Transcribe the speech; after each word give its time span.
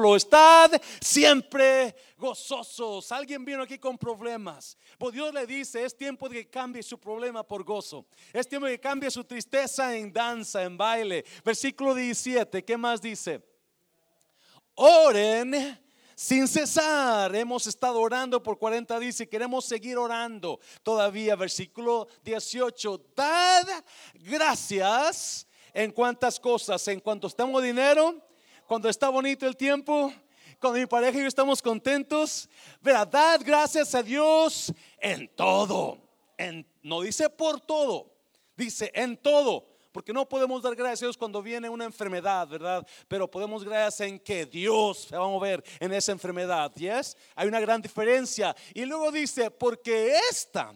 Pablo, 0.00 0.16
estad 0.16 0.80
siempre 0.98 1.94
gozosos. 2.16 3.12
Alguien 3.12 3.44
vino 3.44 3.64
aquí 3.64 3.78
con 3.78 3.98
problemas. 3.98 4.78
Pues 4.96 5.12
Dios 5.12 5.34
le 5.34 5.46
dice, 5.46 5.84
es 5.84 5.94
tiempo 5.94 6.26
de 6.26 6.36
que 6.36 6.48
cambie 6.48 6.82
su 6.82 6.98
problema 6.98 7.42
por 7.42 7.64
gozo. 7.64 8.06
Es 8.32 8.48
tiempo 8.48 8.66
de 8.66 8.72
que 8.72 8.80
cambie 8.80 9.10
su 9.10 9.24
tristeza 9.24 9.94
en 9.94 10.10
danza, 10.10 10.62
en 10.62 10.78
baile. 10.78 11.22
Versículo 11.44 11.94
17, 11.94 12.64
¿qué 12.64 12.78
más 12.78 13.02
dice? 13.02 13.42
Oren 14.74 15.78
sin 16.14 16.48
cesar. 16.48 17.36
Hemos 17.36 17.66
estado 17.66 18.00
orando 18.00 18.42
por 18.42 18.58
40 18.58 18.98
días 19.00 19.20
y 19.20 19.26
queremos 19.26 19.66
seguir 19.66 19.98
orando 19.98 20.60
todavía. 20.82 21.36
Versículo 21.36 22.08
18. 22.24 23.04
Dad 23.14 23.68
gracias 24.14 25.46
en 25.74 25.92
cuantas 25.92 26.40
cosas. 26.40 26.88
En 26.88 27.00
cuanto 27.00 27.26
estamos 27.26 27.62
dinero, 27.62 28.29
cuando 28.70 28.88
está 28.88 29.08
bonito 29.08 29.48
el 29.48 29.56
tiempo, 29.56 30.12
cuando 30.60 30.78
mi 30.78 30.86
pareja 30.86 31.18
y 31.18 31.22
yo 31.22 31.26
estamos 31.26 31.60
contentos. 31.60 32.48
Dad 32.80 33.40
gracias 33.44 33.96
a 33.96 34.00
Dios 34.00 34.72
en 35.00 35.26
todo. 35.34 35.98
En, 36.38 36.64
no 36.80 37.00
dice 37.00 37.28
por 37.28 37.60
todo, 37.60 38.14
dice 38.56 38.92
en 38.94 39.16
todo. 39.16 39.66
Porque 39.90 40.12
no 40.12 40.28
podemos 40.28 40.62
dar 40.62 40.76
gracias 40.76 41.02
a 41.02 41.06
Dios 41.06 41.16
cuando 41.16 41.42
viene 41.42 41.68
una 41.68 41.84
enfermedad, 41.84 42.46
¿verdad? 42.46 42.86
Pero 43.08 43.28
podemos 43.28 43.64
gracias 43.64 44.08
en 44.08 44.20
que 44.20 44.46
Dios 44.46 45.08
se 45.08 45.16
va 45.16 45.24
a 45.24 45.28
mover 45.28 45.64
en 45.80 45.92
esa 45.92 46.12
enfermedad. 46.12 46.72
¿Yes? 46.76 47.16
Hay 47.34 47.48
una 47.48 47.58
gran 47.58 47.82
diferencia. 47.82 48.54
Y 48.72 48.84
luego 48.84 49.10
dice, 49.10 49.50
porque 49.50 50.16
esta 50.30 50.72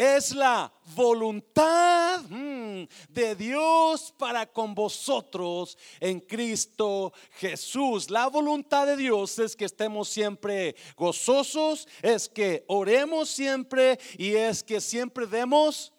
es 0.00 0.34
la 0.34 0.72
voluntad 0.96 2.22
mm, 2.22 2.84
de 3.10 3.34
Dios 3.36 4.14
para 4.16 4.46
con 4.46 4.74
vosotros 4.74 5.76
en 6.00 6.20
Cristo 6.20 7.12
Jesús. 7.32 8.08
La 8.08 8.28
voluntad 8.28 8.86
de 8.86 8.96
Dios 8.96 9.38
es 9.38 9.54
que 9.54 9.66
estemos 9.66 10.08
siempre 10.08 10.74
gozosos, 10.96 11.86
es 12.00 12.30
que 12.30 12.64
oremos 12.68 13.28
siempre 13.28 13.98
y 14.16 14.32
es 14.36 14.62
que 14.62 14.80
siempre 14.80 15.26
demos 15.26 15.92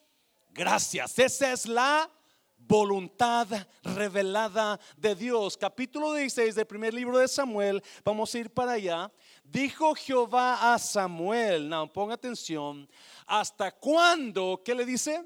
gracias. 0.49 1.19
Esa 1.19 1.51
es 1.51 1.67
la 1.67 2.09
voluntad 2.57 3.47
revelada 3.83 4.79
de 4.97 5.13
Dios. 5.13 5.57
Capítulo 5.57 6.13
16 6.13 6.55
del 6.55 6.65
primer 6.65 6.93
libro 6.93 7.19
de 7.19 7.27
Samuel, 7.27 7.83
vamos 8.03 8.33
a 8.33 8.39
ir 8.39 8.49
para 8.49 8.71
allá. 8.71 9.11
Dijo 9.51 9.93
Jehová 9.95 10.73
a 10.73 10.79
Samuel, 10.79 11.67
no, 11.67 11.91
ponga 11.91 12.13
atención, 12.13 12.89
¿hasta 13.25 13.71
cuándo? 13.71 14.61
¿Qué 14.63 14.73
le 14.73 14.85
dice? 14.85 15.25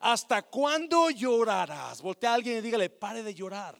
¿Hasta 0.00 0.42
cuándo 0.42 1.10
llorarás? 1.10 2.00
Voltea 2.00 2.30
a 2.30 2.34
alguien 2.34 2.58
y 2.58 2.60
dígale, 2.60 2.88
pare 2.88 3.24
de 3.24 3.34
llorar. 3.34 3.76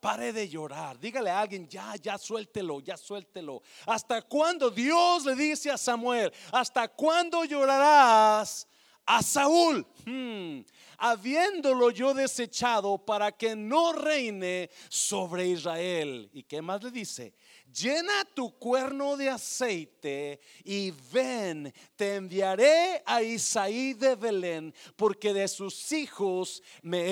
Pare 0.00 0.32
de 0.32 0.48
llorar. 0.48 0.98
Dígale 0.98 1.30
a 1.30 1.38
alguien, 1.38 1.68
ya, 1.68 1.94
ya 2.02 2.18
suéltelo, 2.18 2.80
ya 2.80 2.96
suéltelo. 2.96 3.62
¿Hasta 3.86 4.22
cuándo? 4.22 4.70
Dios 4.70 5.24
le 5.24 5.36
dice 5.36 5.70
a 5.70 5.78
Samuel, 5.78 6.32
¿hasta 6.50 6.88
cuándo 6.88 7.44
llorarás 7.44 8.66
a 9.04 9.22
Saúl? 9.22 9.86
Hmm 10.04 10.62
habiéndolo 10.98 11.90
yo 11.90 12.14
desechado 12.14 12.98
para 12.98 13.32
que 13.32 13.54
no 13.54 13.92
reine 13.92 14.70
sobre 14.88 15.46
Israel. 15.46 16.30
¿Y 16.32 16.42
qué 16.42 16.62
más 16.62 16.82
le 16.82 16.90
dice? 16.90 17.34
Llena 17.72 18.24
tu 18.32 18.56
cuerno 18.58 19.16
de 19.16 19.28
aceite 19.28 20.40
y 20.64 20.92
ven, 21.12 21.72
te 21.96 22.14
enviaré 22.14 23.02
a 23.04 23.22
Isaí 23.22 23.92
de 23.92 24.14
Belén, 24.14 24.74
porque 24.94 25.34
de 25.34 25.46
sus 25.48 25.92
hijos 25.92 26.62
me 26.82 27.04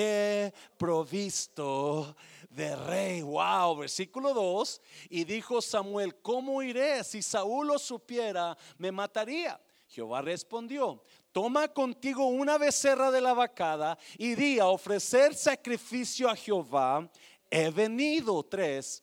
he 0.47 0.55
provisto 0.79 2.17
de 2.51 2.77
rey. 2.77 3.23
Wow, 3.23 3.77
versículo 3.77 4.33
2. 4.33 4.81
Y 5.11 5.25
dijo 5.25 5.61
Samuel, 5.61 6.15
¿cómo 6.17 6.63
iré? 6.63 7.03
Si 7.05 7.21
Saúl 7.21 7.67
lo 7.67 7.79
supiera, 7.79 8.57
me 8.79 8.93
mataría. 8.93 9.61
Jehová 9.89 10.23
respondió, 10.23 11.05
toma 11.31 11.69
contigo 11.69 12.27
una 12.27 12.59
becerra 12.59 13.11
de 13.11 13.21
la 13.21 13.33
vacada 13.33 13.99
y 14.19 14.35
di 14.35 14.59
a 14.59 14.67
ofrecer 14.67 15.35
sacrificio 15.35 16.29
a 16.29 16.37
Jehová. 16.37 17.09
He 17.51 17.71
venido, 17.71 18.43
tres. 18.43 19.03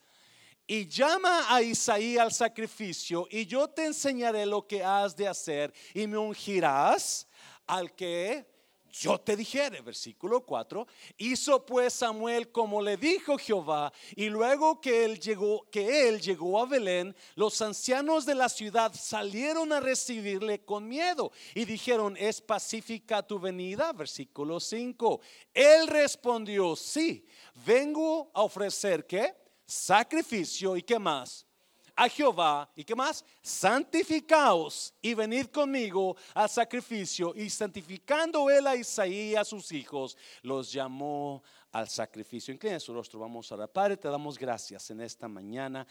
Y 0.71 0.87
llama 0.87 1.53
a 1.53 1.61
Isaí 1.61 2.17
al 2.17 2.31
sacrificio 2.31 3.27
y 3.29 3.45
yo 3.45 3.67
te 3.67 3.83
enseñaré 3.83 4.45
lo 4.45 4.65
que 4.65 4.81
has 4.81 5.17
de 5.17 5.27
hacer 5.27 5.73
y 5.93 6.07
me 6.07 6.17
ungirás 6.17 7.27
al 7.67 7.93
que 7.93 8.45
yo 8.89 9.19
te 9.19 9.35
dijere, 9.35 9.81
versículo 9.81 10.45
4, 10.45 10.87
hizo 11.17 11.65
pues 11.65 11.95
Samuel 11.95 12.53
como 12.53 12.81
le 12.81 12.95
dijo 12.95 13.37
Jehová, 13.37 13.91
y 14.15 14.29
luego 14.29 14.79
que 14.79 15.03
él 15.03 15.19
llegó, 15.19 15.69
que 15.69 16.07
él 16.07 16.21
llegó 16.21 16.61
a 16.61 16.65
Belén, 16.65 17.13
los 17.35 17.61
ancianos 17.61 18.25
de 18.25 18.35
la 18.35 18.47
ciudad 18.47 18.93
salieron 18.93 19.73
a 19.73 19.81
recibirle 19.81 20.63
con 20.63 20.87
miedo 20.87 21.33
y 21.53 21.65
dijeron, 21.65 22.15
¿es 22.15 22.39
pacífica 22.39 23.21
tu 23.21 23.41
venida? 23.41 23.91
Versículo 23.91 24.61
5. 24.61 25.19
Él 25.53 25.87
respondió, 25.87 26.77
sí, 26.77 27.25
vengo 27.65 28.31
a 28.33 28.43
ofrecer 28.43 29.05
qué? 29.05 29.41
Sacrificio 29.71 30.75
y 30.75 30.83
qué 30.83 30.99
más? 30.99 31.45
a 31.95 32.09
Jehová. 32.09 32.69
¿Y 32.75 32.83
qué 32.83 32.95
más? 32.95 33.23
Santificaos 33.41 34.93
y 35.01 35.13
venid 35.13 35.47
conmigo 35.47 36.15
al 36.33 36.49
sacrificio. 36.49 37.33
Y 37.35 37.49
santificando 37.49 38.49
él 38.49 38.65
a 38.65 38.75
Isaí 38.75 39.31
y 39.31 39.35
a 39.35 39.45
sus 39.45 39.71
hijos, 39.71 40.17
los 40.41 40.71
llamó 40.71 41.43
al 41.71 41.87
sacrificio. 41.87 42.53
Inclina 42.53 42.79
su 42.79 42.93
rostro, 42.93 43.19
vamos 43.19 43.51
a 43.51 43.55
orar. 43.55 43.69
Padre, 43.69 43.97
te 43.97 44.07
damos 44.07 44.37
gracias 44.37 44.89
en 44.89 45.01
esta 45.01 45.27
mañana. 45.27 45.85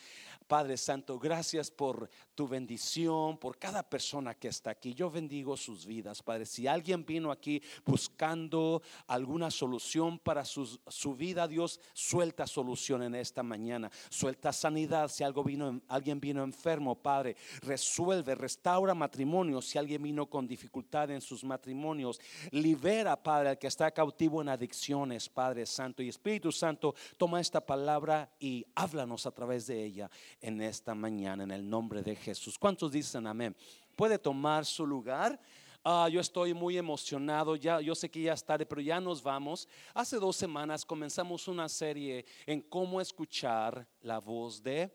Padre 0.46 0.76
Santo, 0.76 1.18
gracias 1.18 1.70
por 1.70 2.10
tu 2.40 2.48
bendición, 2.48 3.36
por 3.36 3.58
cada 3.58 3.82
persona 3.82 4.34
que 4.34 4.48
está 4.48 4.70
aquí. 4.70 4.94
Yo 4.94 5.10
bendigo 5.10 5.58
sus 5.58 5.84
vidas, 5.84 6.22
Padre. 6.22 6.46
Si 6.46 6.66
alguien 6.66 7.04
vino 7.04 7.30
aquí 7.30 7.60
buscando 7.84 8.80
alguna 9.08 9.50
solución 9.50 10.18
para 10.18 10.46
su, 10.46 10.80
su 10.86 11.14
vida, 11.14 11.46
Dios, 11.46 11.78
suelta 11.92 12.46
solución 12.46 13.02
en 13.02 13.14
esta 13.14 13.42
mañana. 13.42 13.90
Suelta 14.08 14.54
sanidad. 14.54 15.08
Si 15.08 15.22
algo 15.22 15.44
vino, 15.44 15.82
alguien 15.86 16.18
vino 16.18 16.42
enfermo, 16.42 16.94
Padre, 16.94 17.36
resuelve, 17.60 18.34
restaura 18.34 18.94
matrimonio 18.94 19.60
Si 19.60 19.76
alguien 19.76 20.02
vino 20.02 20.24
con 20.24 20.46
dificultad 20.46 21.10
en 21.10 21.20
sus 21.20 21.44
matrimonios, 21.44 22.22
libera, 22.52 23.22
Padre, 23.22 23.50
al 23.50 23.58
que 23.58 23.66
está 23.66 23.90
cautivo 23.90 24.40
en 24.40 24.48
adicciones, 24.48 25.28
Padre 25.28 25.66
Santo 25.66 26.02
y 26.02 26.08
Espíritu 26.08 26.52
Santo, 26.52 26.94
toma 27.18 27.38
esta 27.38 27.60
palabra 27.60 28.30
y 28.40 28.64
háblanos 28.76 29.26
a 29.26 29.30
través 29.30 29.66
de 29.66 29.84
ella 29.84 30.10
en 30.40 30.62
esta 30.62 30.94
mañana, 30.94 31.42
en 31.44 31.50
el 31.50 31.68
nombre 31.68 32.02
de 32.02 32.16
Jesús. 32.16 32.29
¿Cuántos 32.58 32.92
dicen 32.92 33.26
amén? 33.26 33.56
Puede 33.96 34.18
tomar 34.18 34.64
su 34.64 34.86
lugar. 34.86 35.40
Ah, 35.82 36.08
yo 36.10 36.20
estoy 36.20 36.52
muy 36.52 36.76
emocionado, 36.76 37.56
ya, 37.56 37.80
yo 37.80 37.94
sé 37.94 38.10
que 38.10 38.20
ya 38.20 38.34
es 38.34 38.44
tarde, 38.44 38.66
pero 38.66 38.82
ya 38.82 39.00
nos 39.00 39.22
vamos. 39.22 39.66
Hace 39.94 40.16
dos 40.16 40.36
semanas 40.36 40.84
comenzamos 40.84 41.48
una 41.48 41.68
serie 41.68 42.26
en 42.44 42.60
cómo 42.60 43.00
escuchar 43.00 43.86
la 44.02 44.18
voz 44.18 44.62
de 44.62 44.94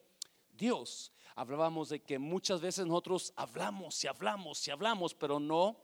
Dios. 0.55 1.11
Hablábamos 1.35 1.89
de 1.89 2.01
que 2.01 2.19
muchas 2.19 2.61
veces 2.61 2.85
nosotros 2.85 3.33
hablamos 3.35 4.03
y 4.03 4.07
hablamos 4.07 4.67
y 4.67 4.71
hablamos, 4.71 5.15
pero 5.15 5.39
no 5.39 5.75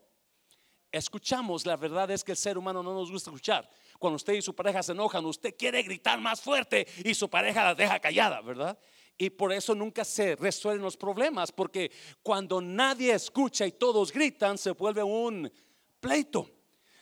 escuchamos. 0.92 1.66
La 1.66 1.76
verdad 1.76 2.10
es 2.10 2.22
que 2.22 2.32
el 2.32 2.38
ser 2.38 2.56
humano 2.56 2.82
no 2.82 2.94
nos 2.94 3.10
gusta 3.10 3.30
escuchar. 3.30 3.68
Cuando 3.98 4.16
usted 4.16 4.34
y 4.34 4.42
su 4.42 4.54
pareja 4.54 4.82
se 4.82 4.92
enojan, 4.92 5.24
usted 5.24 5.56
quiere 5.56 5.82
gritar 5.82 6.20
más 6.20 6.40
fuerte 6.40 6.86
y 7.04 7.12
su 7.14 7.28
pareja 7.28 7.64
la 7.64 7.74
deja 7.74 7.98
callada, 7.98 8.40
¿verdad? 8.40 8.78
Y 9.18 9.30
por 9.30 9.52
eso 9.52 9.74
nunca 9.74 10.04
se 10.04 10.36
resuelven 10.36 10.82
los 10.82 10.96
problemas, 10.96 11.52
porque 11.52 11.90
cuando 12.22 12.60
nadie 12.60 13.12
escucha 13.12 13.66
y 13.66 13.72
todos 13.72 14.12
gritan, 14.12 14.58
se 14.58 14.72
vuelve 14.72 15.02
un 15.02 15.52
pleito. 16.00 16.48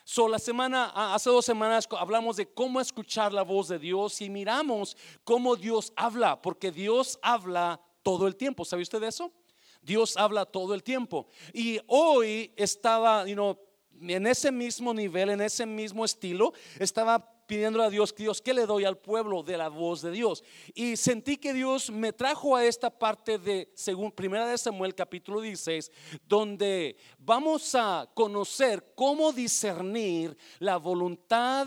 So, 0.04 0.26
la 0.28 0.38
semana, 0.38 1.15
hace 1.15 1.31
dos 1.31 1.44
semanas 1.44 1.88
hablamos 1.97 2.37
de 2.37 2.53
cómo 2.53 2.81
escuchar 2.81 3.32
la 3.32 3.43
voz 3.43 3.69
de 3.69 3.78
Dios 3.78 4.20
y 4.20 4.28
miramos 4.28 4.97
cómo 5.22 5.54
Dios 5.54 5.93
habla, 5.94 6.43
porque 6.43 6.72
Dios 6.72 7.19
habla 7.22 7.81
todo 8.03 8.26
el 8.26 8.34
tiempo. 8.34 8.64
¿Sabe 8.64 8.82
usted 8.82 9.02
eso? 9.05 9.32
Dios 9.81 10.17
habla 10.17 10.44
todo 10.44 10.75
el 10.75 10.82
tiempo. 10.82 11.29
Y 11.52 11.79
hoy 11.87 12.52
estaba, 12.56 13.26
you 13.26 13.56
en 14.00 14.26
ese 14.26 14.50
mismo 14.50 14.94
nivel, 14.94 15.31
en 15.31 15.40
ese 15.43 15.67
mismo 15.67 16.05
estilo, 16.05 16.52
estaba 16.79 17.30
pidiendo 17.50 17.82
a 17.82 17.91
Dios, 17.91 18.14
Dios, 18.14 18.41
¿qué 18.41 18.55
le 18.55 18.64
doy 18.64 18.85
al 18.85 18.97
pueblo 18.97 19.43
de 19.43 19.58
la 19.58 19.67
voz 19.67 20.02
de 20.02 20.12
Dios? 20.12 20.44
Y 20.73 20.97
sentí 20.97 21.37
que 21.37 21.52
Dios 21.52 21.91
me 21.91 22.12
trajo 22.12 22.55
a 22.55 22.64
esta 22.64 22.97
parte 22.97 23.38
de, 23.38 23.73
según 23.75 24.12
Primera 24.12 24.47
de 24.47 24.56
Samuel 24.56 24.94
capítulo 24.94 25.41
16, 25.41 25.91
donde 26.29 26.97
vamos 27.19 27.75
a 27.75 28.08
conocer 28.14 28.93
cómo 28.94 29.32
discernir 29.32 30.38
la 30.61 30.76
voluntad 30.76 31.67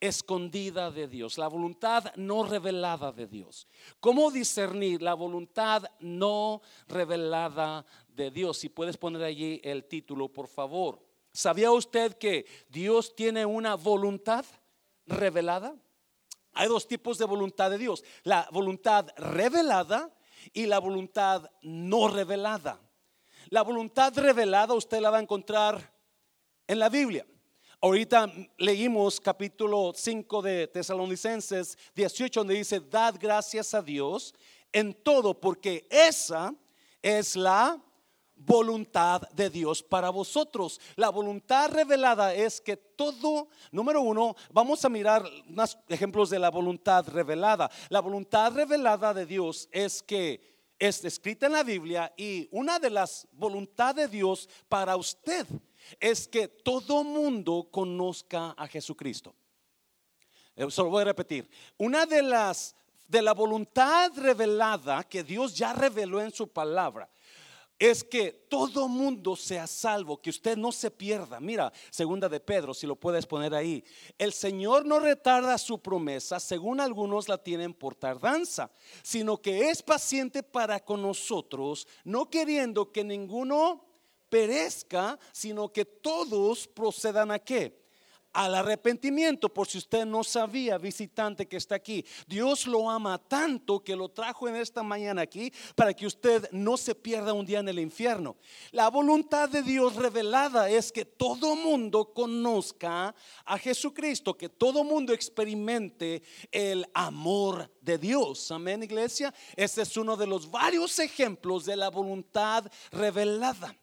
escondida 0.00 0.90
de 0.90 1.06
Dios, 1.06 1.38
la 1.38 1.46
voluntad 1.46 2.12
no 2.16 2.42
revelada 2.42 3.12
de 3.12 3.28
Dios. 3.28 3.68
¿Cómo 4.00 4.32
discernir 4.32 5.00
la 5.00 5.14
voluntad 5.14 5.84
no 6.00 6.60
revelada 6.88 7.86
de 8.08 8.32
Dios? 8.32 8.58
Si 8.58 8.68
puedes 8.68 8.96
poner 8.96 9.22
allí 9.22 9.60
el 9.62 9.84
título, 9.84 10.28
por 10.28 10.48
favor. 10.48 11.06
¿Sabía 11.36 11.70
usted 11.70 12.14
que 12.16 12.46
Dios 12.70 13.14
tiene 13.14 13.44
una 13.44 13.74
voluntad 13.74 14.46
revelada? 15.04 15.76
Hay 16.54 16.66
dos 16.66 16.88
tipos 16.88 17.18
de 17.18 17.26
voluntad 17.26 17.70
de 17.70 17.76
Dios. 17.76 18.02
La 18.22 18.48
voluntad 18.50 19.10
revelada 19.18 20.16
y 20.54 20.64
la 20.64 20.78
voluntad 20.78 21.50
no 21.60 22.08
revelada. 22.08 22.80
La 23.50 23.60
voluntad 23.60 24.16
revelada 24.16 24.72
usted 24.72 24.98
la 24.98 25.10
va 25.10 25.18
a 25.18 25.20
encontrar 25.20 25.94
en 26.66 26.78
la 26.78 26.88
Biblia. 26.88 27.26
Ahorita 27.82 28.32
leímos 28.56 29.20
capítulo 29.20 29.92
5 29.94 30.40
de 30.40 30.68
Tesalonicenses 30.68 31.76
18 31.94 32.40
donde 32.40 32.54
dice, 32.54 32.80
dad 32.80 33.14
gracias 33.20 33.74
a 33.74 33.82
Dios 33.82 34.34
en 34.72 34.94
todo 34.94 35.38
porque 35.38 35.86
esa 35.90 36.54
es 37.02 37.36
la 37.36 37.78
voluntad 38.36 39.22
de 39.30 39.50
Dios 39.50 39.82
para 39.82 40.10
vosotros. 40.10 40.80
La 40.94 41.10
voluntad 41.10 41.70
revelada 41.70 42.34
es 42.34 42.60
que 42.60 42.76
todo, 42.76 43.48
número 43.72 44.00
uno, 44.02 44.36
vamos 44.52 44.84
a 44.84 44.88
mirar 44.88 45.24
unos 45.48 45.78
ejemplos 45.88 46.30
de 46.30 46.38
la 46.38 46.50
voluntad 46.50 47.06
revelada. 47.08 47.70
La 47.88 48.00
voluntad 48.00 48.52
revelada 48.52 49.12
de 49.14 49.26
Dios 49.26 49.68
es 49.72 50.02
que 50.02 50.54
es 50.78 51.04
escrita 51.04 51.46
en 51.46 51.52
la 51.52 51.62
Biblia 51.62 52.12
y 52.16 52.48
una 52.50 52.78
de 52.78 52.90
las 52.90 53.26
voluntades 53.32 54.10
de 54.10 54.16
Dios 54.16 54.48
para 54.68 54.96
usted 54.96 55.46
es 55.98 56.28
que 56.28 56.48
todo 56.48 57.02
mundo 57.02 57.68
conozca 57.70 58.50
a 58.50 58.66
Jesucristo. 58.66 59.34
Eso 60.54 60.84
lo 60.84 60.90
voy 60.90 61.02
a 61.02 61.06
repetir. 61.06 61.48
Una 61.78 62.06
de 62.06 62.22
las 62.22 62.74
de 63.08 63.22
la 63.22 63.34
voluntad 63.34 64.10
revelada 64.16 65.04
que 65.04 65.22
Dios 65.22 65.54
ya 65.54 65.72
reveló 65.72 66.20
en 66.20 66.32
su 66.32 66.48
palabra 66.48 67.08
es 67.78 68.02
que 68.02 68.32
todo 68.32 68.88
mundo 68.88 69.36
sea 69.36 69.66
salvo, 69.66 70.20
que 70.20 70.30
usted 70.30 70.56
no 70.56 70.72
se 70.72 70.90
pierda. 70.90 71.40
Mira, 71.40 71.72
segunda 71.90 72.28
de 72.28 72.40
Pedro, 72.40 72.72
si 72.72 72.86
lo 72.86 72.96
puedes 72.96 73.26
poner 73.26 73.54
ahí. 73.54 73.84
El 74.18 74.32
Señor 74.32 74.86
no 74.86 74.98
retarda 74.98 75.58
su 75.58 75.80
promesa, 75.80 76.40
según 76.40 76.80
algunos 76.80 77.28
la 77.28 77.38
tienen 77.38 77.74
por 77.74 77.94
tardanza, 77.94 78.70
sino 79.02 79.40
que 79.40 79.70
es 79.70 79.82
paciente 79.82 80.42
para 80.42 80.80
con 80.80 81.02
nosotros, 81.02 81.86
no 82.04 82.30
queriendo 82.30 82.90
que 82.92 83.04
ninguno 83.04 83.84
perezca, 84.28 85.18
sino 85.32 85.72
que 85.72 85.84
todos 85.84 86.66
procedan 86.66 87.30
a 87.30 87.38
qué? 87.38 87.85
Al 88.36 88.54
arrepentimiento, 88.54 89.48
por 89.48 89.66
si 89.66 89.78
usted 89.78 90.04
no 90.04 90.22
sabía, 90.22 90.76
visitante 90.76 91.48
que 91.48 91.56
está 91.56 91.76
aquí. 91.76 92.04
Dios 92.26 92.66
lo 92.66 92.90
ama 92.90 93.16
tanto 93.16 93.82
que 93.82 93.96
lo 93.96 94.10
trajo 94.10 94.46
en 94.46 94.56
esta 94.56 94.82
mañana 94.82 95.22
aquí 95.22 95.50
para 95.74 95.94
que 95.94 96.06
usted 96.06 96.46
no 96.52 96.76
se 96.76 96.94
pierda 96.94 97.32
un 97.32 97.46
día 97.46 97.60
en 97.60 97.68
el 97.70 97.78
infierno. 97.78 98.36
La 98.72 98.90
voluntad 98.90 99.48
de 99.48 99.62
Dios 99.62 99.96
revelada 99.96 100.68
es 100.68 100.92
que 100.92 101.06
todo 101.06 101.56
mundo 101.56 102.12
conozca 102.12 103.14
a 103.46 103.58
Jesucristo, 103.58 104.36
que 104.36 104.50
todo 104.50 104.84
mundo 104.84 105.14
experimente 105.14 106.22
el 106.52 106.86
amor 106.92 107.72
de 107.80 107.96
Dios. 107.96 108.50
Amén, 108.50 108.82
iglesia. 108.82 109.32
Este 109.56 109.80
es 109.80 109.96
uno 109.96 110.14
de 110.14 110.26
los 110.26 110.50
varios 110.50 110.98
ejemplos 110.98 111.64
de 111.64 111.76
la 111.76 111.88
voluntad 111.88 112.70
revelada 112.90 113.74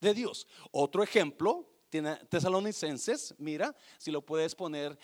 de 0.00 0.14
Dios. 0.14 0.46
Otro 0.70 1.02
ejemplo 1.02 1.77
Tesalonicenses, 1.90 3.34
mira, 3.38 3.74
si 3.98 4.10
lo 4.10 4.22
puedes 4.22 4.54
poner. 4.54 4.98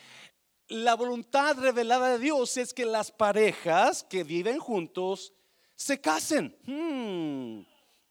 La 0.68 0.94
voluntad 0.94 1.56
revelada 1.58 2.10
de 2.10 2.18
Dios 2.18 2.56
es 2.56 2.72
que 2.72 2.86
las 2.86 3.10
parejas 3.10 4.02
que 4.02 4.24
viven 4.24 4.58
juntos 4.58 5.32
se 5.76 6.00
casen. 6.00 6.56
Hmm. 6.64 7.64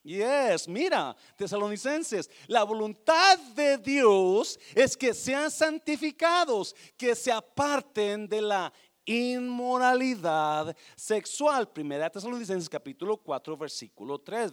Yes, 0.03 0.67
mira, 0.67 1.15
tesalonicenses, 1.37 2.29
la 2.47 2.63
voluntad 2.63 3.39
de 3.55 3.77
Dios 3.77 4.59
es 4.75 4.97
que 4.97 5.13
sean 5.13 5.49
santificados, 5.49 6.75
que 6.97 7.15
se 7.15 7.31
aparten 7.31 8.27
de 8.27 8.41
la 8.41 8.73
inmoralidad 9.05 10.75
sexual. 10.95 11.69
Primera 11.71 12.09
Tesalonicenses 12.09 12.67
capítulo 12.67 13.15
4 13.15 13.55
versículo 13.55 14.19
3, 14.19 14.51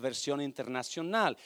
versión 0.00 0.40
internacional. 0.40 1.36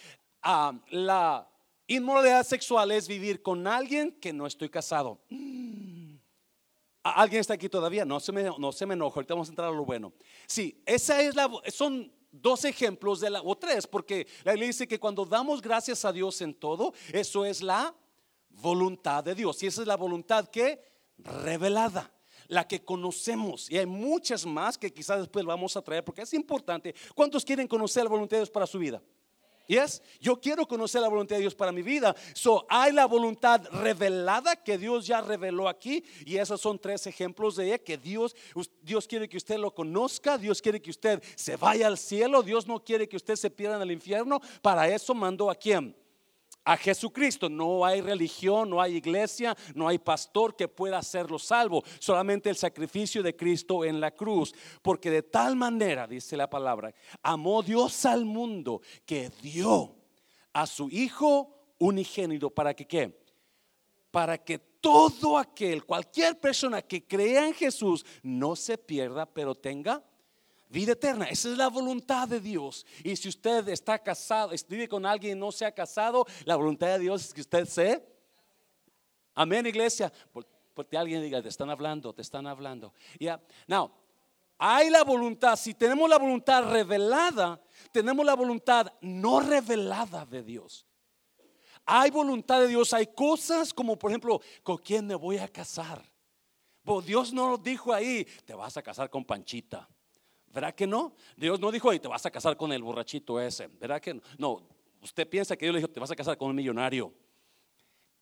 Ah, 0.40 0.72
la 0.90 1.51
Inmoralidad 1.92 2.46
sexual 2.46 2.90
es 2.90 3.06
vivir 3.06 3.42
con 3.42 3.66
alguien 3.66 4.12
que 4.12 4.32
no 4.32 4.46
estoy 4.46 4.70
casado. 4.70 5.20
¿Alguien 7.02 7.40
está 7.40 7.52
aquí 7.52 7.68
todavía? 7.68 8.06
No 8.06 8.18
se 8.18 8.32
me, 8.32 8.44
no 8.44 8.72
se 8.72 8.86
me 8.86 8.94
enojo, 8.94 9.18
ahorita 9.18 9.34
vamos 9.34 9.48
a 9.48 9.52
entrar 9.52 9.68
a 9.68 9.72
lo 9.72 9.84
bueno. 9.84 10.14
Sí, 10.46 10.82
esa 10.86 11.20
es 11.20 11.34
la, 11.34 11.50
son 11.68 12.10
dos 12.30 12.64
ejemplos 12.64 13.20
de 13.20 13.28
la, 13.28 13.42
o 13.42 13.54
tres, 13.56 13.86
porque 13.86 14.26
la 14.42 14.52
Biblia 14.52 14.68
dice 14.68 14.88
que 14.88 14.98
cuando 14.98 15.26
damos 15.26 15.60
gracias 15.60 16.04
a 16.06 16.12
Dios 16.12 16.40
en 16.40 16.54
todo, 16.54 16.94
eso 17.12 17.44
es 17.44 17.60
la 17.60 17.94
voluntad 18.48 19.22
de 19.22 19.34
Dios. 19.34 19.62
Y 19.62 19.66
esa 19.66 19.82
es 19.82 19.86
la 19.86 19.96
voluntad 19.96 20.48
que 20.48 20.82
revelada 21.18 22.10
la 22.48 22.66
que 22.66 22.82
conocemos. 22.82 23.70
Y 23.70 23.76
hay 23.76 23.86
muchas 23.86 24.46
más 24.46 24.78
que 24.78 24.92
quizás 24.92 25.18
después 25.18 25.44
vamos 25.44 25.76
a 25.76 25.82
traer 25.82 26.04
porque 26.04 26.22
es 26.22 26.32
importante. 26.32 26.94
¿Cuántos 27.14 27.44
quieren 27.44 27.68
conocer 27.68 28.04
la 28.04 28.10
voluntad 28.10 28.36
de 28.36 28.40
Dios 28.40 28.50
para 28.50 28.66
su 28.66 28.78
vida? 28.78 29.02
Yes, 29.66 30.02
yo 30.20 30.40
quiero 30.40 30.66
conocer 30.66 31.00
la 31.00 31.08
voluntad 31.08 31.36
de 31.36 31.42
Dios 31.42 31.54
para 31.54 31.72
mi 31.72 31.82
vida. 31.82 32.14
So, 32.34 32.66
hay 32.68 32.92
la 32.92 33.06
voluntad 33.06 33.62
revelada 33.70 34.56
que 34.56 34.78
Dios 34.78 35.06
ya 35.06 35.20
reveló 35.20 35.68
aquí 35.68 36.04
y 36.26 36.36
esos 36.36 36.60
son 36.60 36.78
tres 36.78 37.06
ejemplos 37.06 37.56
de 37.56 37.66
ella 37.66 37.78
que 37.78 37.96
Dios 37.96 38.34
Dios 38.82 39.06
quiere 39.06 39.28
que 39.28 39.36
usted 39.36 39.58
lo 39.58 39.74
conozca, 39.74 40.38
Dios 40.38 40.60
quiere 40.60 40.82
que 40.82 40.90
usted 40.90 41.22
se 41.36 41.56
vaya 41.56 41.86
al 41.86 41.98
cielo, 41.98 42.42
Dios 42.42 42.66
no 42.66 42.82
quiere 42.82 43.08
que 43.08 43.16
usted 43.16 43.36
se 43.36 43.50
pierda 43.50 43.76
en 43.76 43.82
el 43.82 43.92
infierno. 43.92 44.40
Para 44.60 44.88
eso 44.88 45.14
mandó 45.14 45.50
a 45.50 45.54
quién? 45.54 45.96
A 46.64 46.76
Jesucristo. 46.76 47.48
No 47.48 47.84
hay 47.84 48.00
religión, 48.00 48.70
no 48.70 48.80
hay 48.80 48.96
iglesia, 48.96 49.56
no 49.74 49.88
hay 49.88 49.98
pastor 49.98 50.56
que 50.56 50.68
pueda 50.68 50.98
hacerlo 50.98 51.38
salvo. 51.38 51.82
Solamente 51.98 52.50
el 52.50 52.56
sacrificio 52.56 53.22
de 53.22 53.36
Cristo 53.36 53.84
en 53.84 54.00
la 54.00 54.10
cruz. 54.12 54.54
Porque 54.82 55.10
de 55.10 55.22
tal 55.22 55.56
manera, 55.56 56.06
dice 56.06 56.36
la 56.36 56.48
palabra, 56.48 56.94
amó 57.22 57.62
Dios 57.62 58.04
al 58.06 58.24
mundo 58.24 58.82
que 59.06 59.30
dio 59.42 59.94
a 60.52 60.66
su 60.66 60.88
Hijo 60.90 61.74
unigénito. 61.78 62.50
¿Para 62.50 62.74
que 62.74 62.86
qué? 62.86 63.22
Para 64.10 64.38
que 64.38 64.58
todo 64.58 65.38
aquel, 65.38 65.84
cualquier 65.84 66.38
persona 66.38 66.82
que 66.82 67.06
crea 67.06 67.46
en 67.46 67.54
Jesús, 67.54 68.04
no 68.22 68.56
se 68.56 68.76
pierda, 68.76 69.26
pero 69.26 69.54
tenga 69.54 70.04
vida 70.72 70.92
eterna. 70.92 71.26
Esa 71.26 71.50
es 71.50 71.56
la 71.56 71.68
voluntad 71.68 72.26
de 72.26 72.40
Dios. 72.40 72.84
Y 73.04 73.14
si 73.14 73.28
usted 73.28 73.68
está 73.68 73.98
casado, 73.98 74.52
vive 74.68 74.88
con 74.88 75.06
alguien 75.06 75.36
y 75.36 75.40
no 75.40 75.52
se 75.52 75.64
ha 75.64 75.72
casado, 75.72 76.26
la 76.44 76.56
voluntad 76.56 76.88
de 76.88 76.98
Dios 76.98 77.26
es 77.26 77.34
que 77.34 77.42
usted 77.42 77.68
se. 77.68 78.04
Amén, 79.34 79.66
iglesia. 79.66 80.12
Porque 80.74 80.96
alguien 80.96 81.22
diga, 81.22 81.42
te 81.42 81.48
están 81.48 81.70
hablando, 81.70 82.12
te 82.12 82.22
están 82.22 82.46
hablando. 82.46 82.92
Ya, 83.20 83.40
now, 83.66 83.92
hay 84.58 84.90
la 84.90 85.04
voluntad. 85.04 85.56
Si 85.56 85.74
tenemos 85.74 86.08
la 86.08 86.18
voluntad 86.18 86.70
revelada, 86.70 87.60
tenemos 87.92 88.24
la 88.24 88.34
voluntad 88.34 88.92
no 89.02 89.40
revelada 89.40 90.24
de 90.24 90.42
Dios. 90.42 90.86
Hay 91.84 92.10
voluntad 92.10 92.60
de 92.60 92.68
Dios. 92.68 92.92
Hay 92.94 93.08
cosas 93.08 93.74
como, 93.74 93.98
por 93.98 94.10
ejemplo, 94.10 94.40
¿con 94.62 94.78
quién 94.78 95.06
me 95.06 95.14
voy 95.14 95.38
a 95.38 95.48
casar? 95.48 96.02
Dios 97.04 97.32
no 97.32 97.50
nos 97.50 97.62
dijo 97.62 97.92
ahí, 97.92 98.26
te 98.44 98.54
vas 98.54 98.76
a 98.76 98.82
casar 98.82 99.08
con 99.08 99.24
Panchita. 99.24 99.88
¿Verdad 100.52 100.74
que 100.74 100.86
no? 100.86 101.14
Dios 101.36 101.58
no 101.58 101.70
dijo, 101.72 101.98
te 101.98 102.08
vas 102.08 102.26
a 102.26 102.30
casar 102.30 102.56
con 102.56 102.72
el 102.72 102.82
borrachito 102.82 103.40
ese. 103.40 103.68
¿Verdad 103.68 104.00
que 104.00 104.14
no? 104.14 104.20
No, 104.38 104.62
usted 105.00 105.28
piensa 105.28 105.56
que 105.56 105.64
Dios 105.64 105.74
le 105.74 105.80
dijo, 105.80 105.90
te 105.90 106.00
vas 106.00 106.10
a 106.10 106.16
casar 106.16 106.36
con 106.36 106.50
un 106.50 106.56
millonario. 106.56 107.12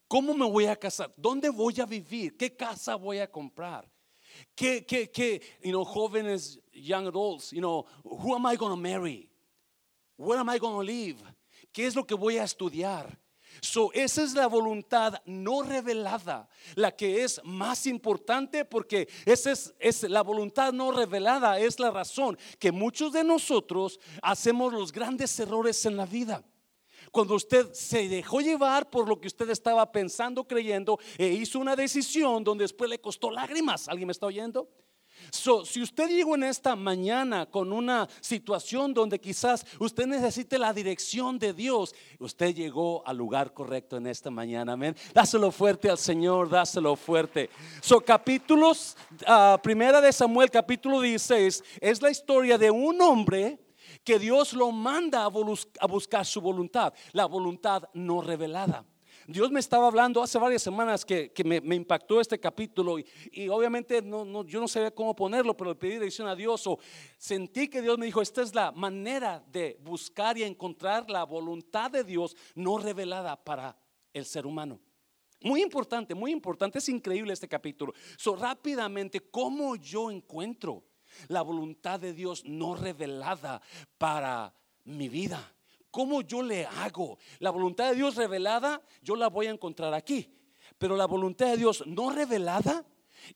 ¿Cómo 0.07 0.35
me 0.35 0.49
voy 0.49 0.67
a 0.67 0.77
casar? 0.77 1.13
¿Dónde 1.17 1.51
voy 1.51 1.81
a 1.81 1.87
vivir? 1.87 2.37
¿Qué 2.37 2.57
casa 2.57 2.95
voy 2.95 3.19
a 3.19 3.31
comprar? 3.31 3.91
¿Qué, 4.55 4.85
qué, 4.87 5.11
qué, 5.11 5.43
you 5.63 5.71
know, 5.71 5.85
jóvenes, 5.85 6.61
young 6.73 7.07
adults, 7.07 7.51
you 7.51 7.61
know, 7.61 7.85
who 8.05 8.35
am 8.35 8.47
I 8.47 8.57
going 8.57 8.71
to 8.71 8.77
marry? 8.77 9.29
Where 10.17 10.39
am 10.39 10.49
I 10.49 10.59
going 10.59 10.75
to 10.75 10.93
live? 10.93 11.19
¿Qué 11.73 11.87
es 11.87 11.97
lo 11.97 12.05
que 12.05 12.15
voy 12.15 12.39
a 12.39 12.45
estudiar? 12.45 13.19
So, 13.61 13.93
esa 13.93 14.23
es 14.23 14.35
la 14.35 14.47
voluntad 14.47 15.21
no 15.25 15.62
revelada, 15.62 16.49
la 16.75 16.95
que 16.95 17.25
es 17.25 17.40
más 17.45 17.87
importante 17.87 18.64
porque 18.64 19.09
esa 19.25 19.52
es, 19.52 19.75
es, 19.79 20.02
la 20.05 20.23
voluntad 20.23 20.73
no 20.73 20.93
revelada, 20.93 21.59
es 21.59 21.79
la 21.79 21.90
razón 21.90 22.38
que 22.59 22.73
muchos 22.73 23.12
de 23.12 23.25
nosotros 23.25 24.00
hacemos 24.23 24.73
los 24.73 24.93
grandes 24.93 25.38
errores 25.40 25.85
en 25.87 25.97
la 25.97 26.07
vida. 26.07 26.45
Cuando 27.11 27.35
usted 27.35 27.73
se 27.73 28.09
dejó 28.09 28.40
llevar 28.40 28.88
por 28.88 29.09
lo 29.09 29.21
que 29.21 29.26
usted 29.26 29.50
estaba 29.50 29.90
pensando, 29.90 30.45
creyendo, 30.45 30.99
e 31.19 31.26
hizo 31.29 31.59
una 31.59 31.75
decisión 31.75 32.45
donde 32.45 32.64
después 32.64 32.88
le 32.88 33.00
costó 33.00 33.31
lágrimas. 33.31 33.88
¿Alguien 33.88 34.07
me 34.07 34.12
está 34.12 34.26
oyendo? 34.26 34.69
Si 35.31 35.83
usted 35.83 36.09
llegó 36.09 36.35
en 36.35 36.45
esta 36.45 36.77
mañana 36.77 37.47
con 37.47 37.73
una 37.73 38.09
situación 38.21 38.93
donde 38.95 39.21
quizás 39.21 39.65
usted 39.79 40.07
necesite 40.07 40.59
la 40.59 40.73
dirección 40.73 41.39
de 41.39 41.53
Dios, 41.53 41.95
usted 42.19 42.55
llegó 42.55 43.07
al 43.07 43.17
lugar 43.17 43.53
correcto 43.53 43.97
en 43.97 44.07
esta 44.07 44.31
mañana. 44.31 44.73
Amén. 44.73 44.97
Dáselo 45.15 45.51
fuerte 45.51 45.91
al 45.91 45.99
Señor, 45.99 46.49
dáselo 46.49 46.97
fuerte. 46.97 47.51
So, 47.81 48.01
capítulos, 48.01 48.97
uh, 49.27 49.59
primera 49.63 50.01
de 50.01 50.13
Samuel, 50.13 50.51
capítulo 50.51 51.01
16, 51.01 51.63
es 51.81 52.03
la 52.03 52.11
historia 52.11 52.59
de 52.59 52.71
un 52.71 53.01
hombre 53.01 53.59
que 54.05 54.19
Dios 54.19 54.53
lo 54.53 54.73
manda 54.73 55.25
a 55.25 55.87
buscar 55.87 56.25
su 56.25 56.41
voluntad, 56.41 56.93
la 57.13 57.27
voluntad 57.27 57.85
no 57.93 58.21
revelada. 58.21 58.85
Dios 59.31 59.53
me 59.53 59.61
estaba 59.61 59.87
hablando 59.87 60.21
hace 60.23 60.39
varias 60.39 60.61
semanas 60.61 61.05
que, 61.05 61.33
me, 61.45 61.77
impactó 61.77 62.21
este 62.21 62.41
capítulo 62.41 62.99
y, 62.99 63.49
obviamente 63.49 64.03
no, 64.03 64.45
yo 64.45 64.61
no 64.61 64.67
sabía 64.67 64.91
cómo 64.91 65.15
ponerlo, 65.15 65.57
pero 65.57 65.71
le 65.71 65.77
pedí 65.77 65.93
dirección 65.93 66.27
a 66.27 66.35
Dios 66.35 66.67
o 66.67 66.81
sentí 67.17 67.69
que 67.69 67.81
Dios 67.81 67.97
me 67.97 68.07
dijo, 68.07 68.21
esta 68.21 68.43
es 68.43 68.55
la 68.57 68.73
manera 68.73 69.45
de 69.53 69.79
buscar 69.83 70.37
y 70.37 70.43
encontrar 70.43 71.09
la 71.09 71.23
voluntad 71.23 71.93
de 71.93 72.03
Dios 72.03 72.37
no 72.57 72.79
revelada 72.79 73.37
para 73.37 73.79
el 74.13 74.25
ser 74.25 74.47
humano. 74.47 74.81
Muy 75.43 75.63
importante, 75.63 76.15
muy 76.15 76.33
importante, 76.33 76.79
es 76.79 76.89
increíble 76.89 77.33
este 77.33 77.49
capítulo. 77.49 77.95
So, 78.17 78.35
rápidamente, 78.35 79.21
¿cómo 79.31 79.77
yo 79.77 80.11
encuentro 80.11 80.83
la 81.29 81.43
voluntad 81.43 82.01
de 82.01 82.13
Dios 82.13 82.45
no 82.45 82.75
revelada 82.75 83.63
para 83.97 84.53
mi 84.85 85.09
vida? 85.09 85.55
¿Cómo 85.90 86.23
yo 86.23 86.42
le 86.42 86.66
hago? 86.66 87.18
La 87.38 87.50
voluntad 87.50 87.90
de 87.90 87.97
Dios 87.97 88.16
revelada, 88.16 88.82
yo 89.02 89.16
la 89.16 89.28
voy 89.28 89.47
a 89.47 89.50
encontrar 89.50 89.92
aquí. 89.94 90.32
Pero 90.78 90.97
la 90.97 91.06
voluntad 91.06 91.47
de 91.47 91.56
Dios 91.56 91.85
no 91.87 92.11
revelada, 92.11 92.85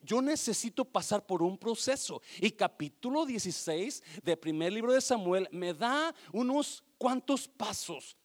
yo 0.02 0.22
necesito 0.22 0.84
pasar 0.84 1.26
por 1.26 1.42
un 1.42 1.58
proceso. 1.58 2.22
Y 2.40 2.50
capítulo 2.52 3.26
16 3.26 4.02
del 4.22 4.38
primer 4.38 4.72
libro 4.72 4.92
de 4.92 5.00
Samuel 5.00 5.48
me 5.50 5.74
da 5.74 6.14
unos 6.32 6.82
cuantos 6.98 7.48
pasos 7.48 8.16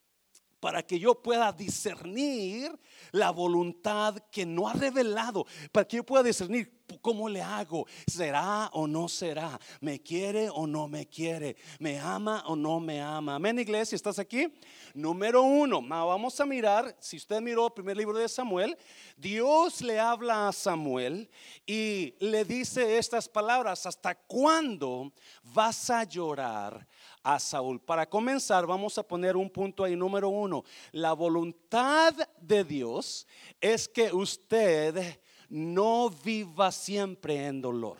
para 0.60 0.84
que 0.84 1.00
yo 1.00 1.22
pueda 1.22 1.52
discernir 1.52 2.78
la 3.12 3.32
voluntad 3.32 4.18
que 4.32 4.46
no 4.46 4.68
ha 4.68 4.74
revelado, 4.74 5.46
para 5.72 5.88
que 5.88 5.98
yo 5.98 6.06
pueda 6.06 6.24
discernir 6.24 6.80
cómo 7.02 7.30
le 7.30 7.42
hago, 7.42 7.86
será 8.08 8.70
o 8.74 8.88
no 8.88 9.08
será, 9.08 9.60
me 9.80 10.02
quiere 10.02 10.50
o 10.50 10.66
no 10.66 10.88
me 10.88 11.08
quiere, 11.08 11.56
me 11.80 12.00
ama 12.00 12.44
o 12.48 12.56
no 12.56 12.80
me 12.80 13.02
ama. 13.02 13.36
Amén, 13.36 13.60
iglesia, 13.60 13.96
¿estás 13.96 14.20
aquí? 14.20 14.52
Número 14.94 15.44
uno, 15.44 15.82
vamos 15.82 16.40
a 16.40 16.46
mirar, 16.46 16.96
si 17.00 17.18
usted 17.18 17.42
miró 17.42 17.68
el 17.68 17.74
primer 17.74 17.98
libro 17.98 18.18
de 18.18 18.28
Samuel, 18.28 18.78
Dios 19.16 19.82
le 19.82 20.00
habla 20.00 20.48
a 20.48 20.52
Samuel 20.52 21.30
y 21.66 22.16
le 22.20 22.44
dice 22.44 22.98
estas 22.98 23.30
palabras, 23.30 23.86
¿hasta 23.86 24.16
cuándo 24.16 25.14
vas 25.44 25.90
a 25.90 26.04
llorar? 26.04 26.88
A 27.24 27.40
Saúl. 27.40 27.80
Para 27.80 28.08
comenzar, 28.10 28.66
vamos 28.66 28.98
a 28.98 29.04
poner 29.04 29.36
un 29.36 29.50
punto 29.50 29.84
ahí, 29.84 29.96
número 29.96 30.30
uno. 30.30 30.64
La 30.92 31.14
voluntad 31.14 32.14
de 32.40 32.64
Dios 32.64 33.28
es 33.60 33.88
que 33.88 34.12
usted 34.14 35.20
no 35.50 36.10
viva 36.10 36.72
siempre 36.72 37.46
en 37.48 37.62
dolor. 37.62 37.98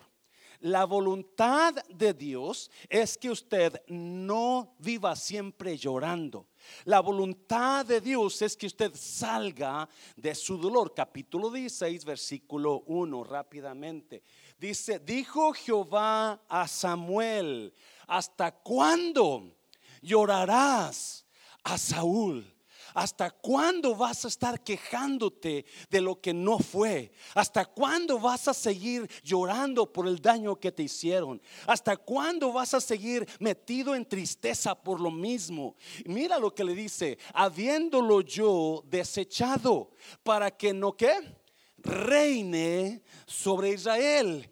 La 0.60 0.84
voluntad 0.84 1.74
de 1.88 2.12
Dios 2.12 2.70
es 2.90 3.16
que 3.16 3.30
usted 3.30 3.80
no 3.88 4.74
viva 4.78 5.16
siempre 5.16 5.78
llorando. 5.78 6.48
La 6.84 7.00
voluntad 7.00 7.86
de 7.86 7.98
Dios 7.98 8.42
es 8.42 8.58
que 8.58 8.66
usted 8.66 8.92
salga 8.94 9.88
de 10.16 10.34
su 10.34 10.58
dolor. 10.58 10.92
Capítulo 10.94 11.50
16, 11.50 12.04
versículo 12.04 12.82
1, 12.86 13.24
rápidamente. 13.24 14.22
Dice, 14.58 14.98
dijo 14.98 15.54
Jehová 15.54 16.42
a 16.46 16.68
Samuel, 16.68 17.72
¿hasta 18.10 18.50
cuándo 18.50 19.56
llorarás 20.02 21.24
a 21.62 21.78
Saúl? 21.78 22.44
¿Hasta 22.92 23.30
cuándo 23.30 23.94
vas 23.94 24.24
a 24.24 24.28
estar 24.28 24.64
quejándote 24.64 25.64
de 25.88 26.00
lo 26.00 26.20
que 26.20 26.34
no 26.34 26.58
fue? 26.58 27.12
¿Hasta 27.34 27.64
cuándo 27.64 28.18
vas 28.18 28.48
a 28.48 28.54
seguir 28.54 29.08
llorando 29.22 29.92
por 29.92 30.08
el 30.08 30.18
daño 30.18 30.56
que 30.56 30.72
te 30.72 30.82
hicieron? 30.82 31.40
¿Hasta 31.68 31.96
cuándo 31.96 32.52
vas 32.52 32.74
a 32.74 32.80
seguir 32.80 33.28
metido 33.38 33.94
en 33.94 34.04
tristeza 34.04 34.74
por 34.74 35.00
lo 35.00 35.12
mismo? 35.12 35.76
Mira 36.04 36.36
lo 36.40 36.52
que 36.52 36.64
le 36.64 36.74
dice, 36.74 37.16
habiéndolo 37.32 38.22
yo 38.22 38.82
desechado 38.88 39.92
para 40.24 40.50
que 40.50 40.74
no 40.74 40.96
que 40.96 41.12
reine 41.78 43.02
sobre 43.24 43.70
Israel 43.70 44.50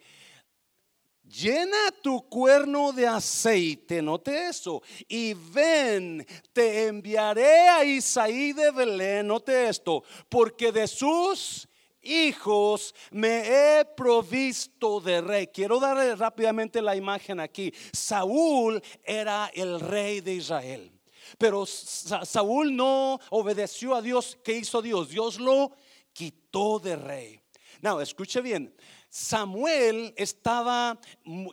llena 1.28 1.92
tu 2.02 2.28
cuerno 2.28 2.92
de 2.92 3.06
aceite, 3.06 4.02
note 4.02 4.48
eso, 4.48 4.82
y 5.06 5.34
ven, 5.34 6.26
te 6.52 6.86
enviaré 6.86 7.68
a 7.68 7.84
Isaí 7.84 8.52
de 8.52 8.70
Belén, 8.70 9.26
note 9.26 9.68
esto, 9.68 10.02
porque 10.28 10.72
de 10.72 10.88
sus 10.88 11.68
hijos 12.02 12.94
me 13.10 13.78
he 13.80 13.84
provisto 13.84 15.00
de 15.00 15.20
rey. 15.20 15.46
Quiero 15.48 15.78
darle 15.78 16.14
rápidamente 16.16 16.80
la 16.80 16.96
imagen 16.96 17.40
aquí. 17.40 17.72
Saúl 17.92 18.82
era 19.04 19.50
el 19.54 19.78
rey 19.80 20.20
de 20.20 20.34
Israel. 20.34 20.92
Pero 21.36 21.66
Saúl 21.66 22.74
no 22.74 23.20
obedeció 23.30 23.94
a 23.94 24.02
Dios. 24.02 24.38
¿Qué 24.42 24.52
hizo 24.52 24.80
Dios? 24.80 25.10
Dios 25.10 25.38
lo 25.38 25.72
quitó 26.12 26.78
de 26.78 26.96
rey. 26.96 27.40
No, 27.82 28.00
escuche 28.00 28.40
bien. 28.40 28.74
Samuel 29.10 30.12
estaba, 30.16 30.98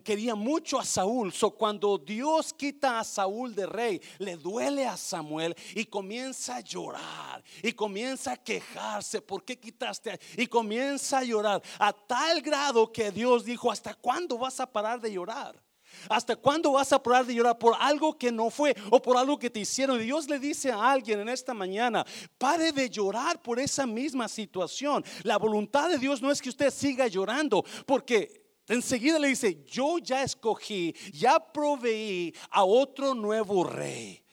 quería 0.04 0.36
mucho 0.36 0.80
a 0.80 0.86
Saúl. 0.86 1.32
So, 1.32 1.52
cuando 1.52 1.98
Dios 1.98 2.54
quita 2.54 3.00
a 3.00 3.04
Saúl 3.04 3.56
de 3.56 3.66
rey, 3.66 4.02
le 4.20 4.36
duele 4.36 4.86
a 4.86 4.98
Samuel 4.98 5.56
y 5.74 5.86
comienza 5.86 6.58
a 6.58 6.60
llorar 6.60 7.44
y 7.64 7.72
comienza 7.72 8.34
a 8.34 8.38
quejarse. 8.38 9.22
¿Por 9.22 9.44
qué 9.44 9.58
quitaste? 9.58 10.20
Y 10.38 10.48
comienza 10.48 11.20
a 11.20 11.24
llorar 11.24 11.62
a 11.80 11.94
tal 11.94 12.42
grado 12.42 12.92
que 12.92 13.12
Dios 13.12 13.46
dijo: 13.46 13.72
¿Hasta 13.72 13.94
cuándo 13.94 14.38
vas 14.38 14.60
a 14.60 14.72
parar 14.72 15.00
de 15.00 15.14
llorar? 15.14 15.65
¿Hasta 16.10 16.36
cuándo 16.36 16.74
vas 16.74 16.92
a 16.94 17.02
parar 17.02 17.26
de 17.26 17.34
llorar 17.34 17.58
por 17.58 17.76
algo 17.80 18.18
que 18.18 18.32
no 18.32 18.50
fue 18.50 18.76
o 18.90 19.02
por 19.02 19.18
algo 19.18 19.38
que 19.38 19.50
te 19.50 19.60
hicieron? 19.60 20.00
Dios 20.00 20.30
le 20.30 20.40
dice 20.40 20.72
a 20.72 20.92
alguien 20.92 21.20
en 21.20 21.30
esta 21.30 21.54
mañana, 21.54 22.06
pare 22.38 22.72
de 22.72 22.90
llorar 22.90 23.42
por 23.42 23.60
esa 23.60 23.86
misma 23.86 24.28
situación. 24.28 25.04
La 25.24 25.38
voluntad 25.38 25.90
de 25.90 25.98
Dios 25.98 26.22
no 26.22 26.32
es 26.32 26.42
que 26.42 26.50
usted 26.50 26.72
siga 26.72 27.08
llorando, 27.08 27.64
porque 27.86 28.46
enseguida 28.68 29.20
le 29.20 29.30
dice, 29.30 29.64
yo 29.66 29.98
ya 29.98 30.24
escogí, 30.24 30.96
ya 31.12 31.40
proveí 31.40 32.34
a 32.50 32.64
otro 32.64 33.14
nuevo 33.14 33.64
rey. 33.64 34.24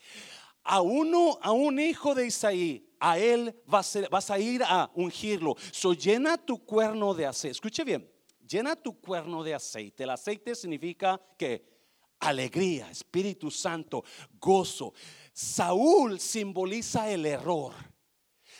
A 0.63 0.81
uno, 0.81 1.37
a 1.41 1.51
un 1.51 1.77
hijo 1.79 2.15
de 2.15 2.27
Isaí, 2.27 2.87
a 2.99 3.17
él 3.17 3.53
vas 3.65 3.95
a, 4.29 4.39
ir 4.39 4.63
a 4.63 4.89
ungirlo. 4.93 5.57
So 5.71 5.93
llena 5.93 6.37
tu 6.37 6.63
cuerno 6.63 7.13
de 7.13 7.25
aceite. 7.25 7.51
Escuche 7.51 7.83
bien 7.83 8.12
llena 8.53 8.75
tu 8.75 8.99
cuerno 8.99 9.43
de 9.43 9.55
aceite. 9.55 10.03
El 10.03 10.11
aceite 10.11 10.53
significa 10.53 11.19
que 11.37 11.65
alegría, 12.19 12.89
Espíritu 12.91 13.49
Santo, 13.49 14.03
gozo. 14.39 14.93
Saúl 15.33 16.19
simboliza 16.19 17.09
el 17.09 17.25
error. 17.25 17.73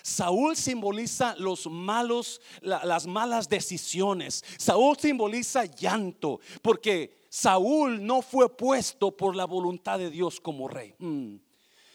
Saúl 0.01 0.57
simboliza 0.57 1.35
los 1.37 1.67
malos, 1.67 2.41
las 2.61 3.05
malas 3.05 3.47
decisiones. 3.47 4.43
Saúl 4.57 4.97
simboliza 4.97 5.63
llanto, 5.65 6.39
porque 6.61 7.21
Saúl 7.29 8.05
no 8.05 8.21
fue 8.21 8.49
puesto 8.49 9.15
por 9.15 9.35
la 9.35 9.45
voluntad 9.45 9.99
de 9.99 10.09
Dios 10.09 10.41
como 10.41 10.67
rey. 10.67 10.95
Mm. 10.97 11.35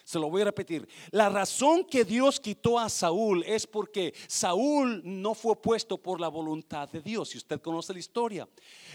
Se 0.08 0.18
lo 0.18 0.30
voy 0.30 0.40
a 0.40 0.46
repetir. 0.46 0.88
La 1.10 1.28
razón 1.28 1.84
que 1.84 2.02
Dios 2.02 2.40
quitó 2.40 2.78
a 2.78 2.88
Saúl 2.88 3.44
es 3.46 3.66
porque 3.66 4.14
Saúl 4.26 5.02
no 5.04 5.34
fue 5.34 5.60
puesto 5.60 5.98
por 5.98 6.18
la 6.18 6.28
voluntad 6.28 6.88
de 6.88 7.02
Dios. 7.02 7.28
Si 7.28 7.36
usted 7.36 7.60
conoce 7.60 7.92
la 7.92 7.98
historia, 7.98 8.48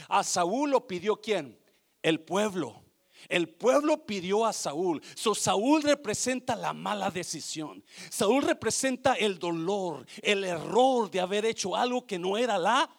a 0.10 0.24
Saúl 0.24 0.72
lo 0.72 0.88
pidió 0.88 1.18
quién? 1.18 1.56
El 2.02 2.20
pueblo. 2.20 2.82
El 3.30 3.48
pueblo 3.48 4.08
pidió 4.08 4.44
a 4.44 4.54
Saúl. 4.54 5.04
So, 5.14 5.36
Saúl 5.36 5.84
representa 5.84 6.56
la 6.56 6.74
mala 6.74 7.12
decisión. 7.12 7.84
Saúl 8.10 8.42
representa 8.42 9.14
el 9.14 9.38
dolor, 9.38 10.08
el 10.24 10.44
error 10.44 11.12
de 11.12 11.20
haber 11.20 11.46
hecho 11.46 11.76
algo 11.76 12.08
que 12.08 12.18
no 12.18 12.40
era 12.40 12.58
la 12.58 12.90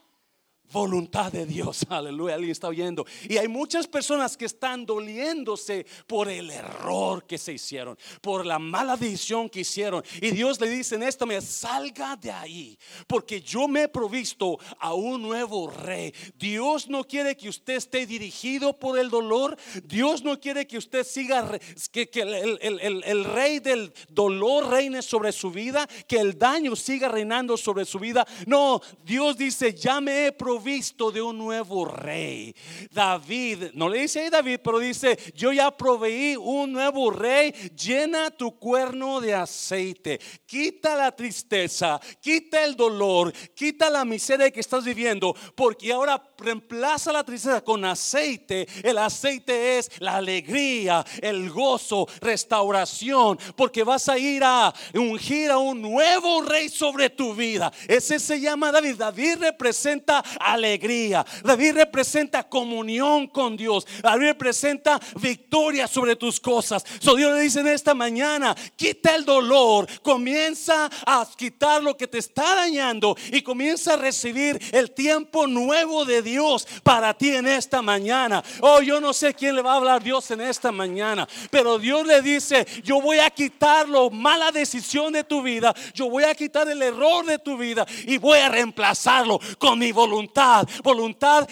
voluntad 0.72 1.32
de 1.32 1.46
Dios. 1.46 1.86
Aleluya, 1.88 2.34
alguien 2.34 2.50
está 2.50 2.68
oyendo. 2.68 3.06
Y 3.28 3.36
hay 3.36 3.48
muchas 3.48 3.86
personas 3.86 4.36
que 4.36 4.44
están 4.44 4.84
doliéndose 4.84 5.86
por 6.06 6.28
el 6.28 6.50
error 6.50 7.24
que 7.26 7.38
se 7.38 7.52
hicieron, 7.52 7.96
por 8.20 8.44
la 8.44 8.58
mala 8.58 8.96
decisión 8.96 9.48
que 9.48 9.60
hicieron. 9.60 10.02
Y 10.20 10.30
Dios 10.30 10.60
le 10.60 10.68
dice 10.68 10.96
en 10.96 11.04
esto, 11.04 11.26
me 11.26 11.40
salga 11.40 12.16
de 12.16 12.32
ahí, 12.32 12.78
porque 13.06 13.40
yo 13.40 13.68
me 13.68 13.82
he 13.82 13.88
provisto 13.88 14.58
a 14.78 14.94
un 14.94 15.22
nuevo 15.22 15.70
rey. 15.70 16.12
Dios 16.36 16.88
no 16.88 17.04
quiere 17.04 17.36
que 17.36 17.48
usted 17.48 17.74
esté 17.74 18.06
dirigido 18.06 18.78
por 18.78 18.98
el 18.98 19.10
dolor. 19.10 19.56
Dios 19.84 20.22
no 20.24 20.40
quiere 20.40 20.66
que 20.66 20.78
usted 20.78 21.04
siga, 21.04 21.58
que, 21.92 22.08
el, 22.14 23.02
el 23.04 23.24
rey 23.24 23.60
del 23.60 23.92
dolor 24.08 24.70
reine 24.70 25.02
sobre 25.02 25.32
su 25.32 25.50
vida, 25.50 25.86
que 26.08 26.18
el 26.18 26.38
daño 26.38 26.74
siga 26.74 27.08
reinando 27.08 27.56
sobre 27.56 27.84
su 27.84 27.98
vida. 27.98 28.26
No, 28.46 28.80
Dios 29.04 29.36
dice, 29.36 29.74
ya 29.74 30.00
me 30.00 30.26
he 30.26 30.32
provisto 30.32 30.53
provisto 30.54 31.10
de 31.10 31.20
un 31.20 31.36
nuevo 31.36 31.84
rey. 31.84 32.54
David, 32.92 33.72
no 33.74 33.88
le 33.88 34.02
dice 34.02 34.20
ahí 34.20 34.30
David, 34.30 34.60
pero 34.62 34.78
dice, 34.78 35.18
yo 35.34 35.52
ya 35.52 35.76
proveí 35.76 36.36
un 36.36 36.72
nuevo 36.72 37.10
rey, 37.10 37.50
llena 37.76 38.30
tu 38.30 38.56
cuerno 38.56 39.20
de 39.20 39.34
aceite, 39.34 40.20
quita 40.46 40.94
la 40.94 41.10
tristeza, 41.10 42.00
quita 42.20 42.62
el 42.62 42.76
dolor, 42.76 43.32
quita 43.56 43.90
la 43.90 44.04
miseria 44.04 44.48
que 44.52 44.60
estás 44.60 44.84
viviendo, 44.84 45.34
porque 45.56 45.92
ahora 45.92 46.22
reemplaza 46.38 47.12
la 47.12 47.24
tristeza 47.24 47.60
con 47.60 47.84
aceite. 47.84 48.68
El 48.84 48.98
aceite 48.98 49.78
es 49.78 49.90
la 49.98 50.16
alegría, 50.16 51.04
el 51.20 51.50
gozo, 51.50 52.06
restauración, 52.20 53.40
porque 53.56 53.82
vas 53.82 54.08
a 54.08 54.18
ir 54.18 54.44
a 54.44 54.72
ungir 54.94 55.50
a 55.50 55.58
un 55.58 55.82
nuevo 55.82 56.42
rey 56.42 56.68
sobre 56.68 57.10
tu 57.10 57.34
vida. 57.34 57.72
Ese 57.88 58.20
se 58.20 58.40
llama 58.40 58.70
David. 58.70 58.96
David 58.96 59.38
representa 59.40 60.22
alegría. 60.44 61.24
David 61.42 61.74
representa 61.74 62.42
comunión 62.42 63.26
con 63.26 63.56
Dios. 63.56 63.86
David 64.02 64.26
representa 64.26 65.00
victoria 65.20 65.86
sobre 65.86 66.16
tus 66.16 66.38
cosas. 66.38 66.84
So 67.00 67.14
Dios 67.14 67.32
le 67.32 67.40
dice 67.40 67.60
en 67.60 67.68
esta 67.68 67.94
mañana, 67.94 68.54
quita 68.76 69.14
el 69.14 69.24
dolor, 69.24 69.86
comienza 70.02 70.90
a 71.06 71.26
quitar 71.36 71.82
lo 71.82 71.96
que 71.96 72.06
te 72.06 72.18
está 72.18 72.54
dañando 72.54 73.16
y 73.32 73.42
comienza 73.42 73.94
a 73.94 73.96
recibir 73.96 74.60
el 74.72 74.90
tiempo 74.90 75.46
nuevo 75.46 76.04
de 76.04 76.22
Dios 76.22 76.66
para 76.82 77.14
ti 77.14 77.30
en 77.30 77.46
esta 77.46 77.82
mañana. 77.82 78.42
Oh, 78.60 78.80
yo 78.80 79.00
no 79.00 79.12
sé 79.12 79.34
quién 79.34 79.56
le 79.56 79.62
va 79.62 79.74
a 79.74 79.76
hablar 79.76 80.02
Dios 80.02 80.30
en 80.30 80.40
esta 80.40 80.70
mañana, 80.70 81.26
pero 81.50 81.78
Dios 81.78 82.06
le 82.06 82.20
dice, 82.22 82.66
yo 82.82 83.00
voy 83.00 83.18
a 83.18 83.30
quitar 83.30 83.88
la 83.88 84.08
mala 84.10 84.52
decisión 84.52 85.12
de 85.12 85.24
tu 85.24 85.42
vida, 85.42 85.74
yo 85.94 86.08
voy 86.08 86.24
a 86.24 86.34
quitar 86.34 86.68
el 86.68 86.82
error 86.82 87.24
de 87.24 87.38
tu 87.38 87.56
vida 87.56 87.86
y 88.06 88.18
voy 88.18 88.38
a 88.38 88.48
reemplazarlo 88.48 89.40
con 89.58 89.78
mi 89.78 89.92
voluntad. 89.92 90.33
Voluntad, 90.82 91.48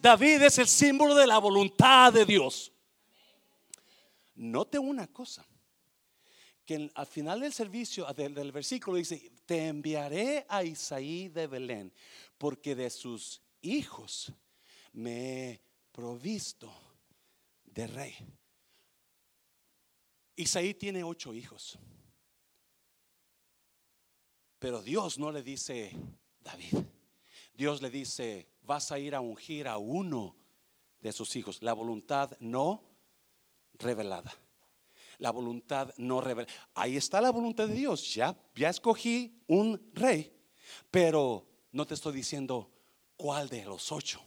David 0.00 0.42
es 0.42 0.58
el 0.58 0.68
símbolo 0.68 1.14
de 1.14 1.26
la 1.26 1.38
voluntad 1.38 2.12
de 2.12 2.24
Dios. 2.24 2.72
Note 4.34 4.78
una 4.78 5.06
cosa, 5.08 5.44
que 6.64 6.90
al 6.94 7.06
final 7.06 7.40
del 7.40 7.52
servicio, 7.52 8.06
del, 8.14 8.34
del 8.34 8.52
versículo 8.52 8.96
dice, 8.96 9.32
te 9.46 9.66
enviaré 9.66 10.46
a 10.48 10.62
Isaí 10.62 11.28
de 11.28 11.46
Belén, 11.46 11.92
porque 12.36 12.74
de 12.74 12.90
sus 12.90 13.40
hijos 13.62 14.32
me 14.92 15.50
he 15.50 15.60
provisto 15.92 16.72
de 17.64 17.86
rey. 17.86 18.14
Isaí 20.36 20.74
tiene 20.74 21.02
ocho 21.02 21.34
hijos. 21.34 21.78
Pero 24.58 24.82
Dios 24.82 25.18
no 25.18 25.30
le 25.30 25.42
dice, 25.42 25.92
David, 26.40 26.78
Dios 27.58 27.82
le 27.82 27.90
dice, 27.90 28.46
vas 28.62 28.92
a 28.92 29.00
ir 29.00 29.16
a 29.16 29.20
ungir 29.20 29.66
a 29.66 29.78
uno 29.78 30.36
de 31.00 31.10
sus 31.10 31.34
hijos. 31.34 31.60
La 31.60 31.72
voluntad 31.72 32.30
no 32.38 32.84
revelada. 33.74 34.32
La 35.18 35.32
voluntad 35.32 35.92
no 35.96 36.20
revelada. 36.20 36.54
Ahí 36.72 36.96
está 36.96 37.20
la 37.20 37.32
voluntad 37.32 37.66
de 37.66 37.74
Dios. 37.74 38.14
Ya, 38.14 38.38
ya 38.54 38.68
escogí 38.68 39.42
un 39.48 39.90
rey. 39.92 40.32
Pero 40.92 41.48
no 41.72 41.84
te 41.84 41.94
estoy 41.94 42.12
diciendo 42.12 42.70
cuál 43.16 43.48
de 43.48 43.64
los 43.64 43.90
ocho. 43.90 44.24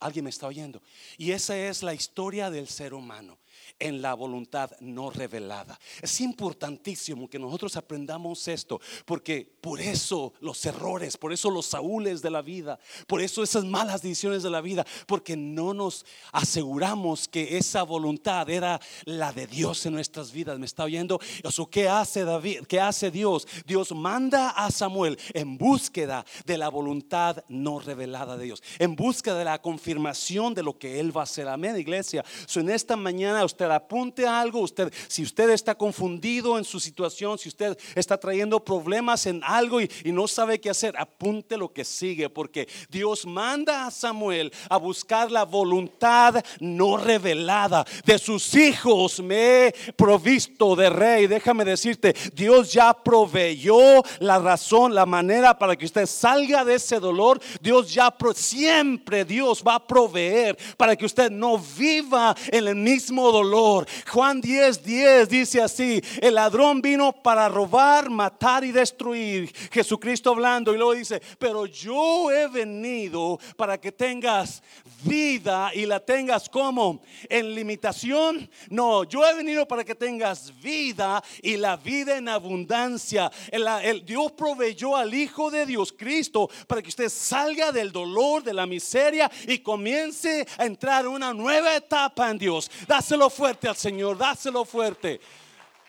Alguien 0.00 0.24
me 0.24 0.30
está 0.30 0.48
oyendo. 0.48 0.82
Y 1.16 1.30
esa 1.30 1.56
es 1.56 1.84
la 1.84 1.94
historia 1.94 2.50
del 2.50 2.66
ser 2.66 2.94
humano 2.94 3.38
en 3.78 4.02
la 4.02 4.14
voluntad 4.14 4.70
no 4.80 5.10
revelada. 5.10 5.78
Es 6.00 6.20
importantísimo 6.20 7.28
que 7.28 7.38
nosotros 7.38 7.76
aprendamos 7.76 8.48
esto, 8.48 8.80
porque 9.04 9.50
por 9.60 9.80
eso 9.80 10.32
los 10.40 10.64
errores, 10.66 11.16
por 11.16 11.32
eso 11.32 11.50
los 11.50 11.66
saúles 11.66 12.22
de 12.22 12.30
la 12.30 12.42
vida, 12.42 12.78
por 13.06 13.20
eso 13.20 13.42
esas 13.42 13.64
malas 13.64 14.02
decisiones 14.02 14.42
de 14.42 14.50
la 14.50 14.60
vida, 14.60 14.86
porque 15.06 15.36
no 15.36 15.74
nos 15.74 16.04
aseguramos 16.32 17.28
que 17.28 17.58
esa 17.58 17.82
voluntad 17.82 18.48
era 18.48 18.80
la 19.04 19.32
de 19.32 19.46
Dios 19.46 19.84
en 19.86 19.94
nuestras 19.94 20.32
vidas. 20.32 20.58
¿Me 20.58 20.66
está 20.66 20.84
oyendo? 20.84 21.20
Eso, 21.42 21.68
¿qué 21.68 21.88
hace 21.88 22.24
David? 22.24 22.64
¿Qué 22.68 22.80
hace 22.80 23.10
Dios? 23.10 23.46
Dios 23.66 23.92
manda 23.92 24.50
a 24.50 24.70
Samuel 24.70 25.18
en 25.34 25.58
búsqueda 25.58 26.24
de 26.46 26.58
la 26.58 26.68
voluntad 26.68 27.44
no 27.48 27.80
revelada 27.80 28.36
de 28.36 28.44
Dios, 28.44 28.62
en 28.78 28.96
búsqueda 28.96 29.38
de 29.38 29.44
la 29.44 29.60
confirmación 29.60 30.54
de 30.54 30.62
lo 30.62 30.78
que 30.78 31.00
Él 31.00 31.16
va 31.16 31.22
a 31.22 31.24
hacer. 31.24 31.48
Amén, 31.48 31.76
iglesia. 31.78 32.24
en 32.54 32.70
esta 32.70 32.96
mañana 32.96 33.41
usted 33.44 33.70
apunte 33.70 34.26
algo, 34.26 34.60
usted, 34.60 34.92
si 35.08 35.22
usted 35.22 35.50
está 35.50 35.74
confundido 35.74 36.58
en 36.58 36.64
su 36.64 36.80
situación, 36.80 37.38
si 37.38 37.48
usted 37.48 37.78
está 37.94 38.18
trayendo 38.18 38.60
problemas 38.60 39.26
en 39.26 39.42
algo 39.44 39.80
y, 39.80 39.88
no 40.12 40.28
sabe 40.28 40.60
qué 40.60 40.68
hacer, 40.68 40.94
apunte 40.98 41.56
lo 41.56 41.72
que 41.72 41.84
sigue, 41.84 42.28
porque 42.28 42.68
Dios 42.90 43.24
manda 43.24 43.86
a 43.86 43.90
Samuel 43.90 44.52
a 44.68 44.76
buscar 44.76 45.30
la 45.30 45.44
voluntad 45.44 46.44
no 46.60 46.96
revelada 46.96 47.86
de 48.04 48.18
sus 48.18 48.54
hijos. 48.54 49.20
Me 49.20 49.68
he 49.68 49.72
provisto 49.96 50.76
de 50.76 50.90
rey. 50.90 51.26
Déjame 51.26 51.64
decirte, 51.64 52.14
Dios 52.34 52.72
ya 52.72 52.92
proveyó 52.92 54.02
la 54.20 54.38
razón, 54.38 54.94
la 54.94 55.06
manera 55.06 55.58
para 55.58 55.76
que 55.76 55.86
usted 55.86 56.06
salga 56.06 56.64
de 56.64 56.74
ese 56.74 57.00
dolor. 57.00 57.40
Dios 57.60 57.92
ya 57.92 58.14
siempre 58.34 59.24
Dios 59.24 59.62
va 59.66 59.76
a 59.76 59.86
proveer 59.86 60.56
para 60.76 60.96
que 60.96 61.06
usted 61.06 61.30
no 61.30 61.58
viva 61.58 62.34
en 62.50 62.68
el 62.68 62.76
mismo 62.76 63.31
dolor. 63.32 63.86
Juan 64.08 64.40
10, 64.40 64.84
10 64.84 65.28
dice 65.28 65.60
así, 65.60 66.00
el 66.20 66.34
ladrón 66.34 66.80
vino 66.80 67.12
para 67.12 67.48
robar, 67.48 68.10
matar 68.10 68.62
y 68.62 68.70
destruir. 68.70 69.52
Jesucristo 69.72 70.30
hablando 70.30 70.72
y 70.72 70.76
luego 70.76 70.92
dice, 70.92 71.20
pero 71.38 71.66
yo 71.66 72.30
he 72.30 72.46
venido 72.46 73.40
para 73.56 73.80
que 73.80 73.90
tengas 73.90 74.62
vida 75.04 75.70
y 75.74 75.86
la 75.86 76.00
tengas 76.00 76.48
como 76.48 77.02
en 77.28 77.54
limitación. 77.54 78.48
No, 78.70 79.04
yo 79.04 79.24
he 79.26 79.34
venido 79.34 79.66
para 79.66 79.84
que 79.84 79.94
tengas 79.94 80.52
vida 80.60 81.22
y 81.42 81.56
la 81.56 81.76
vida 81.76 82.16
en 82.16 82.28
abundancia. 82.28 83.30
El, 83.50 84.04
Dios 84.04 84.32
proveyó 84.32 84.96
al 84.96 85.12
Hijo 85.14 85.50
de 85.50 85.66
Dios, 85.66 85.92
Cristo, 85.92 86.48
para 86.66 86.82
que 86.82 86.88
usted 86.88 87.08
salga 87.08 87.72
del 87.72 87.92
dolor, 87.92 88.42
de 88.42 88.54
la 88.54 88.66
miseria 88.66 89.30
y 89.46 89.58
comience 89.58 90.46
a 90.58 90.64
entrar 90.64 91.04
en 91.04 91.12
una 91.12 91.32
nueva 91.32 91.76
etapa 91.76 92.30
en 92.30 92.38
Dios. 92.38 92.70
Dáselo 92.86 93.30
fuerte 93.30 93.68
al 93.68 93.76
Señor, 93.76 94.16
dáselo 94.16 94.64
fuerte. 94.64 95.20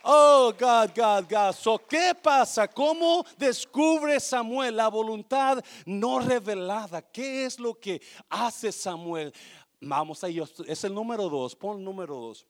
Oh, 0.05 0.53
God, 0.59 0.93
God, 0.93 1.29
God. 1.29 1.53
So, 1.53 1.79
¿Qué 1.79 2.13
pasa? 2.13 2.67
¿Cómo 2.67 3.25
descubre 3.37 4.19
Samuel 4.19 4.75
la 4.75 4.89
voluntad 4.89 5.63
no 5.85 6.19
revelada? 6.19 7.01
¿Qué 7.01 7.45
es 7.45 7.57
lo 7.57 7.73
que 7.73 8.01
hace 8.27 8.73
Samuel? 8.73 9.33
Vamos 9.79 10.21
a 10.23 10.27
ello. 10.27 10.45
Es 10.67 10.83
el 10.83 10.93
número 10.93 11.29
dos. 11.29 11.55
Pon 11.55 11.77
el 11.77 11.85
número 11.85 12.15
dos. 12.15 12.45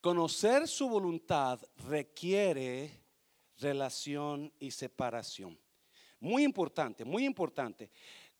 Conocer 0.00 0.66
su 0.66 0.88
voluntad 0.88 1.60
requiere 1.88 2.90
relación 3.58 4.50
y 4.58 4.70
separación. 4.70 5.58
Muy 6.20 6.44
importante, 6.44 7.04
muy 7.04 7.26
importante. 7.26 7.90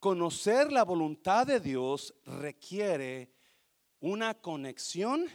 Conocer 0.01 0.72
la 0.72 0.85
voluntad 0.85 1.46
de 1.46 1.61
Dios 1.61 2.14
requiere 2.24 3.31
una 4.01 4.33
conexión 4.35 5.29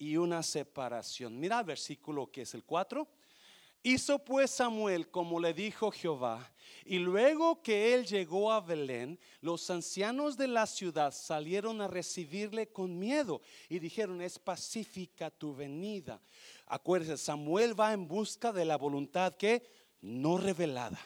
y 0.00 0.16
una 0.16 0.42
separación. 0.42 1.38
Mira 1.38 1.60
el 1.60 1.66
versículo 1.66 2.32
que 2.32 2.42
es 2.42 2.54
el 2.54 2.64
4. 2.64 3.06
Hizo 3.82 4.18
pues 4.18 4.50
Samuel 4.50 5.10
como 5.10 5.38
le 5.38 5.54
dijo 5.54 5.90
Jehová, 5.90 6.52
y 6.84 6.98
luego 6.98 7.62
que 7.62 7.94
él 7.94 8.06
llegó 8.06 8.50
a 8.52 8.60
Belén, 8.60 9.18
los 9.40 9.70
ancianos 9.70 10.36
de 10.36 10.48
la 10.48 10.66
ciudad 10.66 11.12
salieron 11.12 11.80
a 11.80 11.88
recibirle 11.88 12.68
con 12.68 12.98
miedo 12.98 13.42
y 13.68 13.78
dijeron, 13.78 14.20
es 14.20 14.38
pacífica 14.38 15.30
tu 15.30 15.54
venida. 15.54 16.20
Acuérdense, 16.66 17.22
Samuel 17.22 17.78
va 17.78 17.92
en 17.92 18.08
busca 18.08 18.52
de 18.52 18.64
la 18.64 18.76
voluntad 18.76 19.36
que 19.36 19.62
no 20.00 20.38
revelada. 20.38 20.98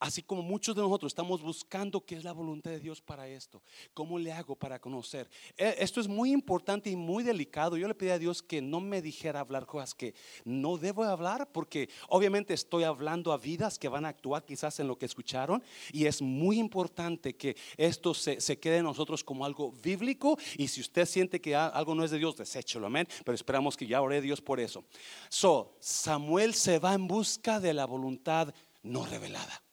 Así 0.00 0.22
como 0.22 0.42
muchos 0.42 0.76
de 0.76 0.82
nosotros 0.82 1.10
estamos 1.10 1.42
buscando 1.42 2.00
qué 2.00 2.14
es 2.14 2.22
la 2.22 2.32
voluntad 2.32 2.70
de 2.70 2.78
Dios 2.78 3.00
para 3.00 3.26
esto. 3.26 3.62
¿Cómo 3.94 4.16
le 4.16 4.30
hago 4.30 4.54
para 4.54 4.78
conocer? 4.78 5.28
E, 5.56 5.74
esto 5.78 6.00
es 6.00 6.06
muy 6.06 6.30
importante 6.30 6.88
y 6.88 6.94
muy 6.94 7.24
delicado. 7.24 7.76
Yo 7.76 7.88
le 7.88 7.96
pedí 7.96 8.10
a 8.10 8.18
Dios 8.18 8.40
que 8.40 8.62
no 8.62 8.80
me 8.80 9.02
dijera 9.02 9.40
hablar 9.40 9.66
cosas 9.66 9.96
que 9.96 10.14
no 10.44 10.78
debo 10.78 11.02
hablar 11.02 11.50
porque 11.50 11.88
obviamente 12.08 12.54
estoy 12.54 12.84
hablando 12.84 13.32
a 13.32 13.38
vidas 13.38 13.76
que 13.76 13.88
van 13.88 14.04
a 14.04 14.10
actuar 14.10 14.44
quizás 14.44 14.78
en 14.78 14.86
lo 14.86 14.96
que 14.96 15.06
escucharon 15.06 15.64
y 15.92 16.06
es 16.06 16.22
muy 16.22 16.60
importante 16.60 17.34
que 17.34 17.56
esto 17.76 18.14
se, 18.14 18.38
quede 18.60 18.78
en 18.78 18.84
nosotros 18.84 19.24
como 19.24 19.44
algo 19.44 19.72
bíblico 19.72 20.38
y 20.56 20.68
si 20.68 20.80
usted 20.80 21.06
siente 21.06 21.40
que 21.40 21.56
algo 21.56 21.96
no 21.96 22.04
es 22.04 22.12
de 22.12 22.18
Dios, 22.18 22.36
deséchelo, 22.36 22.86
amén. 22.86 23.08
Pero 23.24 23.34
esperamos 23.34 23.76
que 23.76 23.86
ya 23.86 24.00
ore 24.00 24.20
Dios 24.20 24.40
por 24.40 24.60
eso. 24.60 24.84
So, 25.28 25.74
Samuel 25.80 26.54
se 26.54 26.78
va 26.78 26.94
en 26.94 27.08
busca 27.08 27.58
de 27.58 27.74
la 27.74 27.84
voluntad 27.84 28.54
no 28.84 29.04
revelada 29.04 29.67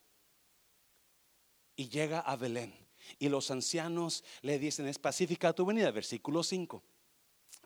y 1.75 1.89
llega 1.89 2.19
a 2.19 2.35
Belén. 2.35 2.73
Y 3.19 3.29
los 3.29 3.51
ancianos 3.51 4.23
le 4.41 4.57
dicen, 4.57 4.87
es 4.87 4.97
pacífica 4.97 5.53
tu 5.53 5.65
venida, 5.65 5.91
versículo 5.91 6.43
5. 6.43 6.81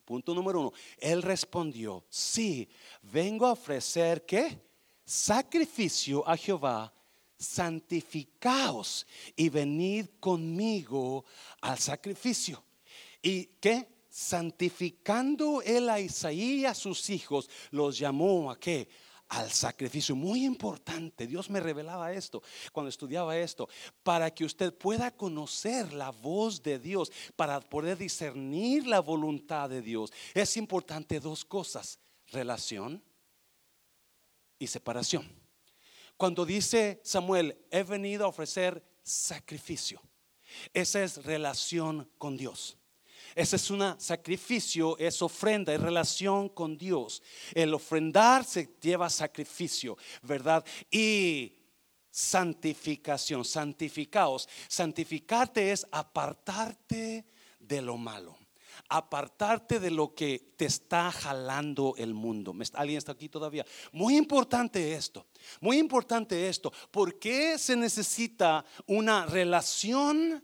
Punto 0.05 0.33
número 0.33 0.59
uno. 0.61 0.73
Él 0.97 1.21
respondió, 1.21 2.03
sí, 2.09 2.67
vengo 3.01 3.45
a 3.45 3.53
ofrecer 3.53 4.25
qué? 4.25 4.59
Sacrificio 5.05 6.27
a 6.27 6.35
Jehová 6.35 6.93
santificaos 7.39 9.07
y 9.35 9.49
venid 9.49 10.07
conmigo 10.19 11.23
al 11.61 11.79
sacrificio. 11.79 12.63
¿Y 13.21 13.45
qué? 13.61 13.87
Santificando 14.09 15.61
él 15.61 15.89
a 15.89 15.99
Isaí 15.99 16.61
y 16.61 16.65
a 16.65 16.73
sus 16.73 17.09
hijos, 17.09 17.49
los 17.71 17.97
llamó 17.97 18.51
a 18.51 18.59
qué? 18.59 18.89
Al 19.29 19.51
sacrificio. 19.51 20.15
Muy 20.15 20.43
importante. 20.43 21.27
Dios 21.27 21.49
me 21.49 21.59
revelaba 21.59 22.11
esto 22.11 22.41
cuando 22.71 22.89
estudiaba 22.89 23.37
esto. 23.37 23.69
Para 24.03 24.33
que 24.33 24.43
usted 24.43 24.73
pueda 24.73 25.11
conocer 25.11 25.93
la 25.93 26.09
voz 26.09 26.63
de 26.63 26.79
Dios, 26.79 27.11
para 27.35 27.59
poder 27.59 27.97
discernir 27.97 28.87
la 28.87 28.99
voluntad 28.99 29.69
de 29.69 29.81
Dios, 29.81 30.11
es 30.33 30.57
importante 30.57 31.19
dos 31.19 31.45
cosas. 31.45 31.99
Relación 32.31 33.03
y 34.57 34.67
separación. 34.67 35.27
Cuando 36.17 36.45
dice 36.45 36.99
Samuel, 37.03 37.65
he 37.71 37.83
venido 37.83 38.25
a 38.25 38.29
ofrecer 38.29 38.83
sacrificio. 39.03 40.01
Esa 40.73 41.03
es 41.03 41.23
relación 41.23 42.11
con 42.17 42.35
Dios. 42.35 42.78
Ese 43.39 43.55
es 43.55 43.69
un 43.69 43.95
sacrificio, 43.97 44.97
es 44.97 45.21
ofrenda, 45.21 45.73
es 45.73 45.79
relación 45.79 46.49
con 46.49 46.77
Dios. 46.77 47.23
El 47.53 47.73
ofrendar 47.73 48.43
se 48.43 48.75
lleva 48.81 49.09
sacrificio, 49.09 49.97
¿verdad? 50.23 50.65
Y 50.91 51.53
santificación, 52.11 53.45
santificaos. 53.45 54.49
Santificarte 54.67 55.71
es 55.71 55.87
apartarte 55.89 57.25
de 57.57 57.81
lo 57.81 57.95
malo 57.95 58.37
apartarte 58.87 59.79
de 59.79 59.91
lo 59.91 60.15
que 60.15 60.53
te 60.55 60.65
está 60.65 61.11
jalando 61.11 61.95
el 61.97 62.13
mundo. 62.13 62.55
¿Alguien 62.73 62.97
está 62.97 63.11
aquí 63.11 63.29
todavía? 63.29 63.65
Muy 63.91 64.17
importante 64.17 64.93
esto, 64.93 65.27
muy 65.59 65.77
importante 65.77 66.47
esto. 66.47 66.71
¿Por 66.89 67.19
qué 67.19 67.59
se 67.59 67.75
necesita 67.75 68.65
una 68.87 69.25
relación 69.25 70.43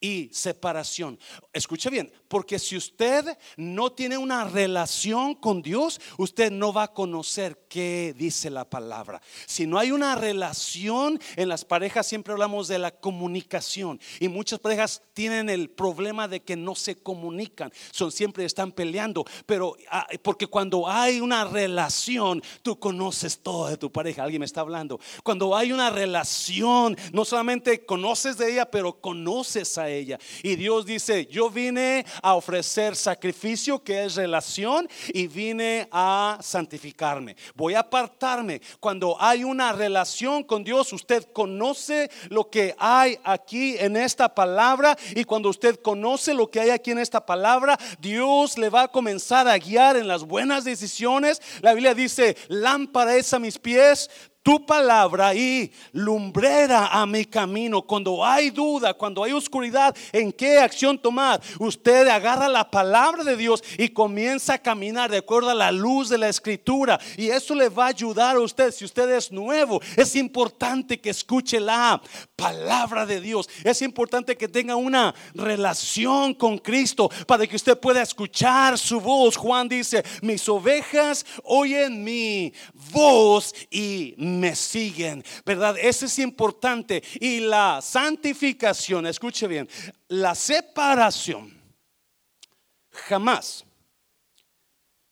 y 0.00 0.28
separación. 0.32 1.18
Escuche 1.52 1.90
bien, 1.90 2.12
porque 2.28 2.58
si 2.58 2.76
usted 2.76 3.24
no 3.56 3.92
tiene 3.92 4.18
una 4.18 4.44
relación 4.44 5.34
con 5.34 5.62
Dios, 5.62 6.00
usted 6.18 6.50
no 6.50 6.72
va 6.72 6.84
a 6.84 6.92
conocer 6.92 7.66
qué 7.68 8.14
dice 8.16 8.50
la 8.50 8.68
palabra. 8.68 9.20
Si 9.46 9.66
no 9.66 9.78
hay 9.78 9.90
una 9.90 10.14
relación 10.14 11.20
en 11.36 11.48
las 11.48 11.64
parejas, 11.64 12.06
siempre 12.06 12.32
hablamos 12.32 12.68
de 12.68 12.78
la 12.78 12.90
comunicación. 12.90 14.00
Y 14.20 14.28
muchas 14.28 14.58
parejas 14.58 15.02
tienen 15.14 15.48
el 15.48 15.70
problema 15.70 16.28
de 16.28 16.40
que 16.40 16.56
no 16.56 16.74
se 16.74 16.96
comunican. 16.96 17.72
Son 17.90 18.12
siempre 18.12 18.44
están 18.44 18.72
peleando. 18.72 19.24
Pero 19.46 19.76
ah, 19.90 20.06
porque 20.22 20.46
cuando 20.46 20.88
hay 20.88 21.20
una 21.20 21.44
relación, 21.44 22.42
tú 22.62 22.78
conoces 22.78 23.38
todo 23.38 23.68
de 23.68 23.76
tu 23.76 23.90
pareja. 23.90 24.24
Alguien 24.24 24.40
me 24.40 24.46
está 24.46 24.60
hablando. 24.60 25.00
Cuando 25.22 25.56
hay 25.56 25.72
una 25.72 25.90
relación, 25.90 26.96
no 27.12 27.24
solamente 27.24 27.84
conoces 27.84 28.38
de 28.38 28.52
ella, 28.52 28.70
pero 28.70 29.00
conoces 29.00 29.78
a 29.78 29.85
ella. 29.88 30.18
Y 30.42 30.56
Dios 30.56 30.86
dice, 30.86 31.26
yo 31.26 31.50
vine 31.50 32.04
a 32.22 32.34
ofrecer 32.34 32.96
sacrificio 32.96 33.82
que 33.82 34.04
es 34.04 34.16
relación 34.16 34.88
y 35.12 35.26
vine 35.26 35.88
a 35.90 36.38
santificarme. 36.42 37.36
Voy 37.54 37.74
a 37.74 37.80
apartarme. 37.80 38.60
Cuando 38.80 39.16
hay 39.20 39.44
una 39.44 39.72
relación 39.72 40.42
con 40.44 40.64
Dios, 40.64 40.92
usted 40.92 41.24
conoce 41.32 42.10
lo 42.28 42.50
que 42.50 42.74
hay 42.78 43.18
aquí 43.24 43.76
en 43.78 43.96
esta 43.96 44.34
palabra 44.34 44.96
y 45.14 45.24
cuando 45.24 45.48
usted 45.48 45.80
conoce 45.80 46.34
lo 46.34 46.50
que 46.50 46.60
hay 46.60 46.70
aquí 46.70 46.90
en 46.90 46.98
esta 46.98 47.24
palabra, 47.24 47.78
Dios 47.98 48.58
le 48.58 48.70
va 48.70 48.82
a 48.82 48.88
comenzar 48.88 49.48
a 49.48 49.58
guiar 49.58 49.96
en 49.96 50.08
las 50.08 50.24
buenas 50.24 50.64
decisiones. 50.64 51.40
La 51.60 51.74
Biblia 51.74 51.94
dice, 51.94 52.36
lámpara 52.48 53.16
es 53.16 53.32
a 53.32 53.38
mis 53.38 53.58
pies, 53.58 54.10
tu 54.46 54.64
palabra 54.64 55.34
y 55.34 55.72
lumbrera 55.92 56.86
a 56.86 57.04
mi 57.04 57.24
camino. 57.24 57.82
Cuando 57.82 58.24
hay 58.24 58.50
duda, 58.50 58.94
cuando 58.94 59.24
hay 59.24 59.32
oscuridad, 59.32 59.92
¿en 60.12 60.30
qué 60.30 60.58
acción 60.58 60.96
tomar? 60.96 61.40
Usted 61.58 62.06
agarra 62.06 62.48
la 62.48 62.70
palabra 62.70 63.24
de 63.24 63.36
Dios 63.36 63.64
y 63.76 63.88
comienza 63.88 64.54
a 64.54 64.58
caminar 64.58 65.10
de 65.10 65.16
acuerdo 65.16 65.50
a 65.50 65.54
la 65.54 65.72
luz 65.72 66.08
de 66.08 66.18
la 66.18 66.28
escritura. 66.28 67.00
Y 67.16 67.26
eso 67.26 67.56
le 67.56 67.68
va 67.68 67.86
a 67.86 67.88
ayudar 67.88 68.36
a 68.36 68.40
usted. 68.40 68.70
Si 68.70 68.84
usted 68.84 69.10
es 69.10 69.32
nuevo, 69.32 69.82
es 69.96 70.14
importante 70.14 71.00
que 71.00 71.10
escuche 71.10 71.58
la 71.58 72.00
palabra 72.36 73.04
de 73.04 73.20
Dios. 73.20 73.48
Es 73.64 73.82
importante 73.82 74.36
que 74.36 74.46
tenga 74.46 74.76
una 74.76 75.12
relación 75.34 76.34
con 76.34 76.58
Cristo 76.58 77.10
para 77.26 77.48
que 77.48 77.56
usted 77.56 77.76
pueda 77.80 78.00
escuchar 78.00 78.78
su 78.78 79.00
voz. 79.00 79.34
Juan 79.36 79.68
dice, 79.68 80.04
mis 80.22 80.48
ovejas 80.48 81.26
oyen 81.42 82.04
mi 82.04 82.52
voz 82.92 83.52
y 83.72 84.14
me 84.38 84.54
siguen, 84.54 85.24
¿verdad? 85.44 85.76
Eso 85.78 86.06
es 86.06 86.18
importante. 86.18 87.02
Y 87.20 87.40
la 87.40 87.80
santificación, 87.82 89.06
escuche 89.06 89.46
bien, 89.46 89.68
la 90.08 90.34
separación, 90.34 91.60
jamás, 92.90 93.64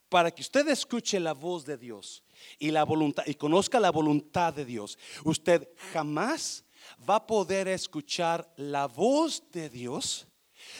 para 0.09 0.31
que 0.31 0.43
usted 0.43 0.69
escuche 0.69 1.19
la 1.19 1.35
voz 1.35 1.65
de 1.65 1.77
Dios 1.77 2.23
y 2.59 2.71
la 2.71 2.85
voluntad 2.85 3.25
y 3.27 3.35
conozca 3.35 3.81
la 3.81 3.91
voluntad 3.91 4.55
de 4.55 4.65
Dios, 4.65 4.99
usted 5.25 5.69
jamás 5.93 6.65
va 7.09 7.17
a 7.17 7.27
poder 7.27 7.69
escuchar 7.69 8.53
la 8.57 8.87
voz 8.87 9.43
de 9.51 9.69
Dios 9.69 10.27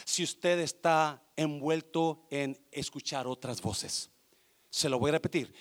si 0.05 0.23
usted 0.23 0.61
está 0.61 1.23
envuelto 1.37 2.27
en 2.31 2.59
escuchar 2.71 3.27
otras 3.27 3.61
voces. 3.61 4.11
Se 4.71 4.89
lo 4.89 4.99
voy 4.99 5.11
a 5.11 5.13
repetir 5.13 5.53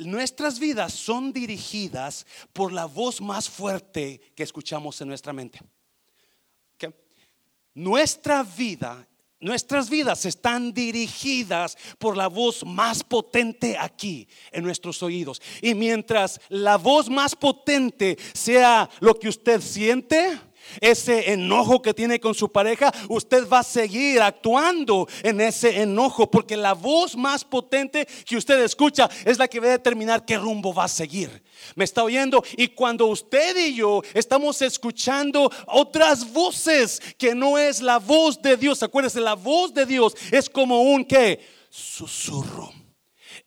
nuestras 0.00 0.58
vidas 0.58 0.92
son 0.92 1.32
dirigidas 1.32 2.26
por 2.52 2.72
la 2.72 2.86
voz 2.86 3.20
más 3.20 3.48
fuerte 3.48 4.20
que 4.34 4.42
escuchamos 4.42 5.00
en 5.00 5.08
nuestra 5.08 5.32
mente. 5.32 5.60
Nuestra 7.78 8.42
vida, 8.42 9.06
nuestras 9.38 9.88
vidas 9.88 10.24
están 10.24 10.72
dirigidas 10.72 11.78
por 11.96 12.16
la 12.16 12.26
voz 12.26 12.64
más 12.66 13.04
potente 13.04 13.76
aquí 13.78 14.26
en 14.50 14.64
nuestros 14.64 15.00
oídos. 15.00 15.40
Y 15.62 15.76
mientras 15.76 16.40
la 16.48 16.76
voz 16.76 17.08
más 17.08 17.36
potente 17.36 18.18
sea 18.34 18.90
lo 18.98 19.16
que 19.16 19.28
usted 19.28 19.60
siente, 19.60 20.40
ese 20.80 21.32
enojo 21.32 21.82
que 21.82 21.94
tiene 21.94 22.20
con 22.20 22.34
su 22.34 22.50
pareja, 22.50 22.92
usted 23.08 23.48
va 23.48 23.60
a 23.60 23.64
seguir 23.64 24.20
actuando 24.20 25.08
en 25.22 25.40
ese 25.40 25.80
enojo, 25.80 26.30
porque 26.30 26.56
la 26.56 26.74
voz 26.74 27.16
más 27.16 27.44
potente 27.44 28.06
que 28.24 28.36
usted 28.36 28.60
escucha 28.62 29.08
es 29.24 29.38
la 29.38 29.48
que 29.48 29.60
va 29.60 29.66
a 29.66 29.70
determinar 29.70 30.24
qué 30.24 30.36
rumbo 30.38 30.72
va 30.72 30.84
a 30.84 30.88
seguir. 30.88 31.42
¿Me 31.74 31.84
está 31.84 32.04
oyendo? 32.04 32.42
Y 32.56 32.68
cuando 32.68 33.06
usted 33.06 33.56
y 33.56 33.74
yo 33.74 34.02
estamos 34.14 34.62
escuchando 34.62 35.50
otras 35.66 36.32
voces 36.32 37.00
que 37.16 37.34
no 37.34 37.58
es 37.58 37.80
la 37.80 37.98
voz 37.98 38.40
de 38.40 38.56
Dios, 38.56 38.82
acuérdese, 38.82 39.20
la 39.20 39.34
voz 39.34 39.74
de 39.74 39.86
Dios 39.86 40.14
es 40.30 40.48
como 40.48 40.82
un 40.82 41.04
que 41.04 41.40
susurro 41.70 42.72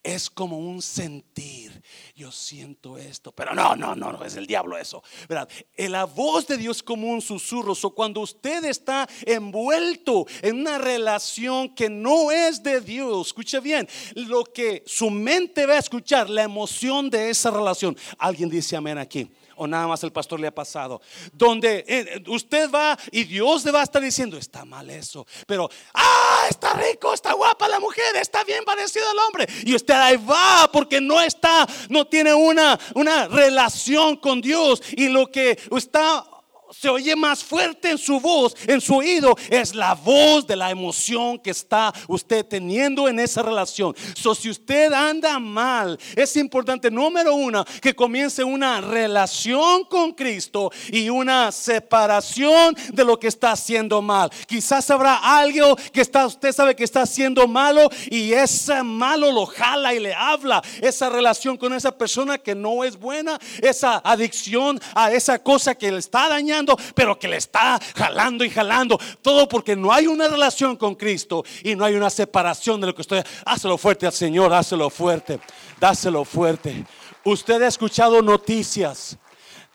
es 0.03 0.29
como 0.29 0.57
un 0.57 0.81
sentir. 0.81 1.81
Yo 2.21 2.31
siento 2.31 2.99
esto, 2.99 3.31
pero 3.31 3.55
no, 3.55 3.75
no, 3.75 3.95
no, 3.95 4.11
no 4.11 4.23
es 4.23 4.35
el 4.35 4.45
diablo 4.45 4.77
eso. 4.77 5.01
¿verdad? 5.27 5.49
Eh, 5.75 5.89
la 5.89 6.03
voz 6.03 6.45
de 6.45 6.55
Dios 6.55 6.83
como 6.83 7.07
un 7.07 7.19
susurro. 7.19 7.73
O 7.81 7.89
cuando 7.95 8.21
usted 8.21 8.63
está 8.65 9.09
envuelto 9.25 10.27
en 10.43 10.59
una 10.59 10.77
relación 10.77 11.73
que 11.73 11.89
no 11.89 12.31
es 12.31 12.61
de 12.61 12.79
Dios, 12.79 13.25
escuche 13.25 13.59
bien, 13.59 13.89
lo 14.13 14.43
que 14.43 14.83
su 14.85 15.09
mente 15.09 15.65
va 15.65 15.73
a 15.73 15.79
escuchar, 15.79 16.29
la 16.29 16.43
emoción 16.43 17.09
de 17.09 17.31
esa 17.31 17.49
relación. 17.49 17.97
Alguien 18.19 18.51
dice 18.51 18.75
amén 18.75 18.99
aquí 18.99 19.27
o 19.61 19.67
nada 19.67 19.85
más 19.85 20.03
el 20.03 20.11
pastor 20.11 20.39
le 20.39 20.47
ha 20.47 20.55
pasado. 20.55 21.01
Donde 21.33 21.85
eh, 21.87 22.23
usted 22.27 22.67
va 22.71 22.97
y 23.11 23.25
Dios 23.25 23.63
le 23.63 23.71
va 23.71 23.81
a 23.81 23.83
estar 23.83 24.01
diciendo, 24.01 24.35
está 24.35 24.65
mal 24.65 24.89
eso, 24.89 25.27
pero, 25.45 25.69
ah, 25.93 26.47
está 26.49 26.73
rico, 26.73 27.13
está 27.13 27.33
guapa 27.33 27.67
la 27.67 27.79
mujer, 27.79 28.15
está 28.15 28.43
bien 28.43 28.63
parecido 28.65 29.07
al 29.07 29.19
hombre. 29.19 29.47
Y 29.63 29.75
usted 29.75 29.93
ahí 29.93 30.17
va 30.17 30.67
porque 30.73 30.99
no 30.99 31.21
está, 31.21 31.67
no 31.89 32.07
tiene 32.07 32.33
una, 32.33 32.79
una 32.95 33.27
relación 33.27 34.17
con 34.17 34.41
Dios 34.41 34.81
y 34.93 35.09
lo 35.09 35.27
que 35.27 35.59
está 35.77 36.25
se 36.71 36.89
oye 36.89 37.15
más 37.15 37.43
fuerte 37.43 37.91
en 37.91 37.97
su 37.97 38.19
voz, 38.19 38.55
en 38.67 38.79
su 38.79 38.95
oído, 38.95 39.35
es 39.49 39.75
la 39.75 39.93
voz 39.93 40.47
de 40.47 40.55
la 40.55 40.71
emoción 40.71 41.37
que 41.37 41.51
está 41.51 41.93
usted 42.07 42.45
teniendo 42.45 43.07
en 43.07 43.19
esa 43.19 43.41
relación. 43.41 43.95
So, 44.15 44.33
si 44.33 44.49
usted 44.49 44.93
anda 44.93 45.37
mal, 45.39 45.99
es 46.15 46.35
importante, 46.37 46.89
número 46.89 47.35
uno, 47.35 47.65
que 47.81 47.93
comience 47.93 48.43
una 48.43 48.79
relación 48.79 49.83
con 49.85 50.13
Cristo 50.13 50.71
y 50.91 51.09
una 51.09 51.51
separación 51.51 52.75
de 52.93 53.03
lo 53.03 53.19
que 53.19 53.27
está 53.27 53.51
haciendo 53.51 54.01
mal. 54.01 54.29
Quizás 54.47 54.89
habrá 54.91 55.15
algo 55.15 55.75
que 55.91 56.01
está, 56.01 56.25
usted 56.25 56.53
sabe 56.53 56.75
que 56.75 56.83
está 56.83 57.01
haciendo 57.01 57.47
malo 57.47 57.89
y 58.09 58.31
ese 58.33 58.81
malo 58.83 59.31
lo 59.31 59.45
jala 59.45 59.93
y 59.93 59.99
le 59.99 60.13
habla. 60.13 60.61
Esa 60.81 61.09
relación 61.09 61.57
con 61.57 61.73
esa 61.73 61.97
persona 61.97 62.37
que 62.37 62.55
no 62.55 62.83
es 62.83 62.97
buena, 62.97 63.39
esa 63.61 64.01
adicción 64.03 64.79
a 64.95 65.11
esa 65.11 65.39
cosa 65.39 65.75
que 65.75 65.91
le 65.91 65.99
está 65.99 66.29
dañando 66.29 66.60
pero 66.95 67.17
que 67.17 67.27
le 67.27 67.37
está 67.37 67.79
jalando 67.95 68.43
y 68.43 68.49
jalando. 68.49 68.99
Todo 69.21 69.47
porque 69.47 69.75
no 69.75 69.91
hay 69.91 70.07
una 70.07 70.27
relación 70.27 70.75
con 70.75 70.95
Cristo 70.95 71.43
y 71.63 71.75
no 71.75 71.85
hay 71.85 71.95
una 71.95 72.09
separación 72.09 72.81
de 72.81 72.87
lo 72.87 72.95
que 72.95 73.01
estoy. 73.01 73.21
Hácelo 73.45 73.77
fuerte 73.77 74.05
al 74.05 74.13
Señor, 74.13 74.53
hácelo 74.53 74.89
fuerte, 74.89 75.39
dáselo 75.79 76.25
fuerte. 76.25 76.85
Usted 77.23 77.61
ha 77.61 77.67
escuchado 77.67 78.21
noticias 78.21 79.17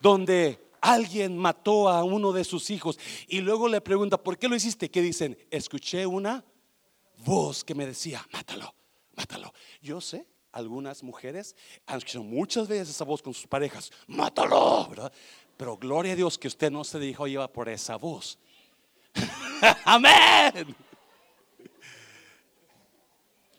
donde 0.00 0.60
alguien 0.80 1.36
mató 1.36 1.88
a 1.88 2.04
uno 2.04 2.32
de 2.32 2.44
sus 2.44 2.70
hijos 2.70 2.98
y 3.26 3.40
luego 3.40 3.68
le 3.68 3.80
pregunta, 3.80 4.22
¿por 4.22 4.38
qué 4.38 4.48
lo 4.48 4.56
hiciste? 4.56 4.90
¿Qué 4.90 5.02
dicen? 5.02 5.36
Escuché 5.50 6.06
una 6.06 6.44
voz 7.24 7.64
que 7.64 7.74
me 7.74 7.86
decía, 7.86 8.26
mátalo, 8.32 8.74
mátalo. 9.16 9.52
Yo 9.80 10.00
sé, 10.00 10.26
algunas 10.52 11.02
mujeres 11.02 11.54
han 11.86 11.98
escuchado 11.98 12.24
muchas 12.24 12.68
veces 12.68 12.90
esa 12.90 13.04
voz 13.04 13.22
con 13.22 13.34
sus 13.34 13.46
parejas, 13.46 13.90
mátalo, 14.06 14.88
¿verdad? 14.88 15.12
Pero 15.56 15.76
gloria 15.76 16.12
a 16.12 16.16
Dios 16.16 16.38
que 16.38 16.48
usted 16.48 16.70
no 16.70 16.84
se 16.84 16.98
dejó 16.98 17.26
llevar 17.26 17.50
por 17.50 17.68
esa 17.68 17.96
voz. 17.96 18.38
Amén. 19.84 20.76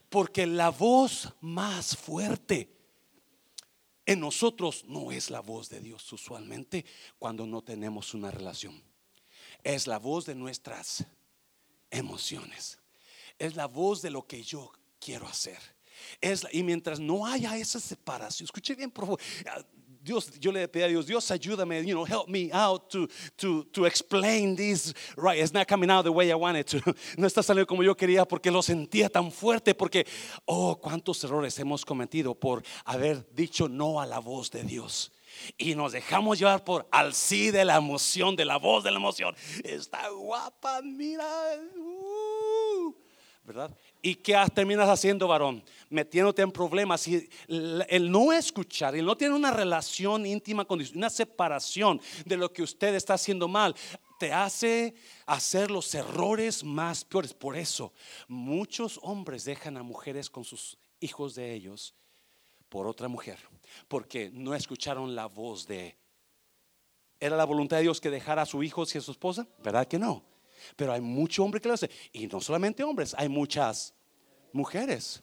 Porque 0.09 0.45
la 0.45 0.69
voz 0.69 1.33
más 1.41 1.95
fuerte 1.95 2.69
en 4.05 4.21
nosotros 4.21 4.85
no 4.85 5.11
es 5.11 5.29
la 5.29 5.41
voz 5.41 5.69
de 5.69 5.81
Dios 5.81 6.11
usualmente 6.13 6.85
cuando 7.19 7.45
no 7.45 7.61
tenemos 7.61 8.13
una 8.13 8.31
relación. 8.31 8.81
Es 9.63 9.85
la 9.85 9.99
voz 9.99 10.25
de 10.25 10.35
nuestras 10.35 11.05
emociones. 11.91 12.79
Es 13.37 13.55
la 13.55 13.65
voz 13.65 14.01
de 14.01 14.11
lo 14.11 14.25
que 14.25 14.43
yo 14.43 14.71
quiero 14.99 15.27
hacer. 15.27 15.59
Es 16.21 16.47
y 16.51 16.63
mientras 16.63 16.99
no 16.99 17.25
haya 17.25 17.57
esa 17.57 17.79
separación, 17.79 18.45
escuche 18.45 18.75
bien, 18.75 18.91
por 18.91 19.05
favor. 19.05 19.21
Dios, 20.07 20.39
yo 20.39 20.51
le 20.53 20.67
pedí 20.69 20.83
a 20.83 20.87
Dios, 20.87 21.05
Dios 21.05 21.29
ayúdame, 21.31 21.85
you 21.85 21.93
know, 21.93 22.05
help 22.05 22.29
me 22.29 22.49
out 22.53 22.89
to, 22.89 23.07
to, 23.35 23.65
to 23.73 23.85
explain 23.85 24.55
this 24.55 24.93
right. 25.17 25.37
It's 25.37 25.53
not 25.53 25.67
coming 25.67 25.91
out 25.91 26.05
the 26.05 26.11
way 26.11 26.31
I 26.31 26.35
wanted 26.35 26.65
to. 26.67 26.81
No 27.17 27.27
está 27.27 27.43
saliendo 27.43 27.67
como 27.67 27.83
yo 27.83 27.95
quería 27.95 28.25
porque 28.25 28.49
lo 28.49 28.61
sentía 28.61 29.09
tan 29.09 29.31
fuerte, 29.31 29.75
porque, 29.75 30.07
oh, 30.45 30.79
cuántos 30.79 31.23
errores 31.23 31.59
hemos 31.59 31.83
cometido 31.83 32.33
por 32.33 32.63
haber 32.85 33.27
dicho 33.33 33.67
no 33.67 33.99
a 33.99 34.05
la 34.05 34.19
voz 34.19 34.49
de 34.49 34.63
Dios. 34.63 35.11
Y 35.57 35.75
nos 35.75 35.91
dejamos 35.91 36.39
llevar 36.39 36.63
por 36.63 36.87
al 36.89 37.13
sí 37.13 37.51
de 37.51 37.65
la 37.65 37.75
emoción, 37.75 38.35
de 38.35 38.45
la 38.45 38.57
voz 38.57 38.83
de 38.83 38.91
la 38.91 38.97
emoción. 38.97 39.35
Está 39.63 40.09
guapa, 40.09 40.81
mira. 40.81 41.27
Uh, 41.75 42.95
¿Verdad? 43.43 43.75
¿Y 44.01 44.15
qué 44.15 44.35
terminas 44.53 44.89
haciendo, 44.89 45.27
varón? 45.27 45.63
Metiéndote 45.89 46.41
en 46.41 46.51
problemas. 46.51 47.07
Y 47.07 47.29
el 47.47 48.11
no 48.11 48.31
escuchar, 48.31 48.95
el 48.95 49.05
no 49.05 49.17
tener 49.17 49.33
una 49.33 49.51
relación 49.51 50.25
íntima 50.25 50.65
con 50.65 50.81
una 50.95 51.09
separación 51.09 51.99
de 52.25 52.37
lo 52.37 52.51
que 52.51 52.63
usted 52.63 52.93
está 52.95 53.15
haciendo 53.15 53.47
mal, 53.47 53.75
te 54.19 54.33
hace 54.33 54.95
hacer 55.25 55.71
los 55.71 55.93
errores 55.93 56.63
más 56.63 57.03
peores. 57.03 57.33
Por 57.33 57.57
eso, 57.57 57.93
muchos 58.27 58.99
hombres 59.01 59.45
dejan 59.45 59.77
a 59.77 59.83
mujeres 59.83 60.29
con 60.29 60.43
sus 60.43 60.77
hijos 60.99 61.35
de 61.35 61.53
ellos 61.53 61.93
por 62.69 62.87
otra 62.87 63.07
mujer, 63.07 63.37
porque 63.87 64.29
no 64.33 64.53
escucharon 64.53 65.15
la 65.15 65.25
voz 65.27 65.67
de... 65.67 65.97
¿Era 67.19 67.35
la 67.35 67.45
voluntad 67.45 67.77
de 67.77 67.83
Dios 67.83 67.99
que 67.99 68.11
dejara 68.11 68.43
a 68.43 68.45
su 68.45 68.61
hijo 68.61 68.83
y 68.93 68.97
a 68.97 69.01
su 69.01 69.11
esposa? 69.11 69.47
¿Verdad 69.63 69.87
que 69.87 69.97
no? 69.97 70.23
Pero 70.75 70.93
hay 70.93 71.01
mucho 71.01 71.43
hombre 71.43 71.61
que 71.61 71.67
lo 71.67 71.73
hace. 71.73 71.89
Y 72.11 72.27
no 72.27 72.41
solamente 72.41 72.83
hombres, 72.83 73.15
hay 73.17 73.29
muchas 73.29 73.93
mujeres. 74.51 75.21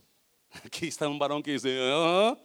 Aquí 0.64 0.88
está 0.88 1.08
un 1.08 1.18
varón 1.18 1.42
que 1.42 1.52
dice, 1.52 1.78
oh, 1.92 2.38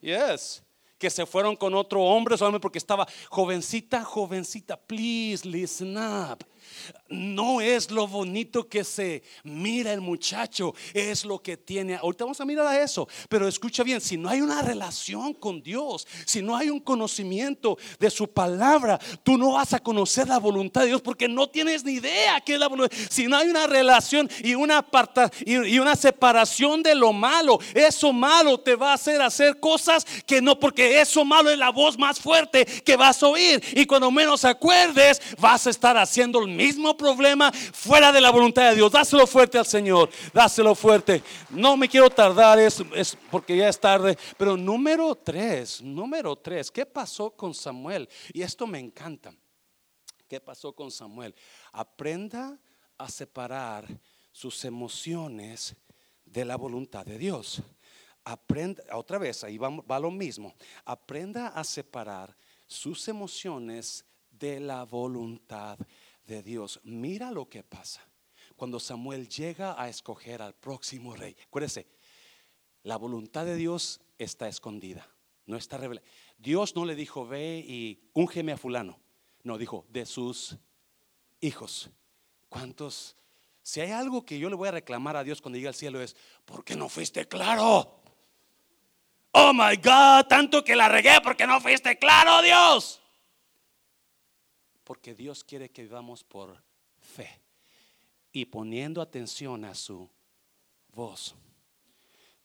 yes, 0.00 0.62
que 0.98 1.10
se 1.10 1.26
fueron 1.26 1.56
con 1.56 1.74
otro 1.74 2.00
hombre 2.00 2.36
solamente 2.36 2.62
porque 2.62 2.78
estaba 2.78 3.06
jovencita, 3.28 4.04
jovencita, 4.04 4.76
please 4.76 5.46
listen 5.46 5.96
up. 5.96 6.44
No 7.08 7.60
es 7.60 7.90
lo 7.90 8.06
bonito 8.06 8.68
que 8.68 8.84
se 8.84 9.22
mira 9.44 9.92
el 9.92 10.00
muchacho, 10.00 10.74
es 10.92 11.24
lo 11.24 11.40
que 11.40 11.56
tiene. 11.56 11.96
Ahorita 11.96 12.24
vamos 12.24 12.40
a 12.40 12.44
mirar 12.44 12.66
a 12.66 12.82
eso, 12.82 13.08
pero 13.28 13.46
escucha 13.46 13.82
bien, 13.82 14.00
si 14.00 14.16
no 14.16 14.28
hay 14.28 14.40
una 14.40 14.62
relación 14.62 15.34
con 15.34 15.62
Dios, 15.62 16.06
si 16.24 16.42
no 16.42 16.56
hay 16.56 16.70
un 16.70 16.80
conocimiento 16.80 17.78
de 17.98 18.10
su 18.10 18.28
palabra, 18.28 18.98
tú 19.22 19.38
no 19.38 19.52
vas 19.52 19.72
a 19.74 19.80
conocer 19.80 20.28
la 20.28 20.38
voluntad 20.38 20.82
de 20.82 20.88
Dios 20.88 21.02
porque 21.02 21.28
no 21.28 21.48
tienes 21.48 21.84
ni 21.84 21.92
idea 21.92 22.40
qué 22.40 22.54
es 22.54 22.58
la 22.58 22.68
voluntad. 22.68 22.96
Si 23.10 23.26
no 23.26 23.36
hay 23.36 23.48
una 23.48 23.66
relación 23.66 24.28
y 24.42 24.54
una 24.54 24.78
aparta, 24.78 25.30
y, 25.44 25.78
una 25.78 25.96
separación 25.96 26.82
de 26.82 26.94
lo 26.94 27.12
malo, 27.12 27.58
eso 27.74 28.12
malo 28.12 28.58
te 28.58 28.74
va 28.76 28.92
a 28.92 28.94
hacer 28.94 29.20
hacer 29.20 29.60
cosas 29.60 30.04
que 30.26 30.40
no, 30.40 30.58
porque 30.58 31.00
eso 31.00 31.24
malo 31.24 31.50
es 31.50 31.58
la 31.58 31.70
voz 31.70 31.98
más 31.98 32.18
fuerte 32.18 32.64
que 32.64 32.96
vas 32.96 33.22
a 33.22 33.28
oír 33.28 33.62
y 33.74 33.86
cuando 33.86 34.10
menos 34.10 34.44
acuerdes 34.44 35.20
vas 35.38 35.66
a 35.66 35.70
estar 35.70 35.96
haciendo 35.96 36.40
el 36.40 36.48
mismo 36.54 36.96
problema 36.96 37.52
fuera 37.52 38.12
de 38.12 38.20
la 38.20 38.30
voluntad 38.30 38.70
de 38.70 38.76
Dios. 38.76 38.90
Dáselo 38.90 39.26
fuerte 39.26 39.58
al 39.58 39.66
Señor, 39.66 40.10
dáselo 40.32 40.74
fuerte. 40.74 41.22
No 41.50 41.76
me 41.76 41.88
quiero 41.88 42.10
tardar, 42.10 42.58
es, 42.58 42.82
es 42.94 43.16
porque 43.30 43.56
ya 43.56 43.68
es 43.68 43.78
tarde. 43.78 44.16
Pero 44.36 44.56
número 44.56 45.14
tres, 45.14 45.82
número 45.82 46.36
tres, 46.36 46.70
¿qué 46.70 46.86
pasó 46.86 47.30
con 47.30 47.54
Samuel? 47.54 48.08
Y 48.32 48.42
esto 48.42 48.66
me 48.66 48.78
encanta. 48.78 49.34
¿Qué 50.28 50.40
pasó 50.40 50.72
con 50.72 50.90
Samuel? 50.90 51.34
Aprenda 51.72 52.58
a 52.98 53.08
separar 53.08 53.86
sus 54.32 54.64
emociones 54.64 55.76
de 56.24 56.44
la 56.44 56.56
voluntad 56.56 57.04
de 57.04 57.18
Dios. 57.18 57.62
Aprenda, 58.24 58.82
otra 58.92 59.18
vez, 59.18 59.44
ahí 59.44 59.58
va, 59.58 59.68
va 59.68 60.00
lo 60.00 60.10
mismo. 60.10 60.54
Aprenda 60.84 61.48
a 61.48 61.62
separar 61.62 62.34
sus 62.66 63.06
emociones 63.08 64.04
de 64.30 64.60
la 64.60 64.84
voluntad 64.84 65.78
de 66.26 66.42
Dios. 66.42 66.80
Mira 66.84 67.30
lo 67.30 67.48
que 67.48 67.62
pasa 67.62 68.06
cuando 68.56 68.80
Samuel 68.80 69.28
llega 69.28 69.80
a 69.80 69.88
escoger 69.88 70.42
al 70.42 70.54
próximo 70.54 71.14
rey. 71.14 71.36
Acuérdese, 71.46 71.86
la 72.82 72.96
voluntad 72.96 73.44
de 73.44 73.56
Dios 73.56 74.00
está 74.18 74.48
escondida, 74.48 75.08
no 75.46 75.56
está 75.56 75.76
revelada. 75.78 76.06
Dios 76.38 76.76
no 76.76 76.84
le 76.84 76.94
dijo, 76.94 77.26
ve 77.26 77.64
y 77.66 78.10
úngeme 78.12 78.52
a 78.52 78.56
fulano. 78.56 79.00
No, 79.42 79.58
dijo, 79.58 79.86
de 79.88 80.06
sus 80.06 80.56
hijos. 81.40 81.90
¿Cuántos? 82.48 83.16
Si 83.62 83.80
hay 83.80 83.90
algo 83.90 84.24
que 84.24 84.38
yo 84.38 84.48
le 84.48 84.56
voy 84.56 84.68
a 84.68 84.72
reclamar 84.72 85.16
a 85.16 85.24
Dios 85.24 85.40
cuando 85.40 85.56
llegue 85.56 85.68
al 85.68 85.74
cielo 85.74 86.00
es, 86.00 86.16
¿por 86.44 86.64
qué 86.64 86.76
no 86.76 86.88
fuiste 86.88 87.26
claro? 87.26 88.02
Oh 89.32 89.52
my 89.52 89.76
God, 89.76 90.26
tanto 90.28 90.62
que 90.62 90.76
la 90.76 90.88
regué 90.88 91.18
porque 91.22 91.46
no 91.46 91.60
fuiste 91.60 91.98
claro, 91.98 92.40
Dios. 92.42 93.00
Porque 94.84 95.14
Dios 95.14 95.42
quiere 95.42 95.70
que 95.70 95.82
vivamos 95.82 96.22
por 96.22 96.62
fe 96.98 97.40
y 98.32 98.44
poniendo 98.46 99.00
atención 99.00 99.64
a 99.64 99.74
su 99.74 100.10
voz. 100.92 101.34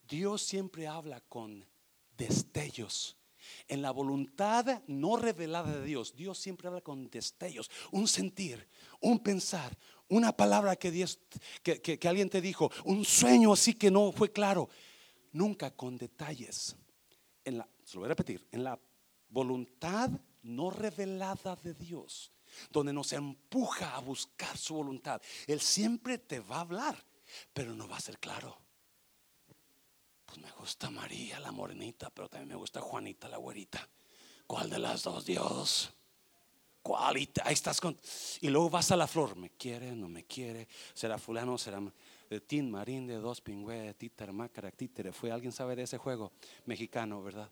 Dios 0.08 0.42
siempre 0.42 0.88
habla 0.88 1.22
con 1.22 1.66
destellos. 2.18 3.16
En 3.68 3.82
la 3.82 3.92
voluntad 3.92 4.84
no 4.88 5.18
revelada 5.18 5.80
de 5.80 5.86
Dios, 5.86 6.16
Dios 6.16 6.38
siempre 6.38 6.68
habla 6.68 6.82
con 6.82 7.10
destellos, 7.10 7.70
un 7.92 8.08
sentir, 8.08 8.68
un 9.00 9.20
pensar, 9.20 9.76
una 10.08 10.32
palabra 10.36 10.76
que, 10.76 10.92
Dios, 10.92 11.20
que, 11.64 12.00
alguien 12.08 12.30
te 12.30 12.42
dijo, 12.42 12.72
un 12.86 13.06
sueño 13.06 13.54
así 13.54 13.74
que 13.74 13.92
no 13.92 14.12
fue 14.12 14.32
claro. 14.32 14.70
Nunca 15.32 15.72
con 15.72 15.98
detalles. 15.98 16.76
En 17.44 17.60
la, 17.60 17.70
se 17.84 17.96
lo 17.96 18.02
voy 18.02 18.08
a 18.08 18.10
repetir, 18.10 18.46
en 18.52 18.64
la 18.64 18.80
voluntad 19.30 20.10
no 20.44 20.70
revelada 20.70 21.56
de 21.56 21.74
Dios, 21.74 22.32
donde 22.72 22.94
nos 22.94 23.14
empuja 23.14 23.96
a 23.96 24.00
buscar 24.00 24.58
su 24.58 24.76
voluntad. 24.76 25.22
Él 25.48 25.62
siempre 25.62 26.18
te 26.18 26.40
va 26.40 26.58
a 26.58 26.62
hablar, 26.62 27.04
pero 27.54 27.74
no 27.74 27.88
va 27.88 27.98
a 27.98 28.02
ser 28.02 28.20
claro. 28.20 28.58
Pues 30.26 30.38
me 30.40 30.52
gusta 30.52 30.90
María, 30.90 31.40
la 31.40 31.52
morenita, 31.52 32.10
pero 32.10 32.30
también 32.30 32.50
me 32.50 32.56
gusta 32.56 32.82
Juanita, 32.82 33.28
la 33.28 33.38
güerita. 33.38 33.88
¿Cuál 34.46 34.70
de 34.70 34.80
las 34.80 35.04
dos, 35.04 35.26
Dios? 35.26 35.92
¿Cuál? 36.82 37.18
Y 37.18 37.30
ahí 37.44 37.54
estás 37.54 37.82
con. 37.82 37.98
Y 38.42 38.50
luego 38.50 38.70
vas 38.70 38.92
a 38.92 38.96
la 38.96 39.08
flor. 39.08 39.36
¿Me 39.36 39.52
quiere? 39.52 39.96
¿No 39.96 40.08
me 40.08 40.26
quiere? 40.26 40.68
¿Será 40.94 41.18
fulano? 41.18 41.58
¿Será 41.58 41.82
de 42.30 42.42
Tin 42.42 42.70
Marín, 42.70 43.08
de 43.08 43.16
dos 43.16 43.42
pingüe, 43.42 43.94
títer, 43.96 44.32
mácara, 44.32 44.72
títere? 44.72 45.12
¿Fue 45.12 45.32
alguien 45.32 45.52
sabe 45.52 45.76
de 45.76 45.84
ese 45.84 45.98
juego 45.98 46.32
mexicano, 46.66 47.22
verdad? 47.22 47.50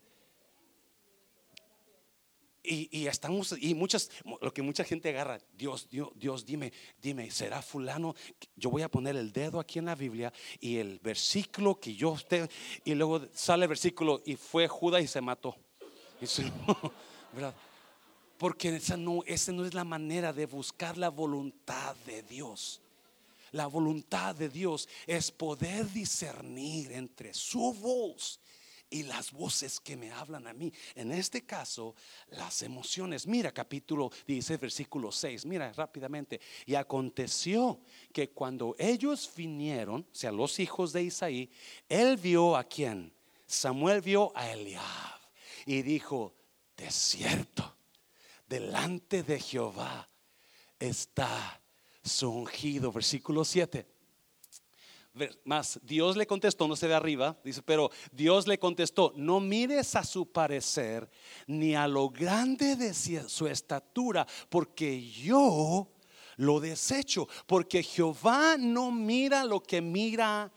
Y, 2.69 3.07
estamos, 3.07 3.55
y 3.59 3.73
muchas, 3.73 4.09
lo 4.41 4.53
que 4.53 4.61
mucha 4.61 4.83
gente 4.83 5.07
agarra, 5.09 5.39
Dios, 5.57 5.87
Dios, 5.89 6.09
Dios, 6.15 6.45
dime, 6.45 6.73
dime, 7.01 7.31
¿será 7.31 7.61
fulano? 7.61 8.13
Yo 8.57 8.69
voy 8.69 8.81
a 8.81 8.89
poner 8.89 9.15
el 9.15 9.31
dedo 9.31 9.59
aquí 9.59 9.79
en 9.79 9.85
la 9.85 9.95
Biblia 9.95 10.33
y 10.59 10.75
el 10.77 10.99
versículo 10.99 11.79
que 11.79 11.95
yo 11.95 12.15
esté, 12.15 12.49
y 12.83 12.93
luego 12.93 13.21
sale 13.33 13.63
el 13.63 13.69
versículo 13.69 14.21
y 14.25 14.35
fue 14.35 14.67
Judas 14.67 15.01
y 15.01 15.07
se 15.07 15.21
mató. 15.21 15.55
¿verdad? 17.33 17.55
Porque 18.37 18.75
esa 18.75 18.97
no, 18.97 19.23
esa 19.25 19.51
no 19.51 19.65
es 19.65 19.73
la 19.73 19.83
manera 19.83 20.33
de 20.33 20.45
buscar 20.45 20.97
la 20.97 21.09
voluntad 21.09 21.95
de 22.05 22.21
Dios. 22.23 22.81
La 23.51 23.67
voluntad 23.67 24.35
de 24.35 24.49
Dios 24.49 24.89
es 25.05 25.31
poder 25.31 25.89
discernir 25.91 26.91
entre 26.91 27.33
su 27.33 27.73
voz 27.73 28.41
y 28.89 29.03
las 29.03 29.31
voces 29.31 29.79
que 29.79 29.97
me 29.97 30.11
hablan 30.11 30.47
a 30.47 30.53
mí. 30.53 30.71
En 30.95 31.11
este 31.11 31.45
caso, 31.45 31.95
las 32.29 32.61
emociones. 32.61 33.27
Mira 33.27 33.51
capítulo 33.51 34.11
16, 34.25 34.59
versículo 34.59 35.11
6. 35.11 35.45
Mira 35.45 35.71
rápidamente. 35.73 36.39
Y 36.65 36.75
aconteció 36.75 37.79
que 38.13 38.29
cuando 38.29 38.75
ellos 38.77 39.29
vinieron, 39.35 40.01
o 40.01 40.15
sea, 40.15 40.31
los 40.31 40.59
hijos 40.59 40.93
de 40.93 41.03
Isaí, 41.03 41.49
él 41.89 42.17
vio 42.17 42.55
a 42.55 42.63
quién. 42.63 43.13
Samuel 43.45 44.01
vio 44.01 44.31
a 44.35 44.51
Eliab 44.51 45.19
y 45.65 45.81
dijo, 45.81 46.33
de 46.75 46.91
cierto, 46.91 47.75
delante 48.47 49.23
de 49.23 49.39
Jehová 49.39 50.09
está 50.79 51.61
su 52.03 52.29
ungido. 52.29 52.91
Versículo 52.91 53.43
7. 53.43 53.96
Más, 55.43 55.79
Dios 55.83 56.17
le 56.17 56.27
contestó, 56.27 56.67
no 56.67 56.75
se 56.75 56.87
ve 56.87 56.93
arriba, 56.93 57.37
dice, 57.43 57.61
pero 57.61 57.89
Dios 58.11 58.47
le 58.47 58.57
contestó, 58.57 59.13
no 59.15 59.39
mires 59.39 59.95
a 59.95 60.03
su 60.03 60.31
parecer 60.31 61.09
ni 61.45 61.75
a 61.75 61.87
lo 61.87 62.09
grande 62.09 62.75
de 62.75 62.93
su 62.93 63.47
estatura, 63.47 64.27
porque 64.49 65.09
yo 65.09 65.87
lo 66.37 66.59
desecho, 66.59 67.27
porque 67.45 67.83
Jehová 67.83 68.57
no 68.57 68.91
mira 68.91 69.43
lo 69.43 69.61
que 69.61 69.81
mira 69.81 70.51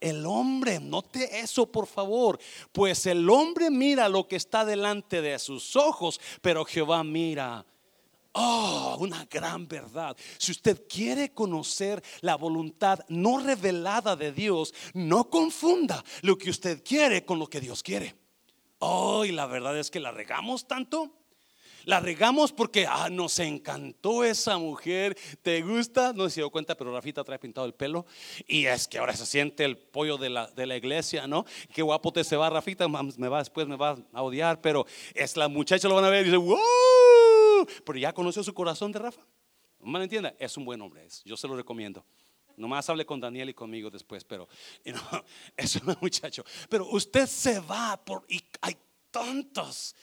el 0.00 0.26
hombre. 0.26 0.78
Note 0.80 1.40
eso, 1.40 1.70
por 1.70 1.86
favor, 1.86 2.38
pues 2.72 3.06
el 3.06 3.28
hombre 3.28 3.70
mira 3.70 4.08
lo 4.08 4.28
que 4.28 4.36
está 4.36 4.64
delante 4.64 5.20
de 5.20 5.38
sus 5.38 5.76
ojos, 5.76 6.20
pero 6.40 6.64
Jehová 6.64 7.02
mira 7.02 7.64
Oh, 8.36 8.96
una 8.98 9.24
gran 9.30 9.68
verdad. 9.68 10.16
Si 10.38 10.50
usted 10.50 10.86
quiere 10.88 11.32
conocer 11.32 12.02
la 12.20 12.34
voluntad 12.36 12.98
no 13.08 13.38
revelada 13.38 14.16
de 14.16 14.32
Dios, 14.32 14.74
no 14.92 15.30
confunda 15.30 16.04
lo 16.22 16.36
que 16.36 16.50
usted 16.50 16.82
quiere 16.82 17.24
con 17.24 17.38
lo 17.38 17.46
que 17.46 17.60
Dios 17.60 17.82
quiere. 17.82 18.16
Oh, 18.80 19.24
y 19.24 19.30
la 19.30 19.46
verdad 19.46 19.78
es 19.78 19.88
que 19.88 20.00
la 20.00 20.10
regamos 20.10 20.66
tanto. 20.66 21.23
La 21.84 22.00
regamos 22.00 22.52
porque 22.52 22.86
ah, 22.86 23.08
nos 23.10 23.38
encantó 23.38 24.24
esa 24.24 24.58
mujer. 24.58 25.16
¿Te 25.42 25.62
gusta? 25.62 26.12
No 26.12 26.28
se 26.28 26.40
dio 26.40 26.50
cuenta, 26.50 26.76
pero 26.76 26.92
Rafita 26.92 27.24
trae 27.24 27.38
pintado 27.38 27.66
el 27.66 27.74
pelo. 27.74 28.06
Y 28.46 28.66
es 28.66 28.88
que 28.88 28.98
ahora 28.98 29.14
se 29.14 29.26
siente 29.26 29.64
el 29.64 29.76
pollo 29.76 30.16
de 30.16 30.30
la, 30.30 30.46
de 30.48 30.66
la 30.66 30.76
iglesia, 30.76 31.26
¿no? 31.26 31.44
Qué 31.72 31.82
guapo 31.82 32.12
te 32.12 32.24
se 32.24 32.36
va, 32.36 32.50
Rafita. 32.50 32.88
Me 32.88 33.28
va 33.28 33.38
después, 33.38 33.66
me 33.66 33.76
va 33.76 33.96
a 34.12 34.22
odiar. 34.22 34.60
Pero 34.60 34.86
es 35.14 35.36
la 35.36 35.48
muchacha, 35.48 35.88
lo 35.88 35.94
van 35.94 36.04
a 36.04 36.10
ver 36.10 36.22
y 36.22 36.30
dice, 36.30 36.36
¡Wow! 36.38 36.58
pero 37.84 37.98
ya 37.98 38.12
conoció 38.12 38.42
su 38.42 38.54
corazón 38.54 38.92
de 38.92 38.98
Rafa. 38.98 39.22
No 39.80 39.98
me 39.98 40.02
entienda, 40.02 40.34
es 40.38 40.56
un 40.56 40.64
buen 40.64 40.80
hombre, 40.80 41.06
yo 41.24 41.36
se 41.36 41.46
lo 41.46 41.56
recomiendo. 41.56 42.04
Nomás 42.56 42.88
hable 42.88 43.04
con 43.04 43.20
Daniel 43.20 43.50
y 43.50 43.54
conmigo 43.54 43.90
después, 43.90 44.24
pero 44.24 44.48
es 45.56 45.76
un 45.76 45.96
muchacho. 46.00 46.44
Pero 46.68 46.86
usted 46.88 47.26
se 47.26 47.60
va 47.60 48.02
por, 48.02 48.24
y 48.28 48.42
hay 48.60 48.76
tantas 49.10 49.94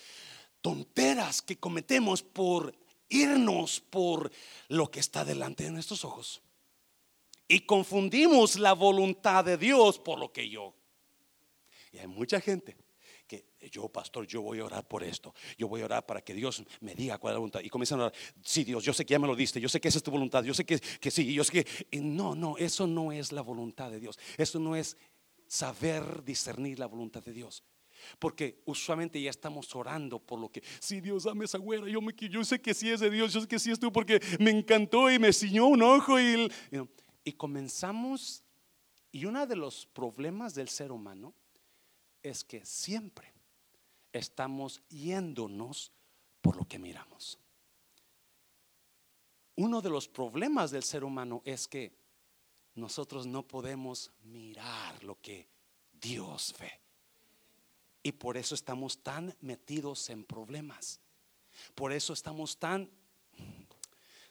tonteras 0.61 1.41
que 1.41 1.57
cometemos 1.57 2.23
por 2.23 2.75
irnos 3.09 3.79
por 3.81 4.31
lo 4.67 4.89
que 4.89 4.99
está 4.99 5.25
delante 5.25 5.63
de 5.63 5.71
nuestros 5.71 6.05
ojos. 6.05 6.41
Y 7.47 7.61
confundimos 7.61 8.57
la 8.57 8.73
voluntad 8.73 9.43
de 9.43 9.57
Dios 9.57 9.99
por 9.99 10.17
lo 10.17 10.31
que 10.31 10.49
yo. 10.49 10.73
Y 11.91 11.97
hay 11.97 12.07
mucha 12.07 12.39
gente 12.39 12.77
yo, 13.69 13.87
pastor, 13.89 14.25
yo 14.25 14.41
voy 14.41 14.59
a 14.59 14.65
orar 14.65 14.87
por 14.87 15.03
esto. 15.03 15.33
Yo 15.57 15.67
voy 15.67 15.81
a 15.81 15.85
orar 15.85 16.05
para 16.05 16.21
que 16.21 16.33
Dios 16.33 16.63
me 16.79 16.95
diga 16.95 17.17
cuál 17.17 17.33
es 17.33 17.35
la 17.35 17.39
voluntad. 17.39 17.59
Y 17.61 17.69
comienzan 17.69 17.99
a 17.99 18.05
orar, 18.05 18.17
sí, 18.43 18.63
Dios, 18.63 18.83
yo 18.83 18.93
sé 18.93 19.05
que 19.05 19.11
ya 19.11 19.19
me 19.19 19.27
lo 19.27 19.35
diste, 19.35 19.61
yo 19.61 19.69
sé 19.69 19.79
que 19.79 19.87
esa 19.87 19.99
es 19.99 20.03
tu 20.03 20.11
voluntad, 20.11 20.43
yo 20.43 20.53
sé 20.53 20.65
que, 20.65 20.79
que 20.79 21.11
sí, 21.11 21.33
yo 21.33 21.43
sé 21.43 21.63
que... 21.63 21.99
no, 21.99 22.35
no, 22.35 22.57
eso 22.57 22.87
no 22.87 23.11
es 23.11 23.31
la 23.31 23.41
voluntad 23.41 23.91
de 23.91 23.99
Dios. 23.99 24.17
Eso 24.37 24.59
no 24.59 24.75
es 24.75 24.97
saber 25.47 26.23
discernir 26.23 26.79
la 26.79 26.87
voluntad 26.87 27.23
de 27.23 27.33
Dios. 27.33 27.63
Porque 28.19 28.61
usualmente 28.65 29.21
ya 29.21 29.29
estamos 29.29 29.75
orando 29.75 30.19
por 30.19 30.39
lo 30.39 30.49
que, 30.49 30.63
sí, 30.79 31.01
Dios, 31.01 31.23
dame 31.23 31.45
esa 31.45 31.57
güera, 31.57 31.85
yo 31.87 32.43
sé 32.43 32.61
que 32.61 32.73
sí 32.73 32.89
es 32.89 32.99
de 32.99 33.09
Dios, 33.09 33.33
yo 33.33 33.41
sé 33.41 33.47
que 33.47 33.59
sí 33.59 33.71
es 33.71 33.79
tú, 33.79 33.91
porque 33.91 34.21
me 34.39 34.51
encantó 34.51 35.09
y 35.09 35.19
me 35.19 35.33
ciñó 35.33 35.67
un 35.67 35.81
ojo. 35.81 36.19
Y, 36.19 36.47
y 37.23 37.33
comenzamos, 37.33 38.43
y 39.11 39.25
uno 39.25 39.45
de 39.45 39.55
los 39.55 39.85
problemas 39.85 40.55
del 40.55 40.69
ser 40.69 40.91
humano 40.91 41.33
es 42.23 42.43
que 42.43 42.65
siempre 42.65 43.33
estamos 44.11 44.81
yéndonos 44.89 45.91
por 46.41 46.55
lo 46.55 46.65
que 46.65 46.79
miramos. 46.79 47.39
Uno 49.55 49.81
de 49.81 49.89
los 49.89 50.07
problemas 50.07 50.71
del 50.71 50.83
ser 50.83 51.03
humano 51.03 51.41
es 51.45 51.67
que 51.67 51.93
nosotros 52.75 53.27
no 53.27 53.47
podemos 53.47 54.11
mirar 54.23 55.03
lo 55.03 55.19
que 55.21 55.47
Dios 55.91 56.55
ve. 56.59 56.71
Y 58.03 58.13
por 58.13 58.37
eso 58.37 58.55
estamos 58.55 59.03
tan 59.03 59.35
metidos 59.41 60.09
en 60.09 60.23
problemas. 60.23 60.99
Por 61.75 61.91
eso 61.91 62.13
estamos 62.13 62.57
tan, 62.57 62.89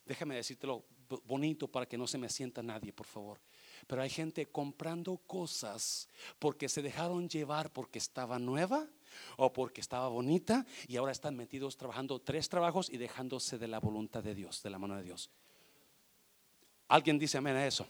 déjame 0.04 0.34
decírtelo 0.34 0.84
bonito 1.24 1.68
para 1.68 1.86
que 1.86 1.98
no 1.98 2.06
se 2.06 2.18
me 2.18 2.28
sienta 2.28 2.62
nadie, 2.62 2.92
por 2.92 3.06
favor. 3.06 3.40
Pero 3.86 4.02
hay 4.02 4.10
gente 4.10 4.46
comprando 4.46 5.16
cosas 5.18 6.08
porque 6.38 6.68
se 6.68 6.82
dejaron 6.82 7.28
llevar 7.28 7.72
porque 7.72 7.98
estaba 7.98 8.38
nueva 8.38 8.88
o 9.36 9.52
porque 9.52 9.80
estaba 9.80 10.08
bonita 10.08 10.66
y 10.86 10.96
ahora 10.96 11.12
están 11.12 11.36
metidos 11.36 11.76
trabajando 11.76 12.20
tres 12.20 12.48
trabajos 12.48 12.90
y 12.90 12.98
dejándose 12.98 13.58
de 13.58 13.68
la 13.68 13.80
voluntad 13.80 14.22
de 14.22 14.34
Dios, 14.34 14.62
de 14.62 14.70
la 14.70 14.78
mano 14.78 14.96
de 14.96 15.02
Dios. 15.02 15.30
Alguien 16.90 17.20
dice 17.20 17.38
amén 17.38 17.54
a 17.54 17.64
eso. 17.64 17.86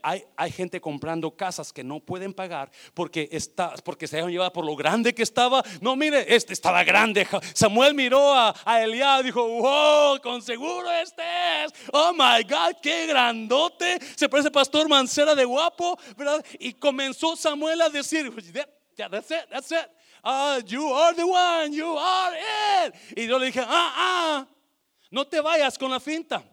Hay, 0.00 0.22
hay, 0.36 0.52
gente 0.52 0.80
comprando 0.80 1.34
casas 1.34 1.72
que 1.72 1.82
no 1.82 1.98
pueden 1.98 2.32
pagar 2.32 2.70
porque, 2.92 3.28
está, 3.32 3.74
porque 3.82 4.06
se 4.06 4.16
dejan 4.16 4.30
llevar 4.30 4.52
por 4.52 4.64
lo 4.64 4.76
grande 4.76 5.12
que 5.12 5.24
estaba. 5.24 5.62
No, 5.80 5.96
mire, 5.96 6.32
este 6.32 6.52
estaba 6.52 6.84
grande. 6.84 7.26
Samuel 7.52 7.94
miró 7.94 8.32
a, 8.32 8.54
a 8.64 8.82
Eliab 8.82 9.22
y 9.22 9.24
dijo: 9.24 9.44
Wow, 9.48 10.20
con 10.20 10.40
seguro 10.40 10.88
este 10.92 11.22
es. 11.64 11.72
Oh 11.92 12.12
my 12.12 12.44
God, 12.44 12.76
qué 12.80 13.06
grandote. 13.06 13.98
Se 14.14 14.28
parece 14.28 14.52
Pastor 14.52 14.88
Mancera 14.88 15.34
de 15.34 15.44
guapo, 15.44 15.98
¿verdad? 16.16 16.44
Y 16.60 16.74
comenzó 16.74 17.34
Samuel 17.34 17.80
a 17.80 17.88
decir: 17.88 18.30
Yeah, 18.96 19.08
that's 19.08 19.30
it, 19.32 19.48
that's 19.50 19.72
it. 19.72 19.90
Ah, 20.22 20.60
you 20.64 20.94
are 20.94 21.16
the 21.16 21.24
one, 21.24 21.74
you 21.74 21.98
are 21.98 22.38
it. 22.86 22.94
Y 23.16 23.26
yo 23.26 23.36
le 23.36 23.46
dije: 23.46 23.60
Ah, 23.66 23.94
ah, 23.96 24.48
no 25.10 25.26
te 25.26 25.40
vayas 25.40 25.76
con 25.76 25.90
la 25.90 25.98
finta. 25.98 26.44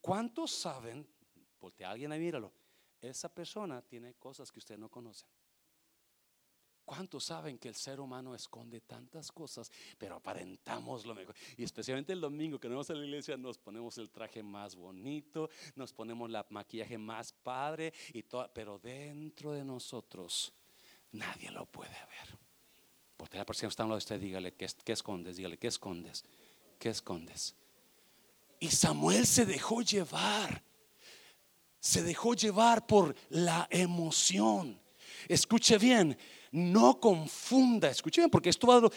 ¿Cuántos 0.00 0.52
saben? 0.52 1.04
Porque 1.58 1.84
alguien 1.84 2.12
ahí 2.12 2.20
míralo 2.20 2.52
esa 3.00 3.28
persona 3.28 3.82
tiene 3.82 4.14
cosas 4.14 4.50
que 4.50 4.58
usted 4.58 4.78
no 4.78 4.88
conoce. 4.88 5.26
¿Cuántos 6.84 7.24
saben 7.24 7.58
que 7.58 7.68
el 7.68 7.74
ser 7.74 7.98
humano 7.98 8.32
esconde 8.32 8.80
tantas 8.80 9.32
cosas, 9.32 9.72
pero 9.98 10.14
aparentamos 10.16 11.04
lo 11.04 11.16
mejor? 11.16 11.34
Y 11.56 11.64
especialmente 11.64 12.12
el 12.12 12.20
domingo 12.20 12.60
que 12.60 12.68
nos 12.68 12.76
vamos 12.76 12.90
a 12.90 12.94
la 12.94 13.04
iglesia, 13.04 13.36
nos 13.36 13.58
ponemos 13.58 13.98
el 13.98 14.08
traje 14.10 14.40
más 14.40 14.76
bonito, 14.76 15.50
nos 15.74 15.92
ponemos 15.92 16.30
la 16.30 16.46
maquillaje 16.50 16.96
más 16.96 17.32
padre, 17.32 17.92
y 18.12 18.22
todo, 18.22 18.48
pero 18.54 18.78
dentro 18.78 19.52
de 19.52 19.64
nosotros 19.64 20.52
nadie 21.10 21.50
lo 21.50 21.66
puede 21.66 21.90
ver. 21.90 22.38
Porque 23.16 23.36
la 23.36 23.44
persona 23.44 23.68
que 23.68 23.72
está 23.72 23.82
hablando 23.82 23.96
de 23.96 24.04
usted, 24.04 24.20
dígale, 24.20 24.54
¿qué, 24.54 24.68
¿qué 24.84 24.92
escondes? 24.92 25.36
Dígale, 25.36 25.58
¿qué 25.58 25.66
escondes? 25.66 26.24
¿Qué 26.78 26.90
escondes? 26.90 27.56
Y 28.60 28.68
Samuel 28.68 29.26
se 29.26 29.44
dejó 29.44 29.82
llevar 29.82 30.62
se 31.86 32.02
dejó 32.02 32.34
llevar 32.34 32.84
por 32.84 33.14
la 33.28 33.68
emoción. 33.70 34.76
Escuche 35.28 35.78
bien, 35.78 36.18
no 36.50 36.98
confunda, 36.98 37.88
escuche 37.88 38.22
bien, 38.22 38.30
porque 38.30 38.50
esto 38.50 38.66
va 38.66 38.90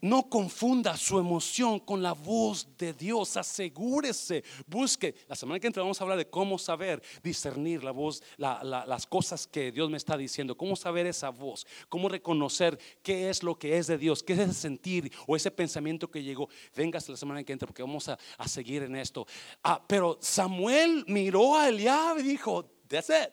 no 0.00 0.28
confunda 0.28 0.96
su 0.96 1.18
emoción 1.18 1.78
con 1.80 2.02
la 2.02 2.12
voz 2.12 2.66
de 2.78 2.92
Dios. 2.92 3.36
Asegúrese, 3.36 4.44
busque. 4.66 5.14
La 5.28 5.36
semana 5.36 5.60
que 5.60 5.66
entra 5.66 5.82
vamos 5.82 6.00
a 6.00 6.04
hablar 6.04 6.18
de 6.18 6.28
cómo 6.28 6.58
saber 6.58 7.02
discernir 7.22 7.84
la 7.84 7.90
voz, 7.90 8.22
las 8.36 9.06
cosas 9.06 9.46
que 9.46 9.72
Dios 9.72 9.90
me 9.90 9.96
está 9.96 10.16
diciendo. 10.16 10.56
Cómo 10.56 10.76
saber 10.76 11.06
esa 11.06 11.30
voz. 11.30 11.66
Cómo 11.88 12.08
reconocer 12.08 12.78
qué 13.02 13.30
es 13.30 13.42
lo 13.42 13.58
que 13.58 13.78
es 13.78 13.86
de 13.86 13.98
Dios. 13.98 14.22
Qué 14.22 14.32
es 14.34 14.38
ese 14.40 14.54
sentir 14.54 15.12
o 15.26 15.36
ese 15.36 15.50
pensamiento 15.50 16.10
que 16.10 16.22
llegó. 16.22 16.48
Vengas 16.74 17.08
la 17.08 17.16
semana 17.16 17.44
que 17.44 17.52
entra 17.52 17.66
porque 17.66 17.82
vamos 17.82 18.08
a, 18.08 18.18
seguir 18.46 18.82
en 18.82 18.96
esto. 18.96 19.26
Ah, 19.62 19.80
pero 19.86 20.18
Samuel 20.20 21.04
miró 21.06 21.56
a 21.56 21.68
Eliab 21.68 22.18
y 22.18 22.22
dijo: 22.22 22.64
That's 22.88 23.10
it. 23.10 23.32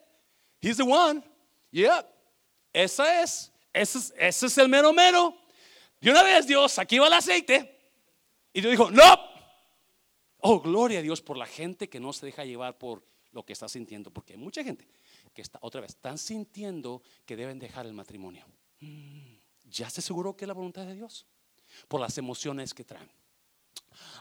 He's 0.60 0.76
the 0.76 0.84
one. 0.84 1.22
Yeah. 1.70 2.06
Esa 2.72 3.22
es. 3.22 3.52
Ese 3.72 3.98
es, 3.98 4.14
ese 4.16 4.46
es 4.46 4.58
el 4.58 4.68
mero 4.68 4.92
mero. 4.92 5.34
De 6.00 6.10
una 6.10 6.22
vez, 6.22 6.46
Dios, 6.46 6.78
aquí 6.78 6.98
va 6.98 7.08
el 7.08 7.12
aceite. 7.12 7.76
Y 8.52 8.60
Dios 8.60 8.70
dijo, 8.70 8.90
no. 8.90 9.02
Oh, 10.38 10.60
gloria 10.60 11.00
a 11.00 11.02
Dios 11.02 11.20
por 11.20 11.36
la 11.36 11.46
gente 11.46 11.88
que 11.88 11.98
no 11.98 12.12
se 12.12 12.26
deja 12.26 12.44
llevar 12.44 12.78
por 12.78 13.04
lo 13.32 13.44
que 13.44 13.52
está 13.52 13.68
sintiendo. 13.68 14.12
Porque 14.12 14.34
hay 14.34 14.38
mucha 14.38 14.62
gente 14.62 14.86
que 15.34 15.42
está, 15.42 15.58
otra 15.62 15.80
vez, 15.80 15.90
están 15.90 16.18
sintiendo 16.18 17.02
que 17.26 17.36
deben 17.36 17.58
dejar 17.58 17.86
el 17.86 17.92
matrimonio. 17.92 18.46
¿Ya 19.64 19.90
se 19.90 20.00
aseguró 20.00 20.36
que 20.36 20.44
es 20.44 20.48
la 20.48 20.54
voluntad 20.54 20.86
de 20.86 20.94
Dios? 20.94 21.26
Por 21.88 22.00
las 22.00 22.16
emociones 22.16 22.72
que 22.72 22.84
traen. 22.84 23.10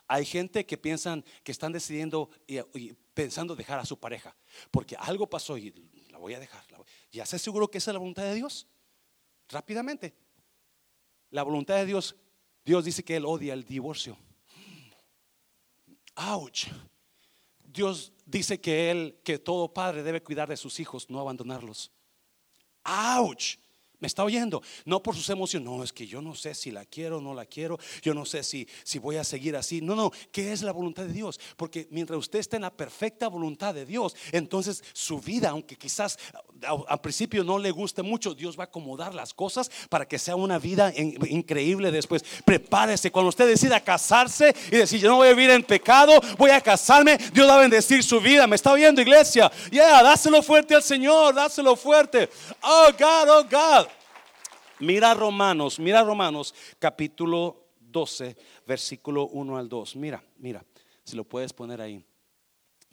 Hay 0.07 0.25
gente 0.25 0.65
que 0.65 0.77
piensan 0.77 1.23
que 1.43 1.51
están 1.51 1.71
decidiendo 1.71 2.31
y, 2.47 2.93
pensando 3.13 3.55
dejar 3.55 3.79
a 3.79 3.85
su 3.85 3.99
pareja. 3.99 4.35
Porque 4.71 4.95
algo 4.97 5.29
pasó 5.29 5.57
y 5.57 5.71
la 6.09 6.17
voy 6.17 6.33
a 6.33 6.39
dejar. 6.39 6.65
¿Ya 7.11 7.25
se 7.27 7.35
aseguró 7.35 7.69
que 7.69 7.77
esa 7.77 7.91
es 7.91 7.93
la 7.93 7.99
voluntad 7.99 8.23
de 8.23 8.33
Dios? 8.33 8.67
Rápidamente 9.49 10.26
la 11.29 11.43
voluntad 11.43 11.75
de 11.75 11.85
Dios, 11.85 12.15
Dios 12.65 12.85
dice 12.85 13.03
que 13.03 13.15
Él 13.15 13.25
odia 13.25 13.53
el 13.53 13.65
divorcio. 13.65 14.17
Ouch. 16.15 16.67
Dios 17.63 18.11
dice 18.25 18.59
que 18.59 18.89
Él, 18.91 19.19
que 19.23 19.37
todo 19.37 19.73
padre 19.73 20.03
debe 20.03 20.23
cuidar 20.23 20.49
de 20.49 20.57
sus 20.57 20.79
hijos, 20.79 21.09
no 21.09 21.19
abandonarlos. 21.19 21.91
Ouch. 22.83 23.57
¿Me 23.99 24.07
está 24.07 24.23
oyendo? 24.23 24.61
No 24.85 25.01
por 25.01 25.15
sus 25.15 25.29
emociones. 25.29 25.67
No, 25.67 25.83
es 25.83 25.91
que 25.91 26.05
yo 26.05 26.21
no 26.21 26.35
sé 26.35 26.53
si 26.53 26.69
la 26.69 26.85
quiero 26.85 27.17
o 27.17 27.21
no 27.21 27.33
la 27.33 27.45
quiero. 27.45 27.79
Yo 28.03 28.13
no 28.13 28.25
sé 28.25 28.43
si, 28.43 28.67
si 28.83 28.99
voy 28.99 29.15
a 29.15 29.23
seguir 29.23 29.55
así. 29.55 29.81
No, 29.81 29.95
no. 29.95 30.11
¿Qué 30.31 30.51
es 30.51 30.61
la 30.61 30.71
voluntad 30.71 31.03
de 31.03 31.13
Dios? 31.13 31.39
Porque 31.55 31.87
mientras 31.89 32.19
usted 32.19 32.39
esté 32.39 32.57
en 32.57 32.61
la 32.61 32.73
perfecta 32.73 33.27
voluntad 33.27 33.73
de 33.73 33.85
Dios, 33.85 34.15
entonces 34.31 34.83
su 34.93 35.19
vida, 35.19 35.49
aunque 35.49 35.75
quizás 35.75 36.19
al 36.87 37.01
principio 37.01 37.43
no 37.43 37.57
le 37.57 37.71
guste 37.71 38.03
mucho, 38.03 38.33
Dios 38.33 38.57
va 38.57 38.63
a 38.63 38.65
acomodar 38.65 39.13
las 39.15 39.33
cosas 39.33 39.69
para 39.89 40.07
que 40.07 40.19
sea 40.19 40.35
una 40.35 40.59
vida 40.59 40.93
increíble 40.95 41.91
después. 41.91 42.23
Prepárese. 42.45 43.11
Cuando 43.11 43.29
usted 43.29 43.47
decida 43.47 43.79
casarse 43.79 44.55
y 44.71 44.77
decir, 44.77 44.99
yo 44.99 45.09
no 45.09 45.17
voy 45.17 45.29
a 45.29 45.33
vivir 45.33 45.49
en 45.49 45.63
pecado, 45.63 46.19
voy 46.37 46.51
a 46.51 46.61
casarme, 46.61 47.17
Dios 47.33 47.47
va 47.47 47.55
a 47.55 47.61
bendecir 47.61 48.03
su 48.03 48.21
vida. 48.21 48.45
¿Me 48.45 48.55
está 48.55 48.71
oyendo, 48.71 49.01
iglesia? 49.01 49.51
Yeah, 49.71 50.03
dáselo 50.03 50.43
fuerte 50.43 50.75
al 50.75 50.83
Señor, 50.83 51.33
dáselo 51.33 51.75
fuerte. 51.75 52.29
Oh, 52.61 52.89
God, 52.97 53.29
oh, 53.29 53.43
God. 53.43 53.86
Mira 54.79 55.13
Romanos, 55.15 55.79
mira 55.79 56.03
Romanos 56.03 56.53
capítulo 56.77 57.69
12, 57.79 58.37
versículo 58.67 59.27
1 59.27 59.57
al 59.57 59.67
2. 59.67 59.95
Mira, 59.95 60.23
mira, 60.37 60.63
si 61.03 61.15
lo 61.15 61.23
puedes 61.23 61.51
poner 61.51 61.81
ahí. 61.81 62.03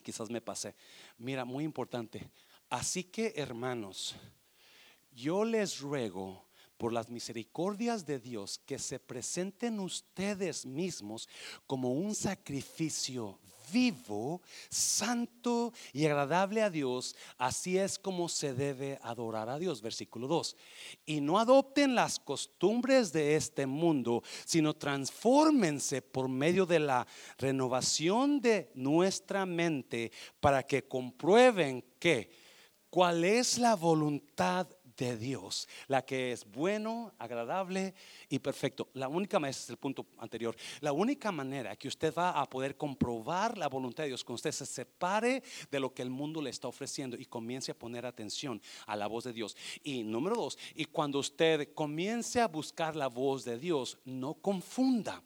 Quizás 0.03 0.31
me 0.31 0.41
pasé. 0.41 0.75
Mira, 1.19 1.45
muy 1.45 1.65
importante. 1.65 2.31
Así 2.71 3.05
que, 3.05 3.35
hermanos, 3.37 4.15
yo 5.13 5.45
les 5.45 5.81
ruego 5.81 6.47
por 6.79 6.93
las 6.93 7.11
misericordias 7.11 8.05
de 8.07 8.19
Dios 8.19 8.59
que 8.65 8.79
se 8.79 8.99
presenten 8.99 9.79
ustedes 9.79 10.67
mismos 10.67 11.29
como 11.67 11.93
un 11.93 12.15
sacrificio 12.15 13.39
vivo, 13.73 14.43
santo 14.69 15.73
y 15.93 16.07
agradable 16.07 16.63
a 16.63 16.71
Dios, 16.71 17.17
así 17.39 17.79
es 17.79 17.99
como 17.99 18.29
se 18.29 18.55
debe 18.55 18.99
adorar 19.03 19.49
a 19.49 19.59
Dios. 19.59 19.83
Versículo 19.83 20.27
2. 20.27 20.57
Y 21.07 21.21
no 21.21 21.39
adopten 21.39 21.95
las 21.95 22.19
costumbres 22.19 23.13
de 23.13 23.37
este 23.37 23.67
mundo, 23.67 24.23
sino 24.45 24.75
transfórmense 24.75 26.03
por 26.03 26.29
medio 26.29 26.67
de 26.67 26.81
la 26.81 27.07
renovación 27.39 28.41
de 28.41 28.71
nuestra 28.75 29.47
mente 29.47 30.13
para 30.41 30.63
que 30.63 30.87
comprueben 30.87 31.85
que 31.99 32.31
cuál 32.91 33.25
es 33.25 33.59
la 33.59 33.75
voluntad 33.75 34.69
de 34.97 35.17
Dios, 35.17 35.69
la 35.89 36.05
que 36.05 36.33
es 36.33 36.45
bueno, 36.45 37.13
agradable 37.19 37.95
y 38.29 38.39
perfecto. 38.39 38.89
La 38.95 39.09
única, 39.09 39.39
ese 39.39 39.49
es 39.49 39.71
el 39.71 39.77
punto 39.77 40.07
anterior, 40.19 40.57
la 40.81 40.93
única 40.93 41.33
manera 41.33 41.77
que 41.77 41.89
usted 41.89 42.15
va 42.15 42.41
a 42.41 42.49
poder 42.49 42.77
comprobar 42.77 43.59
la 43.59 43.69
voluntad 43.69 44.05
de 44.05 44.09
Dios, 44.09 44.25
cuando 44.25 44.37
usted 44.37 44.53
se 44.53 44.67
separe 44.67 45.43
de 45.71 45.81
lo 45.81 45.93
que 45.93 46.03
el 46.03 46.11
mundo 46.11 46.41
le 46.41 46.51
está 46.51 46.69
ofreciendo 46.69 47.17
y 47.17 47.25
comience 47.27 47.73
a 47.73 47.79
poner 47.79 48.07
atención 48.07 48.61
a 48.87 48.97
la 48.97 49.07
voz 49.07 49.25
de 49.25 49.33
Dios. 49.33 49.57
Y 49.83 50.03
número 50.03 50.37
dos, 50.37 50.59
y 50.75 50.85
cuando 50.85 51.19
usted 51.19 51.75
comience 51.75 52.41
a 52.41 52.49
buscar 52.49 52.97
la 52.97 53.09
voz 53.09 53.45
de 53.45 53.59
Dios, 53.59 53.99
no 54.05 54.35
confunda, 54.35 55.23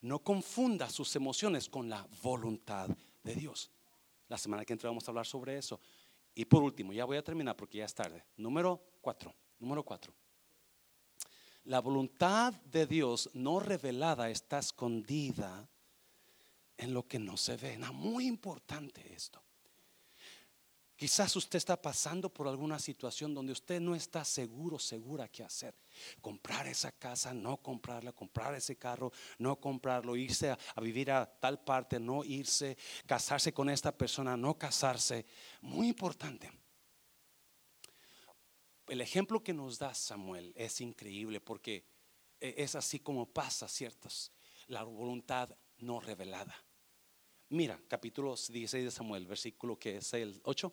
no 0.00 0.20
confunda 0.20 0.90
sus 0.90 1.14
emociones 1.16 1.68
con 1.68 1.88
la 1.88 2.06
voluntad 2.22 2.88
de 3.22 3.34
Dios. 3.34 3.70
La 4.28 4.36
semana 4.38 4.64
que 4.64 4.74
entra 4.74 4.90
vamos 4.90 5.06
a 5.08 5.10
hablar 5.10 5.26
sobre 5.26 5.56
eso. 5.56 5.80
Y 6.38 6.44
por 6.44 6.62
último, 6.62 6.92
ya 6.92 7.04
voy 7.04 7.16
a 7.16 7.24
terminar 7.24 7.56
porque 7.56 7.78
ya 7.78 7.84
es 7.84 7.92
tarde. 7.92 8.24
Número 8.36 8.80
cuatro. 9.00 9.34
Número 9.58 9.82
cuatro. 9.82 10.14
La 11.64 11.80
voluntad 11.80 12.54
de 12.62 12.86
Dios 12.86 13.28
no 13.34 13.58
revelada 13.58 14.30
está 14.30 14.60
escondida 14.60 15.68
en 16.76 16.94
lo 16.94 17.08
que 17.08 17.18
no 17.18 17.36
se 17.36 17.56
ve. 17.56 17.76
muy 17.90 18.28
importante 18.28 19.12
esto. 19.12 19.42
Quizás 20.98 21.36
usted 21.36 21.58
está 21.58 21.80
pasando 21.80 22.28
por 22.28 22.48
alguna 22.48 22.80
situación 22.80 23.32
donde 23.32 23.52
usted 23.52 23.80
no 23.80 23.94
está 23.94 24.24
seguro, 24.24 24.80
segura 24.80 25.28
qué 25.28 25.44
hacer. 25.44 25.72
Comprar 26.20 26.66
esa 26.66 26.90
casa, 26.90 27.32
no 27.32 27.58
comprarla, 27.58 28.12
comprar 28.12 28.52
ese 28.56 28.74
carro, 28.74 29.12
no 29.38 29.60
comprarlo, 29.60 30.16
irse 30.16 30.50
a, 30.50 30.58
a, 30.74 30.80
vivir 30.80 31.12
a 31.12 31.24
tal 31.24 31.62
parte, 31.62 32.00
no 32.00 32.24
irse, 32.24 32.76
casarse 33.06 33.52
con 33.52 33.70
esta 33.70 33.96
persona, 33.96 34.36
no 34.36 34.58
casarse. 34.58 35.24
Muy 35.60 35.86
importante. 35.86 36.50
El 38.88 39.00
ejemplo 39.00 39.40
que 39.40 39.54
nos 39.54 39.78
da 39.78 39.94
Samuel 39.94 40.52
es 40.56 40.80
increíble 40.80 41.40
porque 41.40 41.84
e, 42.40 42.54
es 42.58 42.74
así 42.74 42.98
como 42.98 43.24
pasa 43.24 43.68
ciertas, 43.68 44.32
la 44.66 44.82
voluntad 44.82 45.56
no 45.76 46.00
revelada. 46.00 46.56
Mira, 47.50 47.80
capítulo 47.88 48.34
16 48.34 48.84
de 48.84 48.90
Samuel, 48.90 49.26
versículo 49.26 49.78
que 49.78 49.96
es 49.96 50.12
el 50.12 50.38
8. 50.44 50.70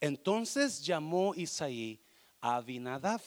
Entonces 0.00 0.84
llamó 0.84 1.34
Isaí 1.36 2.00
a 2.40 2.56
Abinadab 2.56 3.20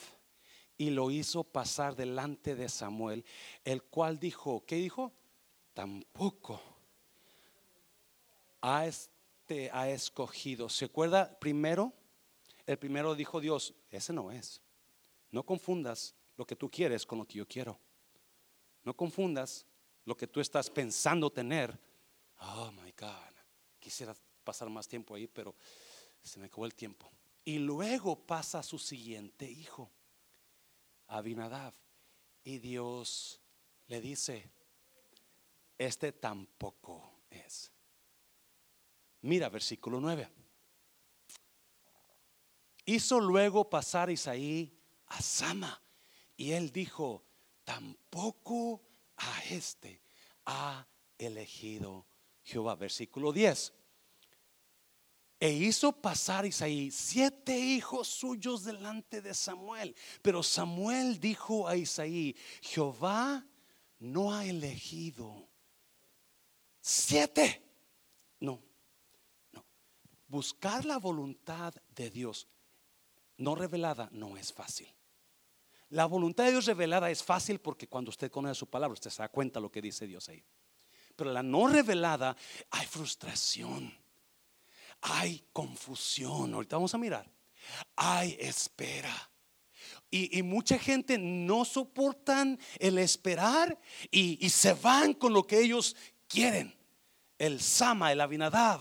y 0.78 0.89
lo 0.89 1.10
hizo 1.10 1.45
pasar 1.45 1.95
delante 1.95 2.56
de 2.56 2.68
Samuel, 2.68 3.24
el 3.64 3.84
cual 3.84 4.20
dijo, 4.20 4.66
¿qué 4.66 4.76
dijo? 4.76 5.14
Tampoco 5.74 6.62
a 8.60 8.86
este 8.86 9.70
ha 9.72 9.89
escogido. 9.89 10.68
¿Se 10.68 10.86
acuerda 10.86 11.39
primero? 11.39 11.93
El 12.66 12.78
primero 12.78 13.16
dijo 13.16 13.39
Dios, 13.39 13.74
ese 13.91 14.12
no 14.12 14.30
es. 14.30 14.62
No 15.32 15.45
confundas 15.45 16.16
lo 16.36 16.45
que 16.45 16.58
tú 16.58 16.70
quieres 16.70 17.06
con 17.06 17.20
lo 17.20 17.26
que 17.26 17.38
yo 17.38 17.47
quiero. 17.47 17.80
No 18.84 18.93
confundas 18.93 19.66
lo 20.04 20.18
que 20.18 20.28
tú 20.28 20.41
estás 20.41 20.70
pensando 20.70 21.30
tener 21.30 21.80
Oh 22.40 22.72
my 22.72 22.94
God, 22.98 23.34
quisiera 23.80 24.16
pasar 24.44 24.70
más 24.70 24.88
tiempo 24.88 25.16
ahí, 25.16 25.28
pero 25.28 25.56
se 26.24 26.40
me 26.40 26.46
acabó 26.46 26.66
el 26.66 26.74
tiempo. 26.74 27.12
Y 27.44 27.60
luego 27.60 28.26
pasa 28.26 28.60
a 28.60 28.64
su 28.64 28.78
siguiente 28.78 29.50
hijo, 29.50 29.92
Abinadab. 31.08 31.74
Y 32.44 32.60
Dios 32.60 33.42
le 33.88 34.02
dice, 34.02 34.50
este 35.78 36.12
tampoco 36.12 37.24
es. 37.30 37.72
Mira 39.22 39.50
versículo 39.50 40.00
9. 40.00 40.30
Hizo 42.86 43.20
luego 43.20 43.70
pasar 43.70 44.10
Isaí 44.10 44.78
a 45.08 45.22
Sama. 45.22 45.82
Y 46.38 46.54
él 46.54 46.72
dijo, 46.72 47.26
tampoco 47.64 48.82
a 49.18 49.44
este 49.46 50.02
ha 50.46 50.88
elegido 51.18 52.09
Jehová. 52.50 52.76
Versículo 52.76 53.32
10. 53.32 53.74
E 55.39 55.52
hizo 55.52 55.93
pasar 55.93 56.45
Isaí 56.45 56.91
siete 56.91 57.58
hijos 57.58 58.10
suyos 58.10 58.66
delante 58.66 59.22
de 59.22 59.34
Samuel. 59.34 59.95
Pero 60.22 60.43
Samuel 60.43 61.20
dijo 61.20 61.68
a 61.68 61.78
Isaí, 61.78 62.36
Jehová 62.62 63.45
no 64.00 64.34
ha 64.34 64.45
elegido 64.45 65.47
siete. 66.82 67.64
No, 68.41 68.62
no. 69.54 69.66
Buscar 70.28 70.84
la 70.84 70.97
voluntad 70.97 71.74
de 71.95 72.10
Dios 72.10 72.50
no 73.38 73.56
revelada 73.56 74.10
no 74.12 74.36
es 74.36 74.52
fácil. 74.52 74.93
La 75.88 76.06
voluntad 76.06 76.43
de 76.43 76.52
Dios 76.52 76.66
revelada 76.66 77.10
es 77.10 77.24
fácil 77.24 77.60
porque 77.60 77.88
cuando 77.88 78.10
usted 78.10 78.30
conoce 78.30 78.60
su 78.60 78.68
palabra, 78.68 78.93
usted 78.93 79.10
se 79.10 79.22
da 79.22 79.30
cuenta 79.30 79.62
lo 79.62 79.72
que 79.72 79.82
dice 79.82 80.06
Dios 80.06 80.28
ahí 80.28 80.43
pero 81.20 81.34
la 81.34 81.44
no 81.44 81.68
revelada 81.68 82.36
hay 82.72 82.86
frustración, 82.88 83.94
hay 85.02 85.44
confusión. 85.52 86.54
Ahorita 86.54 86.78
vamos 86.78 86.94
a 86.94 86.98
mirar. 86.98 87.30
Hay 87.98 88.38
espera. 88.40 89.14
Y, 90.10 90.42
mucha 90.42 90.80
gente 90.80 91.18
no 91.18 91.66
soportan 91.66 92.58
el 92.80 92.98
esperar 92.98 93.78
y, 94.10 94.50
se 94.50 94.74
van 94.74 95.14
con 95.14 95.34
lo 95.34 95.46
que 95.46 95.60
ellos 95.60 95.96
quieren. 96.30 96.74
El 97.38 97.60
Sama, 97.60 98.14
el 98.14 98.22
Abinadab, 98.22 98.80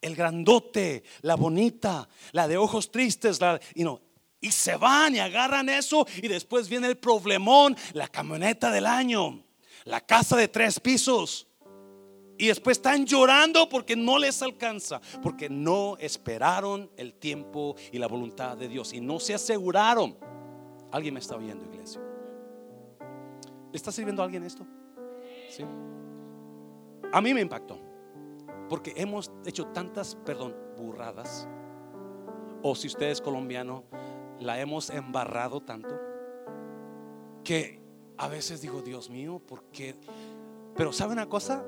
el 0.00 0.16
grandote, 0.16 1.04
la 1.22 1.36
bonita, 1.36 2.08
la 2.32 2.48
de 2.48 2.56
ojos 2.56 2.90
tristes, 2.90 3.38
y 3.76 3.84
no, 3.84 4.02
y 4.40 4.50
se 4.50 4.76
van 4.76 5.14
y 5.14 5.20
agarran 5.20 5.68
eso 5.68 6.06
y 6.16 6.28
después 6.28 6.68
viene 6.68 6.88
el 6.88 6.98
problemón, 6.98 7.76
la 7.92 8.08
camioneta 8.08 8.70
del 8.70 8.86
año, 8.86 9.44
la 9.84 10.00
casa 10.00 10.36
de 10.36 10.48
tres 10.48 10.78
pisos. 10.80 11.45
Y 12.38 12.48
después 12.48 12.78
están 12.78 13.06
llorando 13.06 13.68
porque 13.68 13.96
no 13.96 14.18
les 14.18 14.42
alcanza, 14.42 15.00
porque 15.22 15.48
no 15.48 15.96
esperaron 15.98 16.90
el 16.96 17.14
tiempo 17.14 17.76
y 17.92 17.98
la 17.98 18.08
voluntad 18.08 18.56
de 18.56 18.68
Dios 18.68 18.92
y 18.92 19.00
no 19.00 19.18
se 19.18 19.34
aseguraron. 19.34 20.16
¿Alguien 20.92 21.14
me 21.14 21.20
está 21.20 21.36
oyendo, 21.36 21.64
iglesia? 21.64 22.00
¿Le 23.72 23.76
está 23.76 23.90
sirviendo 23.90 24.22
alguien 24.22 24.42
esto? 24.44 24.66
Sí. 25.48 25.64
A 27.12 27.20
mí 27.20 27.32
me 27.32 27.40
impactó, 27.40 27.78
porque 28.68 28.92
hemos 28.96 29.30
hecho 29.46 29.66
tantas, 29.68 30.16
perdón, 30.16 30.54
burradas, 30.76 31.48
o 32.62 32.74
si 32.74 32.88
usted 32.88 33.06
es 33.06 33.20
colombiano, 33.20 33.84
la 34.40 34.60
hemos 34.60 34.90
embarrado 34.90 35.62
tanto, 35.62 35.98
que 37.44 37.80
a 38.18 38.28
veces 38.28 38.60
digo, 38.60 38.82
Dios 38.82 39.08
mío, 39.08 39.40
¿por 39.46 39.64
qué? 39.64 39.94
Pero 40.74 40.92
¿sabe 40.92 41.12
una 41.12 41.28
cosa? 41.28 41.64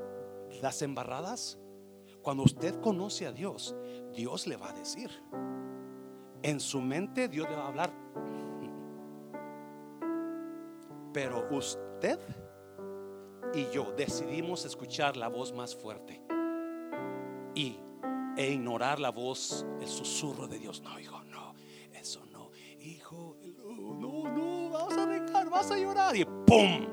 Las 0.62 0.82
embarradas, 0.82 1.59
cuando 2.22 2.42
usted 2.42 2.80
conoce 2.80 3.26
a 3.26 3.32
Dios, 3.32 3.74
Dios 4.12 4.46
le 4.46 4.57
va 4.57 4.70
a 4.70 4.72
decir. 4.72 5.11
En 6.42 6.61
su 6.61 6.80
mente 6.80 7.28
Dios 7.28 7.49
le 7.49 7.57
va 7.57 7.64
a 7.64 7.68
hablar. 7.68 7.92
Pero 11.12 11.49
usted 11.51 12.18
y 13.55 13.66
yo 13.70 13.92
decidimos 13.96 14.64
escuchar 14.64 15.16
la 15.16 15.28
voz 15.28 15.53
más 15.53 15.74
fuerte 15.74 16.22
y 17.55 17.80
e 18.36 18.53
ignorar 18.53 19.01
la 19.01 19.11
voz, 19.11 19.66
el 19.80 19.88
susurro 19.88 20.46
de 20.46 20.59
Dios. 20.59 20.80
No, 20.82 21.01
hijo, 21.01 21.24
no, 21.24 21.55
eso 21.92 22.24
no, 22.26 22.51
hijo, 22.78 23.36
no, 23.64 24.28
no, 24.28 24.70
vas 24.70 24.96
a 24.96 25.07
dejar, 25.07 25.51
vas 25.51 25.70
a 25.70 25.76
llorar 25.76 26.14
y 26.14 26.24
¡pum! 26.24 26.86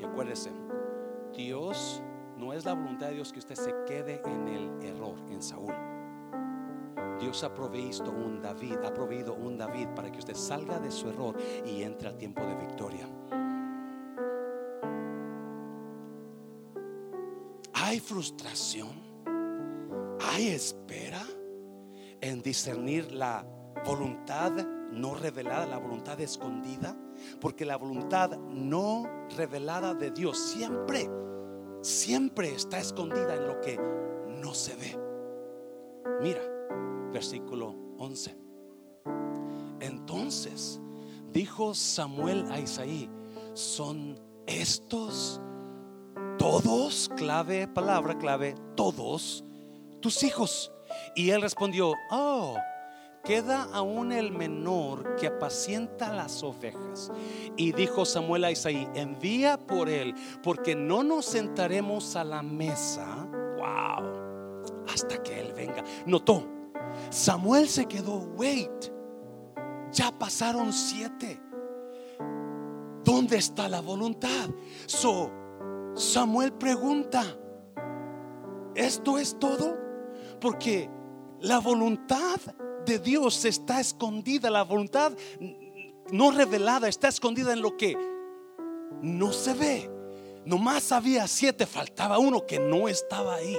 Y 0.00 0.04
acuérdese, 0.04 0.50
no 0.52 0.63
es 2.56 2.64
la 2.64 2.74
voluntad 2.74 3.08
de 3.08 3.14
Dios 3.14 3.32
que 3.32 3.40
usted 3.40 3.56
se 3.56 3.74
quede 3.86 4.22
en 4.24 4.48
el 4.48 4.82
error, 4.82 5.16
en 5.30 5.42
Saúl. 5.42 5.74
Dios 7.20 7.42
ha 7.44 7.52
provisto 7.52 8.10
un 8.10 8.40
David, 8.40 8.76
ha 8.84 8.92
proveído 8.92 9.34
un 9.34 9.56
David 9.56 9.88
para 9.94 10.10
que 10.10 10.18
usted 10.18 10.34
salga 10.34 10.78
de 10.78 10.90
su 10.90 11.08
error 11.08 11.36
y 11.64 11.82
entre 11.82 12.08
al 12.08 12.16
tiempo 12.16 12.42
de 12.42 12.54
victoria. 12.54 13.08
Hay 17.72 18.00
frustración, 18.00 19.02
hay 20.20 20.48
espera 20.48 21.22
en 22.20 22.42
discernir 22.42 23.12
la 23.12 23.46
voluntad 23.84 24.52
no 24.90 25.14
revelada, 25.14 25.66
la 25.66 25.78
voluntad 25.78 26.20
escondida, 26.20 26.96
porque 27.40 27.64
la 27.64 27.76
voluntad 27.76 28.38
no 28.38 29.04
revelada 29.36 29.94
de 29.94 30.10
Dios 30.10 30.38
siempre, 30.38 31.10
siempre 31.84 32.54
está 32.54 32.78
escondida 32.78 33.34
en 33.34 33.46
lo 33.46 33.60
que 33.60 33.78
no 34.40 34.54
se 34.54 34.74
ve. 34.76 34.98
Mira, 36.22 36.40
versículo 37.12 37.76
11. 37.98 38.36
Entonces 39.80 40.80
dijo 41.30 41.74
Samuel 41.74 42.50
a 42.50 42.58
Isaí, 42.58 43.10
son 43.52 44.18
estos 44.46 45.40
todos, 46.38 47.10
clave, 47.16 47.68
palabra 47.68 48.16
clave, 48.16 48.54
todos 48.76 49.44
tus 50.00 50.22
hijos. 50.22 50.72
Y 51.14 51.30
él 51.30 51.42
respondió, 51.42 51.92
oh, 52.10 52.56
queda 53.24 53.68
aún 53.72 54.12
el 54.12 54.30
menor 54.30 55.16
que 55.16 55.26
apacienta 55.26 56.12
las 56.12 56.42
ovejas. 56.42 57.10
Y 57.56 57.72
dijo 57.72 58.04
Samuel 58.04 58.44
a 58.44 58.50
Isaí, 58.50 58.86
envía 58.94 59.58
por 59.58 59.88
él, 59.88 60.14
porque 60.42 60.74
no 60.74 61.02
nos 61.02 61.24
sentaremos 61.24 62.14
a 62.16 62.24
la 62.24 62.42
mesa. 62.42 63.26
Wow, 63.56 64.84
hasta 64.92 65.22
que 65.22 65.40
él 65.40 65.52
venga. 65.54 65.82
Notó, 66.06 66.46
Samuel 67.10 67.68
se 67.68 67.86
quedó, 67.86 68.18
wait, 68.36 68.92
ya 69.90 70.12
pasaron 70.12 70.72
siete. 70.72 71.40
¿Dónde 73.02 73.36
está 73.36 73.68
la 73.68 73.80
voluntad? 73.80 74.48
So, 74.86 75.30
Samuel 75.94 76.52
pregunta, 76.52 77.24
¿esto 78.74 79.18
es 79.18 79.38
todo? 79.38 79.76
Porque 80.40 80.90
la 81.40 81.60
voluntad 81.60 82.40
de 82.84 82.98
Dios 82.98 83.44
está 83.44 83.80
escondida, 83.80 84.50
la 84.50 84.62
voluntad 84.62 85.12
no 86.10 86.30
revelada 86.30 86.88
está 86.88 87.08
escondida 87.08 87.52
en 87.52 87.62
lo 87.62 87.76
que 87.76 87.96
no 89.02 89.32
se 89.32 89.54
ve. 89.54 89.90
Nomás 90.44 90.92
había 90.92 91.26
siete, 91.26 91.66
faltaba 91.66 92.18
uno 92.18 92.46
que 92.46 92.58
no 92.58 92.88
estaba 92.88 93.36
ahí. 93.36 93.56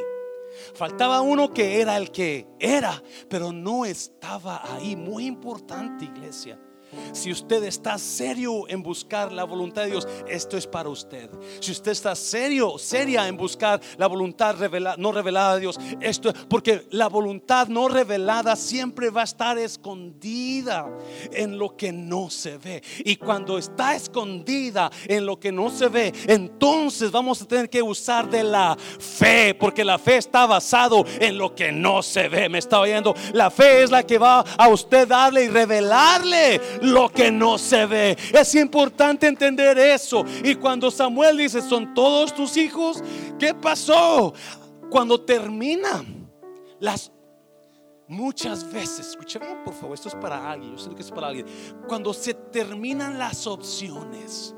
Faltaba 0.73 1.21
uno 1.21 1.53
que 1.53 1.81
era 1.81 1.97
el 1.97 2.11
que 2.11 2.47
era, 2.59 3.01
pero 3.29 3.51
no 3.51 3.85
estaba 3.85 4.61
ahí. 4.73 4.95
Muy 4.95 5.25
importante, 5.25 6.05
iglesia. 6.05 6.59
Si 7.13 7.31
usted 7.31 7.63
está 7.63 7.97
serio 7.97 8.67
en 8.67 8.83
buscar 8.83 9.31
la 9.31 9.43
voluntad 9.43 9.83
de 9.83 9.91
Dios, 9.91 10.07
esto 10.27 10.57
es 10.57 10.67
para 10.67 10.89
usted. 10.89 11.29
Si 11.59 11.71
usted 11.71 11.91
está 11.91 12.15
serio, 12.15 12.77
seria 12.77 13.27
en 13.27 13.37
buscar 13.37 13.79
la 13.97 14.07
voluntad 14.07 14.55
no 14.97 15.11
revelada 15.11 15.55
de 15.55 15.61
Dios, 15.61 15.79
esto 16.01 16.29
es 16.29 16.35
porque 16.49 16.85
la 16.91 17.07
voluntad 17.07 17.67
no 17.67 17.87
revelada 17.87 18.55
siempre 18.55 19.09
va 19.09 19.21
a 19.21 19.25
estar 19.25 19.57
escondida 19.57 20.87
en 21.31 21.57
lo 21.57 21.75
que 21.75 21.91
no 21.91 22.29
se 22.29 22.57
ve. 22.57 22.83
Y 22.99 23.15
cuando 23.15 23.57
está 23.57 23.95
escondida 23.95 24.91
en 25.07 25.25
lo 25.25 25.39
que 25.39 25.51
no 25.51 25.69
se 25.69 25.87
ve, 25.87 26.13
entonces 26.27 27.11
vamos 27.11 27.41
a 27.41 27.47
tener 27.47 27.69
que 27.69 27.81
usar 27.81 28.29
de 28.29 28.43
la 28.43 28.77
fe, 28.99 29.55
porque 29.55 29.83
la 29.83 29.97
fe 29.97 30.17
está 30.17 30.45
basado 30.45 31.05
en 31.19 31.37
lo 31.37 31.55
que 31.55 31.71
no 31.71 32.01
se 32.01 32.27
ve. 32.27 32.49
Me 32.49 32.59
está 32.59 32.79
oyendo. 32.79 33.15
La 33.33 33.49
fe 33.49 33.83
es 33.83 33.91
la 33.91 34.03
que 34.03 34.17
va 34.17 34.39
a 34.39 34.67
usted 34.67 35.07
darle 35.07 35.45
y 35.45 35.49
revelarle 35.49 36.61
lo 36.85 37.09
que 37.09 37.31
no 37.31 37.57
se 37.57 37.85
ve. 37.85 38.17
Es 38.33 38.55
importante 38.55 39.27
entender 39.27 39.77
eso. 39.77 40.23
Y 40.43 40.55
cuando 40.55 40.89
Samuel 40.91 41.37
dice, 41.37 41.61
son 41.61 41.93
todos 41.93 42.33
tus 42.33 42.57
hijos, 42.57 43.03
¿qué 43.39 43.53
pasó? 43.53 44.33
Cuando 44.89 45.19
termina 45.21 46.03
las 46.79 47.11
Muchas 48.07 48.71
veces, 48.71 49.07
escucha 49.07 49.39
bien 49.39 49.63
por 49.63 49.73
favor, 49.73 49.95
esto 49.95 50.09
es 50.09 50.15
para 50.15 50.51
alguien, 50.51 50.73
yo 50.73 50.77
sé 50.77 50.93
que 50.93 51.01
es 51.01 51.09
para 51.09 51.27
alguien. 51.27 51.47
Cuando 51.87 52.13
se 52.13 52.35
terminan 52.35 53.17
las 53.17 53.47
opciones, 53.47 54.53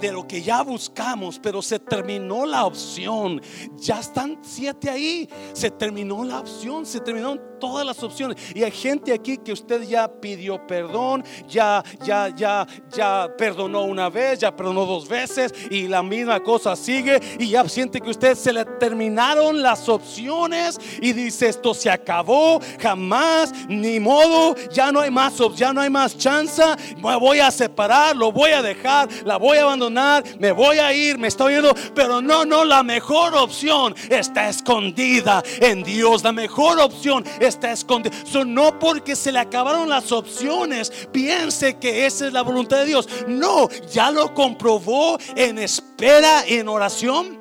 de 0.00 0.12
lo 0.12 0.26
que 0.26 0.42
ya 0.42 0.62
buscamos, 0.62 1.38
pero 1.38 1.62
se 1.62 1.78
terminó 1.78 2.46
la 2.46 2.64
opción. 2.66 3.40
Ya 3.76 4.00
están 4.00 4.38
siete 4.42 4.90
ahí. 4.90 5.28
Se 5.52 5.70
terminó 5.70 6.24
la 6.24 6.40
opción, 6.40 6.86
se 6.86 7.00
terminaron 7.00 7.40
todas 7.58 7.86
las 7.86 8.02
opciones. 8.02 8.36
Y 8.54 8.62
hay 8.62 8.70
gente 8.70 9.12
aquí 9.12 9.38
que 9.38 9.52
usted 9.52 9.82
ya 9.82 10.06
pidió 10.08 10.66
perdón, 10.66 11.24
ya, 11.48 11.82
ya, 12.04 12.28
ya, 12.28 12.66
ya 12.94 13.28
perdonó 13.38 13.84
una 13.84 14.10
vez, 14.10 14.40
ya 14.40 14.54
perdonó 14.54 14.84
dos 14.84 15.08
veces 15.08 15.52
y 15.70 15.88
la 15.88 16.02
misma 16.02 16.40
cosa 16.40 16.76
sigue 16.76 17.20
y 17.38 17.48
ya 17.48 17.66
siente 17.68 18.00
que 18.00 18.10
usted 18.10 18.34
se 18.34 18.52
le 18.52 18.64
terminaron 18.64 19.62
las 19.62 19.88
opciones 19.88 20.78
y 21.00 21.12
dice 21.12 21.48
esto 21.48 21.72
se 21.74 21.90
acabó, 21.90 22.60
jamás, 22.80 23.52
ni 23.68 23.98
modo, 23.98 24.54
ya 24.70 24.92
no 24.92 25.00
hay 25.00 25.10
más, 25.10 25.34
ya 25.56 25.72
no 25.72 25.80
hay 25.80 25.90
más 25.90 26.16
chance, 26.18 26.62
me 27.02 27.16
voy 27.16 27.40
a 27.40 27.50
separar, 27.50 28.16
lo 28.16 28.30
voy 28.30 28.50
a 28.50 28.62
dejar, 28.62 29.08
la 29.24 29.36
voy 29.36 29.58
a 29.58 29.63
abandonar 29.64 30.24
me 30.38 30.52
voy 30.52 30.78
a 30.78 30.92
ir, 30.92 31.18
me 31.18 31.28
está 31.28 31.44
oyendo, 31.44 31.74
pero 31.94 32.20
no, 32.20 32.44
no, 32.44 32.64
la 32.64 32.82
mejor 32.82 33.34
opción 33.34 33.94
está 34.08 34.48
escondida 34.48 35.42
en 35.60 35.82
Dios, 35.82 36.22
la 36.22 36.32
mejor 36.32 36.78
opción 36.80 37.24
está 37.40 37.72
escondida. 37.72 38.14
no 38.46 38.78
porque 38.78 39.16
se 39.16 39.32
le 39.32 39.38
acabaron 39.38 39.88
las 39.88 40.12
opciones, 40.12 41.08
piense 41.12 41.78
que 41.78 42.06
esa 42.06 42.26
es 42.26 42.32
la 42.32 42.42
voluntad 42.42 42.78
de 42.78 42.86
Dios. 42.86 43.08
No, 43.26 43.68
ya 43.90 44.10
lo 44.10 44.34
comprobó 44.34 45.18
en 45.36 45.58
espera, 45.58 46.44
en 46.46 46.68
oración. 46.68 47.38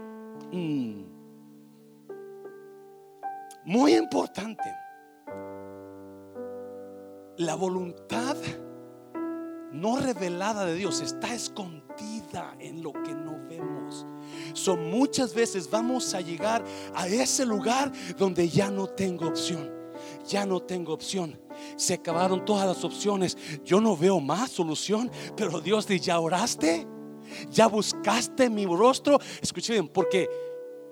Mm. 0.51 1.03
Muy 3.65 3.95
importante. 3.95 4.63
La 7.37 7.55
voluntad 7.55 8.35
no 9.71 9.97
revelada 9.97 10.65
de 10.65 10.75
Dios 10.75 11.01
está 11.01 11.33
escondida 11.33 11.82
en 12.59 12.81
lo 12.81 12.91
que 12.91 13.13
no 13.13 13.39
vemos. 13.47 14.05
Son 14.53 14.89
muchas 14.89 15.33
veces 15.33 15.69
vamos 15.69 16.13
a 16.13 16.21
llegar 16.21 16.63
a 16.95 17.07
ese 17.07 17.45
lugar 17.45 17.91
donde 18.17 18.49
ya 18.49 18.71
no 18.71 18.87
tengo 18.87 19.27
opción. 19.27 19.71
Ya 20.27 20.45
no 20.45 20.61
tengo 20.61 20.93
opción. 20.93 21.39
Se 21.75 21.93
acabaron 21.93 22.43
todas 22.43 22.67
las 22.67 22.83
opciones. 22.83 23.37
Yo 23.63 23.79
no 23.79 23.95
veo 23.95 24.19
más 24.19 24.51
solución. 24.51 25.11
Pero 25.35 25.61
Dios 25.61 25.87
dice, 25.87 26.05
¿ya 26.05 26.19
oraste? 26.19 26.87
¿Ya 27.51 27.67
buscaste 27.67 28.49
mi 28.49 28.65
rostro? 28.65 29.19
Escuchen, 29.41 29.87
porque 29.87 30.29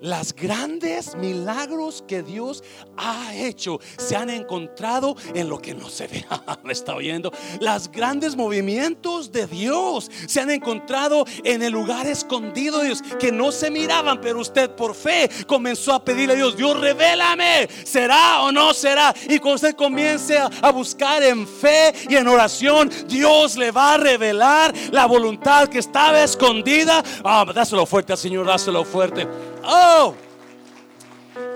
las 0.02 0.34
grandes 0.34 1.14
milagros 1.14 2.04
que 2.06 2.22
Dios 2.22 2.62
ha 2.96 3.34
hecho 3.34 3.78
se 3.96 4.16
han 4.16 4.30
encontrado 4.30 5.16
en 5.32 5.48
lo 5.48 5.62
que 5.62 5.74
no 5.74 5.88
se 5.88 6.08
ve. 6.08 6.26
Me 6.64 6.72
está 6.72 6.94
oyendo. 6.94 7.32
Las 7.60 7.90
grandes 7.90 8.36
movimientos 8.36 9.30
de 9.30 9.46
Dios 9.46 10.10
se 10.26 10.40
han 10.40 10.50
encontrado 10.50 11.24
en 11.44 11.62
el 11.62 11.72
lugar 11.72 12.06
escondido 12.06 12.80
de 12.80 12.86
Dios 12.86 13.02
que 13.20 13.30
no 13.30 13.52
se 13.52 13.70
miraban, 13.70 14.20
pero 14.20 14.40
usted 14.40 14.70
por 14.70 14.94
fe 14.94 15.30
comenzó 15.46 15.94
a 15.94 16.04
pedirle 16.04 16.34
a 16.34 16.36
Dios, 16.36 16.56
Dios, 16.56 16.78
revélame, 16.78 17.68
será 17.84 18.42
o 18.42 18.50
no 18.50 18.74
será. 18.74 19.14
Y 19.28 19.38
cuando 19.38 19.54
usted 19.54 19.76
comience 19.76 20.36
a 20.36 20.72
buscar 20.72 21.22
en 21.22 21.46
fe 21.46 21.94
y 22.08 22.16
en 22.16 22.26
oración, 22.26 22.90
Dios 23.06 23.56
le 23.56 23.70
va 23.70 23.94
a 23.94 23.98
revelar 23.98 24.74
la 24.90 25.06
voluntad 25.06 25.68
que 25.68 25.78
estaba 25.78 26.24
escondida. 26.24 27.04
Ah, 27.22 27.46
dáselo 27.54 27.86
fuerte, 27.86 28.16
Señor, 28.16 28.46
dáselo 28.46 28.84
fuerte. 28.84 29.51
Oh, 29.64 30.14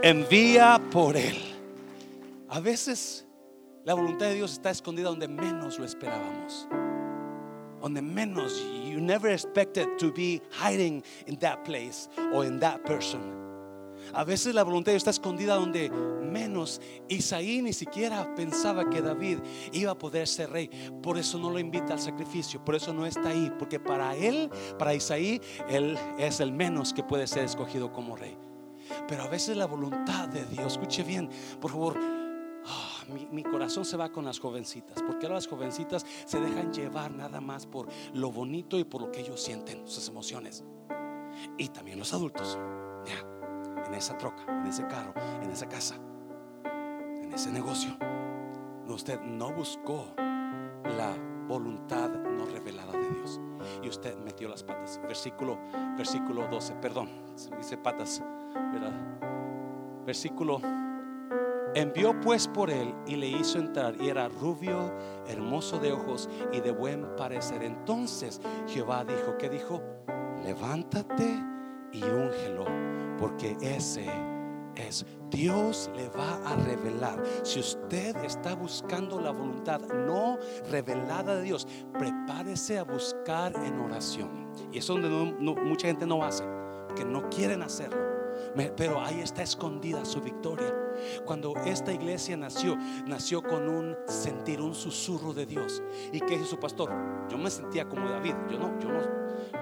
envía 0.03 0.81
por 0.91 1.17
Él. 1.17 1.37
A 2.49 2.61
veces 2.61 3.27
la 3.85 3.95
voluntad 3.95 4.27
de 4.27 4.35
Dios 4.35 4.53
está 4.53 4.71
escondida 4.71 5.09
donde 5.09 5.29
menos 5.29 5.79
lo 5.79 5.85
esperábamos. 5.85 6.69
Donde 7.81 8.03
menos, 8.03 8.61
you 8.85 9.01
never 9.01 9.31
expected 9.31 9.87
to 9.99 10.13
be 10.13 10.41
hiding 10.51 11.05
in 11.27 11.37
that 11.39 11.65
place 11.65 12.09
or 12.33 12.45
in 12.45 12.59
that 12.61 12.85
person. 12.85 13.46
A 14.13 14.25
veces 14.25 14.55
la 14.55 14.63
voluntad 14.63 14.87
de 14.87 14.93
Dios 14.93 15.03
está 15.03 15.11
escondida 15.11 15.57
donde 15.57 15.91
menos 15.91 16.81
Isaí 17.09 17.63
ni 17.63 17.73
siquiera 17.73 18.35
pensaba 18.35 18.91
que 18.91 19.01
David 19.01 19.39
iba 19.73 19.93
a 19.93 19.99
poder 19.99 20.29
ser 20.29 20.51
rey. 20.51 20.69
Por 21.03 21.19
eso 21.19 21.39
no 21.39 21.51
lo 21.51 21.59
invita 21.59 21.95
al 21.95 22.01
sacrificio, 22.01 22.65
por 22.65 22.75
eso 22.75 22.93
no 22.93 23.07
está 23.07 23.31
ahí, 23.31 23.51
porque 23.59 23.81
para 23.81 24.15
él, 24.15 24.51
para 24.79 24.95
Isaí, 24.95 25.41
él 25.69 25.99
es 26.19 26.41
el 26.41 26.53
menos 26.53 26.93
que 26.93 27.03
puede 27.03 27.27
ser 27.27 27.45
escogido 27.45 27.93
como 27.93 28.17
rey. 28.17 28.37
Pero 29.09 29.23
a 29.23 29.29
veces 29.29 29.57
la 29.57 29.67
voluntad 29.67 30.29
de 30.29 30.45
Dios, 30.47 30.75
escuche 30.75 31.03
bien, 31.03 31.29
por 31.61 31.71
favor, 31.71 31.99
ah, 31.99 33.05
mi, 33.33 33.43
corazón 33.43 33.85
se 33.85 33.97
va 33.97 34.11
con 34.11 34.25
las 34.25 34.39
jovencitas, 34.39 35.03
porque 35.03 35.29
las 35.29 35.47
jovencitas 35.47 36.05
se 36.25 36.41
dejan 36.41 36.73
llevar 36.73 37.11
nada 37.11 37.41
más 37.41 37.67
por 37.67 37.89
lo 38.15 38.31
bonito 38.31 38.79
y 38.79 38.85
por 38.85 39.03
lo 39.03 39.11
que 39.11 39.21
ellos 39.21 39.43
sienten, 39.43 39.87
sus 39.87 40.09
emociones. 40.09 40.65
Y 41.59 41.69
también 41.69 41.99
los 41.99 42.13
adultos, 42.15 42.59
en 43.87 43.95
esa 43.95 44.17
troca, 44.19 44.43
en 44.49 44.67
ese 44.67 44.87
carro, 44.87 45.13
en 45.43 45.51
esa 45.51 45.69
casa, 45.69 45.97
en 46.65 47.33
ese 47.33 47.51
negocio. 47.51 47.97
Usted 48.89 49.21
no 49.21 49.53
buscó 49.53 50.15
la 50.17 51.15
voluntad 51.47 52.09
no 52.11 52.47
revelada 52.47 52.93
de 52.93 53.11
Dios. 53.11 53.41
Y 53.83 53.89
usted 53.89 54.17
metió 54.19 54.49
las 54.49 54.63
patas. 54.63 55.01
Versículo, 55.03 55.59
versículo 55.97 56.47
12, 56.49 56.75
perdón, 56.75 57.11
dice 57.59 57.77
patas. 57.77 58.23
Versículo 60.05 60.61
Envió 61.77 62.19
pues 62.21 62.49
por 62.49 62.71
él 62.71 62.95
y 63.07 63.17
le 63.17 63.29
hizo 63.29 63.59
entrar 63.59 64.01
y 64.01 64.09
era 64.09 64.31
rubio, 64.31 64.95
hermoso 65.29 65.79
de 65.79 65.93
ojos 65.93 66.27
y 66.51 66.61
de 66.61 66.71
buen 66.71 67.15
parecer. 67.17 67.63
Entonces 67.63 68.41
Jehová 68.67 69.05
dijo, 69.05 69.37
¿qué 69.39 69.51
dijo? 69.51 69.83
Levántate 70.43 71.39
y 71.93 72.03
úngelo, 72.03 72.65
porque 73.19 73.57
ese 73.61 74.07
es 74.77 75.07
Dios 75.31 75.91
le 75.97 76.09
va 76.11 76.37
a 76.47 76.57
revelar. 76.57 77.23
Si 77.43 77.61
usted 77.61 78.17
está 78.25 78.55
buscando 78.55 79.21
la 79.21 79.31
voluntad 79.31 79.81
no 79.81 80.39
revelada 80.71 81.37
de 81.37 81.43
Dios, 81.43 81.67
prepárese 81.99 82.79
a 82.79 82.85
buscar 82.85 83.55
en 83.65 83.81
oración. 83.81 84.49
Y 84.73 84.79
eso 84.79 84.97
es 84.97 85.03
donde 85.03 85.55
mucha 85.65 85.89
gente 85.89 86.07
no 86.07 86.23
hace, 86.23 86.45
porque 86.87 87.05
no 87.05 87.29
quieren 87.29 87.63
hacerlo. 87.63 88.16
Pero 88.77 89.01
ahí 89.01 89.21
está 89.21 89.43
escondida 89.43 90.05
su 90.05 90.21
victoria. 90.21 90.75
Cuando 91.25 91.55
esta 91.67 91.93
iglesia 91.93 92.37
nació, 92.37 92.77
nació 93.07 93.43
con 93.43 93.69
un 93.69 93.97
sentir, 94.07 94.61
un 94.61 94.75
susurro 94.75 95.35
de 95.35 95.47
Dios. 95.47 95.83
¿Y 96.13 96.21
que 96.21 96.39
dice 96.39 96.47
su 96.47 96.59
pastor? 96.59 96.91
Yo 97.29 97.37
me 97.37 97.51
sentía 97.51 97.87
como 97.89 98.09
David. 98.09 98.35
Yo 98.51 98.59
no, 98.59 98.79
yo 98.81 98.89
no, 98.89 99.01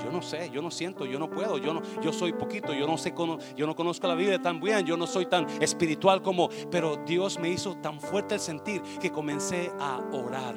yo 0.03 0.11
no 0.11 0.23
sé, 0.23 0.51
yo 0.51 0.63
no 0.63 0.71
siento, 0.71 1.05
yo 1.07 1.19
no 1.19 1.31
puedo, 1.31 1.59
yo 1.59 1.75
no, 1.75 1.83
yo 2.01 2.13
soy 2.13 2.33
poquito, 2.33 2.73
yo 2.73 2.87
no 2.87 2.97
sé 2.99 3.15
yo 3.57 3.67
no 3.67 3.75
conozco 3.75 4.07
la 4.07 4.15
Biblia 4.15 4.41
tan 4.41 4.61
bien, 4.61 4.85
yo 4.85 4.97
no 4.97 5.07
soy 5.07 5.27
tan 5.27 5.47
espiritual 5.63 6.23
como, 6.23 6.49
pero 6.71 6.97
Dios 7.07 7.39
me 7.39 7.49
hizo 7.49 7.77
tan 7.77 8.01
fuerte 8.01 8.35
el 8.35 8.41
sentir 8.41 8.83
que 9.01 9.11
comencé 9.11 9.71
a 9.79 10.01
orar. 10.13 10.55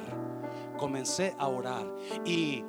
Comencé 0.76 1.34
a 1.38 1.48
orar 1.48 1.86
y 2.24 2.64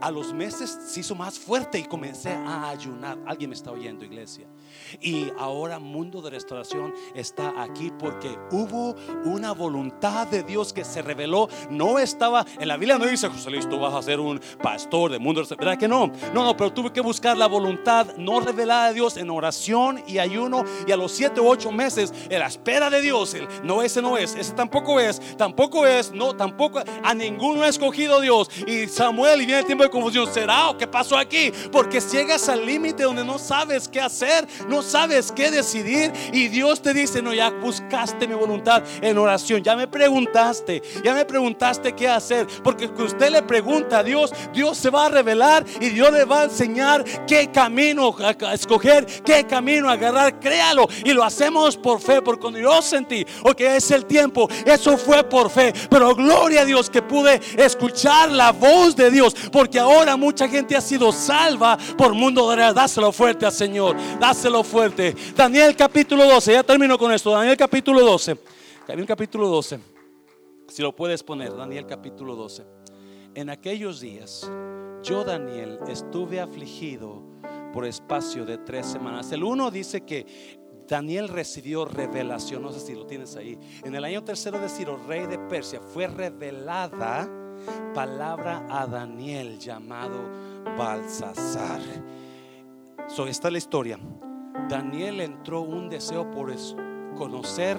a 0.00 0.10
los 0.10 0.32
meses 0.32 0.78
se 0.86 1.00
hizo 1.00 1.14
más 1.14 1.38
fuerte 1.38 1.78
y 1.78 1.84
comencé 1.84 2.30
a 2.30 2.68
ayunar. 2.68 3.18
Alguien 3.26 3.50
me 3.50 3.56
está 3.56 3.70
oyendo, 3.70 4.04
iglesia. 4.04 4.46
Y 5.00 5.30
ahora 5.38 5.78
Mundo 5.78 6.22
de 6.22 6.30
Restauración 6.30 6.94
está 7.14 7.62
aquí 7.62 7.92
porque 7.98 8.36
hubo 8.50 8.94
una 9.24 9.52
voluntad 9.52 10.26
de 10.26 10.42
Dios 10.42 10.72
que 10.72 10.84
se 10.84 11.02
reveló. 11.02 11.48
No 11.70 11.98
estaba, 11.98 12.44
en 12.58 12.68
la 12.68 12.76
Biblia 12.76 12.98
no 12.98 13.06
dice, 13.06 13.28
José 13.28 13.50
Luis, 13.50 13.68
tú 13.68 13.78
vas 13.78 13.94
a 13.94 14.02
ser 14.02 14.20
un 14.20 14.40
pastor 14.62 15.10
de 15.10 15.18
Mundo 15.18 15.42
de. 15.42 15.56
¿Verdad 15.56 15.78
que 15.78 15.88
no? 15.88 16.08
No, 16.32 16.44
no, 16.44 16.56
pero 16.56 16.72
tuve 16.72 16.92
que 16.92 17.00
buscar 17.00 17.36
la 17.36 17.46
voluntad 17.46 18.16
no 18.16 18.40
revelada 18.40 18.88
de 18.88 18.94
Dios 18.94 19.16
en 19.16 19.30
oración 19.30 20.02
y 20.06 20.18
ayuno. 20.18 20.64
Y 20.86 20.92
a 20.92 20.96
los 20.96 21.12
siete 21.12 21.40
u 21.40 21.48
ocho 21.48 21.70
meses, 21.72 22.12
en 22.28 22.38
la 22.38 22.46
espera 22.46 22.90
de 22.90 23.00
Dios, 23.00 23.34
el, 23.34 23.48
no, 23.62 23.82
ese 23.82 24.00
no 24.00 24.16
es, 24.16 24.34
ese 24.34 24.52
tampoco 24.52 25.00
es, 25.00 25.20
tampoco 25.36 25.86
es, 25.86 26.12
no, 26.12 26.34
tampoco, 26.34 26.80
a 27.02 27.14
ninguno 27.14 27.62
ha 27.62 27.68
escogido 27.68 28.20
Dios. 28.20 28.48
Y 28.66 28.86
Samuel, 28.86 29.42
y 29.42 29.46
viene 29.46 29.60
el 29.60 29.66
tiempo 29.66 29.84
de 29.84 29.89
confusión, 29.90 30.32
¿será 30.32 30.70
o 30.70 30.78
qué 30.78 30.86
pasó 30.86 31.16
aquí? 31.16 31.52
Porque 31.70 32.00
llegas 32.00 32.48
al 32.48 32.64
límite 32.64 33.02
donde 33.02 33.24
no 33.24 33.38
sabes 33.38 33.88
qué 33.88 34.00
hacer, 34.00 34.46
no 34.68 34.82
sabes 34.82 35.32
qué 35.32 35.50
decidir 35.50 36.12
y 36.32 36.48
Dios 36.48 36.80
te 36.82 36.94
dice, 36.94 37.22
no, 37.22 37.34
ya 37.34 37.50
buscaste 37.50 38.26
mi 38.26 38.34
voluntad 38.34 38.82
en 39.00 39.18
oración, 39.18 39.62
ya 39.62 39.76
me 39.76 39.86
preguntaste, 39.86 40.82
ya 41.04 41.14
me 41.14 41.24
preguntaste 41.24 41.92
qué 41.92 42.08
hacer, 42.08 42.46
porque 42.62 42.90
que 42.92 43.02
usted 43.02 43.30
le 43.30 43.42
pregunta 43.42 43.98
a 43.98 44.02
Dios, 44.02 44.32
Dios 44.52 44.78
se 44.78 44.90
va 44.90 45.06
a 45.06 45.08
revelar 45.08 45.64
y 45.80 45.88
Dios 45.90 46.12
le 46.12 46.24
va 46.24 46.42
a 46.42 46.44
enseñar 46.44 47.04
qué 47.26 47.50
camino 47.50 48.14
a 48.20 48.54
escoger, 48.54 49.06
qué 49.24 49.44
camino 49.46 49.90
agarrar, 49.90 50.38
créalo 50.38 50.88
y 51.04 51.12
lo 51.12 51.24
hacemos 51.24 51.76
por 51.76 52.00
fe, 52.00 52.22
porque 52.22 52.40
cuando 52.40 52.58
yo 52.58 52.80
sentí, 52.82 53.26
ok, 53.42 53.60
es 53.60 53.90
el 53.90 54.06
tiempo, 54.06 54.48
eso 54.64 54.96
fue 54.96 55.24
por 55.24 55.50
fe, 55.50 55.72
pero 55.90 56.14
gloria 56.14 56.62
a 56.62 56.64
Dios 56.64 56.88
que 56.88 57.02
pude 57.02 57.40
escuchar 57.56 58.30
la 58.30 58.52
voz 58.52 58.94
de 58.96 59.10
Dios, 59.10 59.34
porque 59.50 59.79
ahora 59.80 60.16
mucha 60.16 60.48
gente 60.48 60.76
ha 60.76 60.80
sido 60.80 61.10
salva 61.12 61.76
por 61.96 62.14
mundo 62.14 62.50
de 62.50 62.72
Dáselo 62.72 63.10
fuerte 63.10 63.46
al 63.46 63.52
Señor, 63.52 63.96
dáselo 64.18 64.62
fuerte. 64.62 65.14
Daniel 65.34 65.74
capítulo 65.74 66.24
12, 66.26 66.52
ya 66.52 66.62
termino 66.62 66.98
con 66.98 67.12
esto. 67.12 67.30
Daniel 67.30 67.56
capítulo 67.56 68.00
12. 68.00 68.38
Daniel 68.86 69.06
capítulo 69.06 69.48
12. 69.48 69.80
Si 70.68 70.82
lo 70.82 70.94
puedes 70.94 71.22
poner, 71.22 71.56
Daniel 71.56 71.86
capítulo 71.86 72.36
12. 72.36 72.64
En 73.34 73.50
aquellos 73.50 74.00
días, 74.00 74.50
yo 75.02 75.24
Daniel 75.24 75.78
estuve 75.88 76.40
afligido 76.40 77.22
por 77.72 77.86
espacio 77.86 78.44
de 78.44 78.58
tres 78.58 78.86
semanas. 78.86 79.32
El 79.32 79.44
uno 79.44 79.70
dice 79.70 80.02
que 80.02 80.58
Daniel 80.88 81.28
recibió 81.28 81.84
revelación, 81.84 82.62
no 82.62 82.72
sé 82.72 82.80
si 82.80 82.94
lo 82.94 83.06
tienes 83.06 83.36
ahí. 83.36 83.58
En 83.84 83.94
el 83.94 84.04
año 84.04 84.24
tercero 84.24 84.58
de 84.58 84.68
Ciro, 84.68 85.00
rey 85.06 85.26
de 85.26 85.38
Persia, 85.38 85.80
fue 85.80 86.08
revelada 86.08 87.28
palabra 87.94 88.66
a 88.70 88.86
Daniel 88.86 89.58
llamado 89.58 90.18
Balsasar. 90.76 91.80
So, 93.08 93.26
esta 93.26 93.48
es 93.48 93.52
la 93.52 93.58
historia. 93.58 93.98
Daniel 94.68 95.20
entró 95.20 95.62
un 95.62 95.88
deseo 95.88 96.30
por 96.30 96.52
conocer 97.16 97.76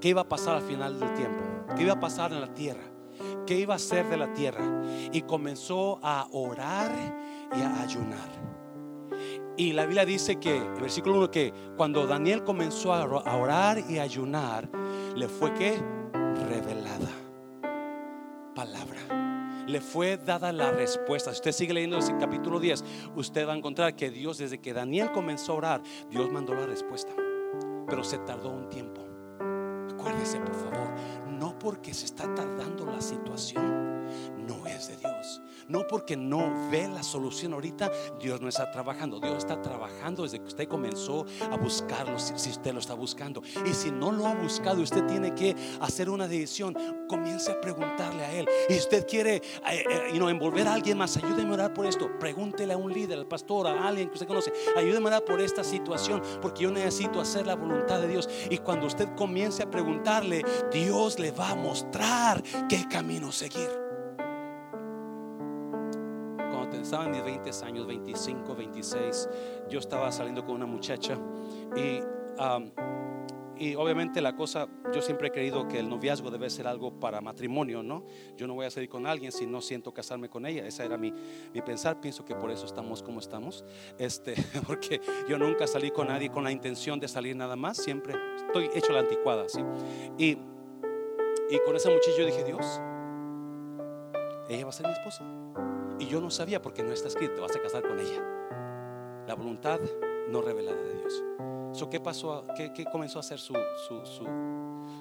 qué 0.00 0.08
iba 0.08 0.22
a 0.22 0.28
pasar 0.28 0.56
al 0.56 0.62
final 0.62 0.98
del 0.98 1.14
tiempo, 1.14 1.44
qué 1.76 1.84
iba 1.84 1.92
a 1.92 2.00
pasar 2.00 2.32
en 2.32 2.40
la 2.40 2.52
tierra, 2.52 2.82
qué 3.46 3.58
iba 3.58 3.74
a 3.74 3.78
ser 3.78 4.08
de 4.08 4.16
la 4.16 4.32
tierra. 4.32 4.64
Y 5.12 5.22
comenzó 5.22 6.00
a 6.02 6.26
orar 6.32 6.90
y 7.56 7.60
a 7.60 7.80
ayunar. 7.82 8.28
Y 9.56 9.72
la 9.72 9.84
Biblia 9.84 10.04
dice 10.04 10.36
que, 10.36 10.56
el 10.56 10.80
versículo 10.80 11.18
1, 11.18 11.30
que 11.30 11.52
cuando 11.76 12.06
Daniel 12.06 12.44
comenzó 12.44 12.94
a 12.94 13.04
orar 13.04 13.78
y 13.88 13.98
a 13.98 14.02
ayunar, 14.02 14.68
le 15.14 15.28
fue 15.28 15.52
que 15.54 15.78
revelada 16.48 16.79
le 19.66 19.80
fue 19.80 20.16
dada 20.16 20.52
la 20.52 20.70
respuesta. 20.70 21.30
Si 21.30 21.36
usted 21.36 21.52
sigue 21.52 21.74
leyendo 21.74 21.98
ese 21.98 22.16
capítulo 22.18 22.60
10, 22.60 22.84
usted 23.14 23.46
va 23.46 23.52
a 23.52 23.56
encontrar 23.56 23.94
que 23.94 24.10
Dios, 24.10 24.38
desde 24.38 24.60
que 24.60 24.72
Daniel 24.72 25.12
comenzó 25.12 25.52
a 25.52 25.56
orar, 25.56 25.82
Dios 26.10 26.30
mandó 26.30 26.54
la 26.54 26.66
respuesta. 26.66 27.12
Pero 27.86 28.04
se 28.04 28.18
tardó 28.18 28.50
un 28.50 28.68
tiempo. 28.68 29.02
Acuérdese, 29.92 30.40
por 30.40 30.54
favor, 30.54 30.90
no 31.28 31.58
porque 31.58 31.94
se 31.94 32.06
está 32.06 32.32
tardando 32.34 32.86
la 32.86 33.00
situación, 33.00 33.99
no 34.46 34.66
es 34.66 34.88
de 34.88 34.96
Dios. 34.96 35.40
No 35.70 35.86
porque 35.86 36.16
no 36.16 36.68
ve 36.68 36.88
la 36.88 37.04
solución 37.04 37.52
ahorita, 37.52 37.92
Dios 38.20 38.40
no 38.40 38.48
está 38.48 38.72
trabajando. 38.72 39.20
Dios 39.20 39.38
está 39.38 39.62
trabajando 39.62 40.24
desde 40.24 40.40
que 40.40 40.46
usted 40.46 40.68
comenzó 40.68 41.24
a 41.48 41.56
buscarlo, 41.56 42.18
si, 42.18 42.50
usted 42.50 42.72
lo 42.72 42.80
está 42.80 42.94
buscando. 42.94 43.40
Y 43.64 43.72
si 43.72 43.92
no 43.92 44.10
lo 44.10 44.26
ha 44.26 44.34
buscado, 44.34 44.82
usted 44.82 45.06
tiene 45.06 45.32
que 45.32 45.54
hacer 45.80 46.10
una 46.10 46.26
decisión. 46.26 46.76
Comience 47.08 47.52
a 47.52 47.60
preguntarle 47.60 48.24
a 48.24 48.32
Él. 48.32 48.48
Y 48.68 48.78
usted 48.78 49.06
quiere 49.06 49.36
eh, 49.36 49.84
eh, 49.88 50.10
envolver 50.12 50.66
a 50.66 50.74
alguien 50.74 50.98
más, 50.98 51.16
ayúdeme 51.16 51.50
a 51.50 51.54
orar 51.54 51.74
por 51.74 51.86
esto. 51.86 52.10
Pregúntele 52.18 52.72
a 52.72 52.76
un 52.76 52.92
líder, 52.92 53.18
al 53.18 53.26
pastor, 53.26 53.68
a 53.68 53.86
alguien 53.86 54.08
que 54.08 54.14
usted 54.14 54.26
conoce. 54.26 54.52
Ayúdeme 54.76 55.04
a 55.04 55.08
orar 55.08 55.24
por 55.24 55.40
esta 55.40 55.62
situación, 55.62 56.20
porque 56.42 56.64
yo 56.64 56.72
necesito 56.72 57.20
hacer 57.20 57.46
la 57.46 57.54
voluntad 57.54 58.00
de 58.00 58.08
Dios. 58.08 58.28
Y 58.50 58.58
cuando 58.58 58.86
usted 58.86 59.08
comience 59.14 59.62
a 59.62 59.70
preguntarle, 59.70 60.44
Dios 60.72 61.20
le 61.20 61.30
va 61.30 61.50
a 61.50 61.54
mostrar 61.54 62.42
qué 62.68 62.88
camino 62.88 63.30
seguir. 63.30 63.89
Estaba 66.90 67.04
en 67.04 67.12
mis 67.12 67.22
20 67.22 67.50
años, 67.64 67.86
25, 67.86 68.56
26, 68.56 69.28
yo 69.68 69.78
estaba 69.78 70.10
saliendo 70.10 70.44
con 70.44 70.56
una 70.56 70.66
muchacha 70.66 71.16
y, 71.76 72.00
y 73.56 73.76
obviamente 73.76 74.20
la 74.20 74.34
cosa, 74.34 74.66
yo 74.92 75.00
siempre 75.00 75.28
he 75.28 75.30
creído 75.30 75.68
que 75.68 75.78
el 75.78 75.88
noviazgo 75.88 76.32
debe 76.32 76.50
ser 76.50 76.66
algo 76.66 76.98
para 76.98 77.20
matrimonio, 77.20 77.84
¿no? 77.84 78.04
Yo 78.36 78.48
no 78.48 78.54
voy 78.54 78.66
a 78.66 78.72
salir 78.72 78.88
con 78.88 79.06
alguien 79.06 79.30
si 79.30 79.46
no 79.46 79.60
siento 79.60 79.94
casarme 79.94 80.28
con 80.28 80.46
ella, 80.46 80.66
esa 80.66 80.84
era 80.84 80.98
mi, 80.98 81.12
mi 81.54 81.62
pensar, 81.62 82.00
pienso 82.00 82.24
que 82.24 82.34
por 82.34 82.50
eso 82.50 82.66
estamos 82.66 83.04
como 83.04 83.20
estamos, 83.20 83.64
este, 83.96 84.34
porque 84.66 85.00
yo 85.28 85.38
nunca 85.38 85.68
salí 85.68 85.92
con 85.92 86.08
nadie 86.08 86.28
con 86.28 86.42
la 86.42 86.50
intención 86.50 86.98
de 86.98 87.06
salir 87.06 87.36
nada 87.36 87.54
más, 87.54 87.76
siempre 87.76 88.16
estoy 88.34 88.68
hecho 88.74 88.92
la 88.92 88.98
anticuada, 88.98 89.48
¿sí? 89.48 89.60
Y, 90.18 90.30
y 91.50 91.58
con 91.64 91.76
esa 91.76 91.88
muchacha 91.88 92.18
yo 92.18 92.26
dije, 92.26 92.42
Dios, 92.42 92.80
ella 94.48 94.64
va 94.64 94.70
a 94.70 94.72
ser 94.72 94.86
mi 94.86 94.92
esposa. 94.92 95.39
Y 96.00 96.06
yo 96.06 96.20
no 96.20 96.30
sabía 96.30 96.62
porque 96.62 96.82
no 96.82 96.92
está 96.92 97.08
escrito, 97.08 97.34
te 97.34 97.40
vas 97.42 97.54
a 97.54 97.60
casar 97.60 97.86
con 97.86 98.00
ella. 98.00 98.24
La 99.28 99.34
voluntad 99.34 99.78
no 100.30 100.40
revelada 100.40 100.80
de 100.80 100.94
Dios. 100.94 101.22
So, 101.72 101.90
¿qué 101.90 102.00
pasó? 102.00 102.46
¿Qué, 102.56 102.72
qué 102.72 102.86
comenzó 102.86 103.18
a 103.18 103.20
hacer 103.20 103.38
su, 103.38 103.54
su, 103.86 104.04
su, 104.06 104.26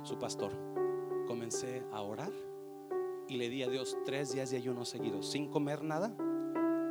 su 0.03 0.19
pastor? 0.19 0.51
Comencé 1.25 1.83
a 1.93 2.01
orar 2.01 2.31
y 3.29 3.37
le 3.37 3.47
di 3.47 3.63
a 3.63 3.69
Dios 3.69 3.97
tres 4.05 4.33
días 4.33 4.51
de 4.51 4.57
ayuno 4.57 4.83
seguidos, 4.83 5.31
sin 5.31 5.49
comer 5.49 5.83
nada, 5.83 6.13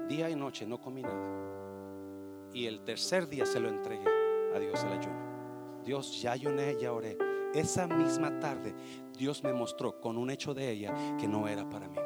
día 0.09 0.30
y 0.30 0.36
noche, 0.36 0.66
no 0.66 0.80
comí 0.80 1.02
nada. 1.02 2.50
Y 2.54 2.64
el 2.64 2.82
tercer 2.84 3.28
día 3.28 3.44
se 3.44 3.61
lo 3.61 3.68
entregué 3.68 4.09
a 4.54 4.59
Dios 4.59 4.82
el 4.84 4.92
ayuno. 4.92 5.82
Dios, 5.84 6.22
ya 6.22 6.32
ayuné, 6.32 6.76
ya 6.80 6.94
oré. 6.94 7.18
Esa 7.52 7.86
misma 7.86 8.40
tarde, 8.40 8.74
Dios 9.18 9.44
me 9.44 9.52
mostró 9.52 10.00
con 10.00 10.16
un 10.16 10.30
hecho 10.30 10.54
de 10.54 10.70
ella 10.70 10.94
que 11.18 11.28
no 11.28 11.46
era 11.46 11.68
para 11.68 11.88
mí. 11.88 11.98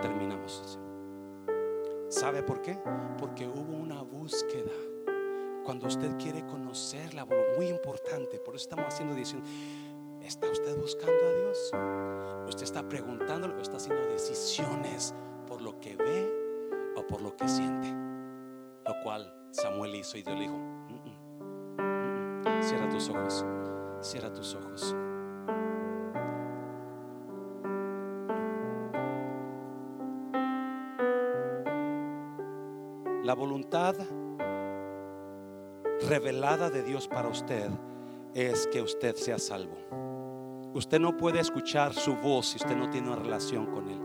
Terminamos. 0.00 0.78
¿Sabe 2.08 2.42
por 2.42 2.62
qué? 2.62 2.78
Porque 3.18 3.46
hubo 3.48 3.76
una 3.76 4.02
búsqueda. 4.02 4.70
Cuando 5.64 5.88
usted 5.88 6.16
quiere 6.18 6.46
conocer 6.46 7.14
la 7.14 7.24
voluntad, 7.24 7.56
muy 7.56 7.66
importante, 7.66 8.38
por 8.38 8.54
eso 8.54 8.62
estamos 8.64 8.86
haciendo 8.86 9.14
diciendo, 9.14 9.48
¿está 10.22 10.48
usted 10.48 10.76
buscando 10.78 11.12
a 11.12 11.32
Dios? 11.40 11.70
Usted 12.48 12.62
está 12.62 12.88
preguntando 12.88 13.48
o 13.48 13.60
está 13.60 13.76
haciendo 13.78 14.04
decisiones 14.06 15.14
por 15.48 15.62
lo 15.62 15.80
que 15.80 15.96
ve 15.96 16.32
o 16.96 17.06
por 17.06 17.20
lo 17.20 17.34
que 17.34 17.48
siente. 17.48 17.88
Lo 18.86 18.94
cual 19.02 19.34
Samuel 19.50 19.94
hizo 19.96 20.16
y 20.16 20.22
Dios 20.22 20.36
le 20.36 20.42
dijo, 20.42 20.56
"Mm, 20.56 20.94
mm, 20.94 21.82
mm, 21.82 22.58
mm. 22.58 22.62
cierra 22.62 22.88
tus 22.88 23.08
ojos, 23.08 23.44
cierra 24.00 24.32
tus 24.32 24.54
ojos. 24.54 24.94
La 33.26 33.34
voluntad 33.34 33.96
revelada 36.08 36.70
de 36.70 36.84
Dios 36.84 37.08
para 37.08 37.26
usted 37.26 37.68
es 38.34 38.68
que 38.68 38.80
usted 38.80 39.16
sea 39.16 39.40
salvo. 39.40 39.74
Usted 40.74 41.00
no 41.00 41.16
puede 41.16 41.40
escuchar 41.40 41.92
su 41.92 42.14
voz 42.14 42.46
si 42.46 42.58
usted 42.58 42.76
no 42.76 42.88
tiene 42.88 43.08
una 43.08 43.16
relación 43.16 43.66
con 43.66 43.88
Él. 43.90 44.00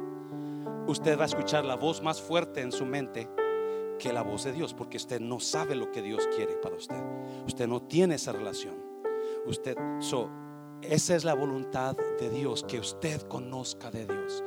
Usted 0.88 1.20
va 1.20 1.22
a 1.22 1.28
escuchar 1.28 1.66
la 1.66 1.76
voz 1.76 2.02
más 2.02 2.20
fuerte 2.20 2.62
en 2.62 2.72
su 2.72 2.84
mente 2.84 3.30
que 4.00 4.12
la 4.12 4.24
voz 4.24 4.44
de 4.46 4.54
Dios, 4.54 4.74
porque 4.74 4.98
usted 4.98 5.20
no 5.20 5.40
sabe 5.40 5.76
lo 5.76 5.92
que 5.92 6.02
Dios 6.02 6.28
quiere 6.36 6.56
para 6.56 6.78
usted. 6.78 7.04
Usted 7.46 7.68
no 7.68 7.84
tiene 7.84 8.16
esa 8.16 8.32
relación. 8.32 8.74
Usted, 9.46 9.78
so, 10.00 10.32
esa 10.82 11.16
es 11.16 11.24
la 11.24 11.36
voluntad 11.36 11.96
de 12.20 12.28
Dios, 12.32 12.64
que 12.64 12.80
usted 12.80 13.22
conozca 13.28 13.92
de 13.92 14.08
Dios. 14.08 14.44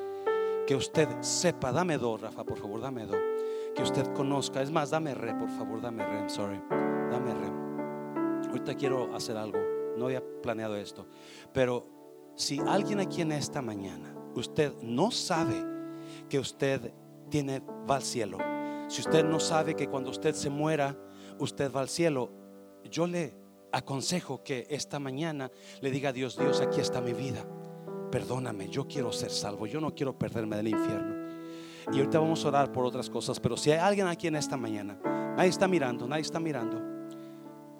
Que 0.66 0.74
usted 0.74 1.06
sepa, 1.20 1.70
dame 1.70 1.96
dos, 1.96 2.20
Rafa, 2.20 2.42
por 2.42 2.58
favor, 2.58 2.80
dame 2.80 3.06
dos. 3.06 3.33
Que 3.74 3.82
usted 3.82 4.12
conozca, 4.14 4.62
es 4.62 4.70
más, 4.70 4.90
dame 4.90 5.14
re, 5.14 5.34
por 5.34 5.48
favor, 5.50 5.80
dame 5.80 6.04
re, 6.04 6.28
sorry, 6.28 6.60
dame 6.70 7.34
re. 7.34 8.48
Ahorita 8.48 8.74
quiero 8.74 9.14
hacer 9.14 9.36
algo, 9.36 9.58
no 9.96 10.06
había 10.06 10.22
planeado 10.42 10.76
esto, 10.76 11.06
pero 11.52 11.86
si 12.36 12.60
alguien 12.60 13.00
aquí 13.00 13.20
en 13.20 13.32
esta 13.32 13.62
mañana, 13.62 14.14
usted 14.34 14.74
no 14.82 15.10
sabe 15.10 15.64
que 16.28 16.38
usted 16.38 16.92
tiene, 17.28 17.60
va 17.88 17.96
al 17.96 18.02
cielo, 18.02 18.38
si 18.88 19.00
usted 19.00 19.24
no 19.24 19.40
sabe 19.40 19.74
que 19.74 19.88
cuando 19.88 20.10
usted 20.10 20.34
se 20.34 20.50
muera, 20.50 20.96
usted 21.38 21.72
va 21.72 21.80
al 21.80 21.88
cielo, 21.88 22.30
yo 22.90 23.06
le 23.06 23.34
aconsejo 23.72 24.44
que 24.44 24.66
esta 24.70 24.98
mañana 25.00 25.50
le 25.80 25.90
diga 25.90 26.10
a 26.10 26.12
Dios, 26.12 26.38
Dios, 26.38 26.60
aquí 26.60 26.80
está 26.80 27.00
mi 27.00 27.12
vida. 27.12 27.44
Perdóname, 28.10 28.68
yo 28.68 28.86
quiero 28.86 29.10
ser 29.10 29.30
salvo, 29.30 29.66
yo 29.66 29.80
no 29.80 29.94
quiero 29.94 30.16
perderme 30.16 30.56
del 30.56 30.68
infierno. 30.68 31.13
Y 31.92 31.98
ahorita 31.98 32.18
vamos 32.18 32.44
a 32.44 32.48
orar 32.48 32.72
por 32.72 32.84
otras 32.84 33.10
cosas, 33.10 33.38
pero 33.40 33.56
si 33.56 33.70
hay 33.70 33.78
alguien 33.78 34.06
aquí 34.06 34.26
en 34.26 34.36
esta 34.36 34.56
mañana, 34.56 34.98
nadie 35.36 35.50
está 35.50 35.68
mirando, 35.68 36.06
nadie 36.06 36.22
está 36.22 36.40
mirando. 36.40 36.94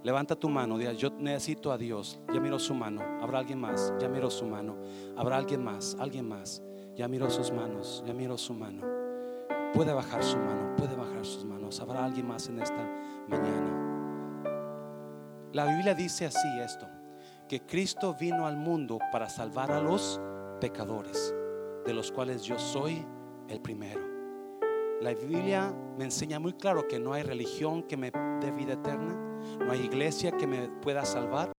Levanta 0.03 0.37
tu 0.37 0.51
mano, 0.51 0.77
diga, 0.77 0.93
yo 0.93 1.09
necesito 1.19 1.73
a 1.73 1.79
Dios. 1.79 2.21
Ya 2.33 2.39
miro 2.39 2.59
su 2.59 2.75
mano. 2.75 3.01
Habrá 3.23 3.39
alguien 3.39 3.59
más. 3.59 3.91
Ya 3.99 4.07
miro 4.07 4.31
su 4.31 4.45
mano. 4.45 4.77
Habrá 5.17 5.39
alguien 5.39 5.65
más, 5.65 5.97
alguien 5.99 6.29
más. 6.29 6.63
Ya 6.95 7.09
miro 7.09 7.31
sus 7.31 7.51
manos. 7.51 8.05
Ya 8.07 8.13
miro 8.13 8.37
su 8.37 8.53
mano. 8.53 8.83
Puede 9.73 9.95
bajar 9.95 10.23
su 10.23 10.37
mano, 10.37 10.77
puede 10.77 10.95
bajar 10.95 11.25
sus 11.25 11.45
manos. 11.45 11.81
Habrá 11.81 12.05
alguien 12.05 12.29
más 12.29 12.49
en 12.49 12.61
esta 12.61 12.87
mañana. 13.29 13.85
La 15.53 15.65
Biblia 15.67 15.95
dice 15.95 16.27
así 16.27 16.49
esto, 16.61 16.87
que 17.49 17.65
Cristo 17.65 18.15
vino 18.15 18.47
al 18.47 18.57
mundo 18.57 18.99
para 19.11 19.29
salvar 19.29 19.73
a 19.73 19.81
los 19.81 20.21
pecadores, 20.61 21.35
de 21.87 21.95
los 21.95 22.13
cuales 22.13 22.43
yo 22.43 22.59
soy 22.59 23.05
el 23.49 23.61
primero. 23.61 24.01
La 25.01 25.13
Biblia 25.13 25.75
me 25.99 26.05
enseña 26.05 26.39
muy 26.39 26.55
claro 26.55 26.87
que 26.89 26.99
no 26.99 27.13
hay 27.13 27.23
religión 27.23 27.83
que 27.83 27.97
me 27.97 28.11
dé 28.41 28.51
vida 28.53 28.75
eterna, 28.75 29.15
no 29.59 29.73
hay 29.73 29.81
iglesia 29.81 30.33
que 30.33 30.47
me 30.47 30.69
pueda 30.81 31.05
salvar, 31.05 31.54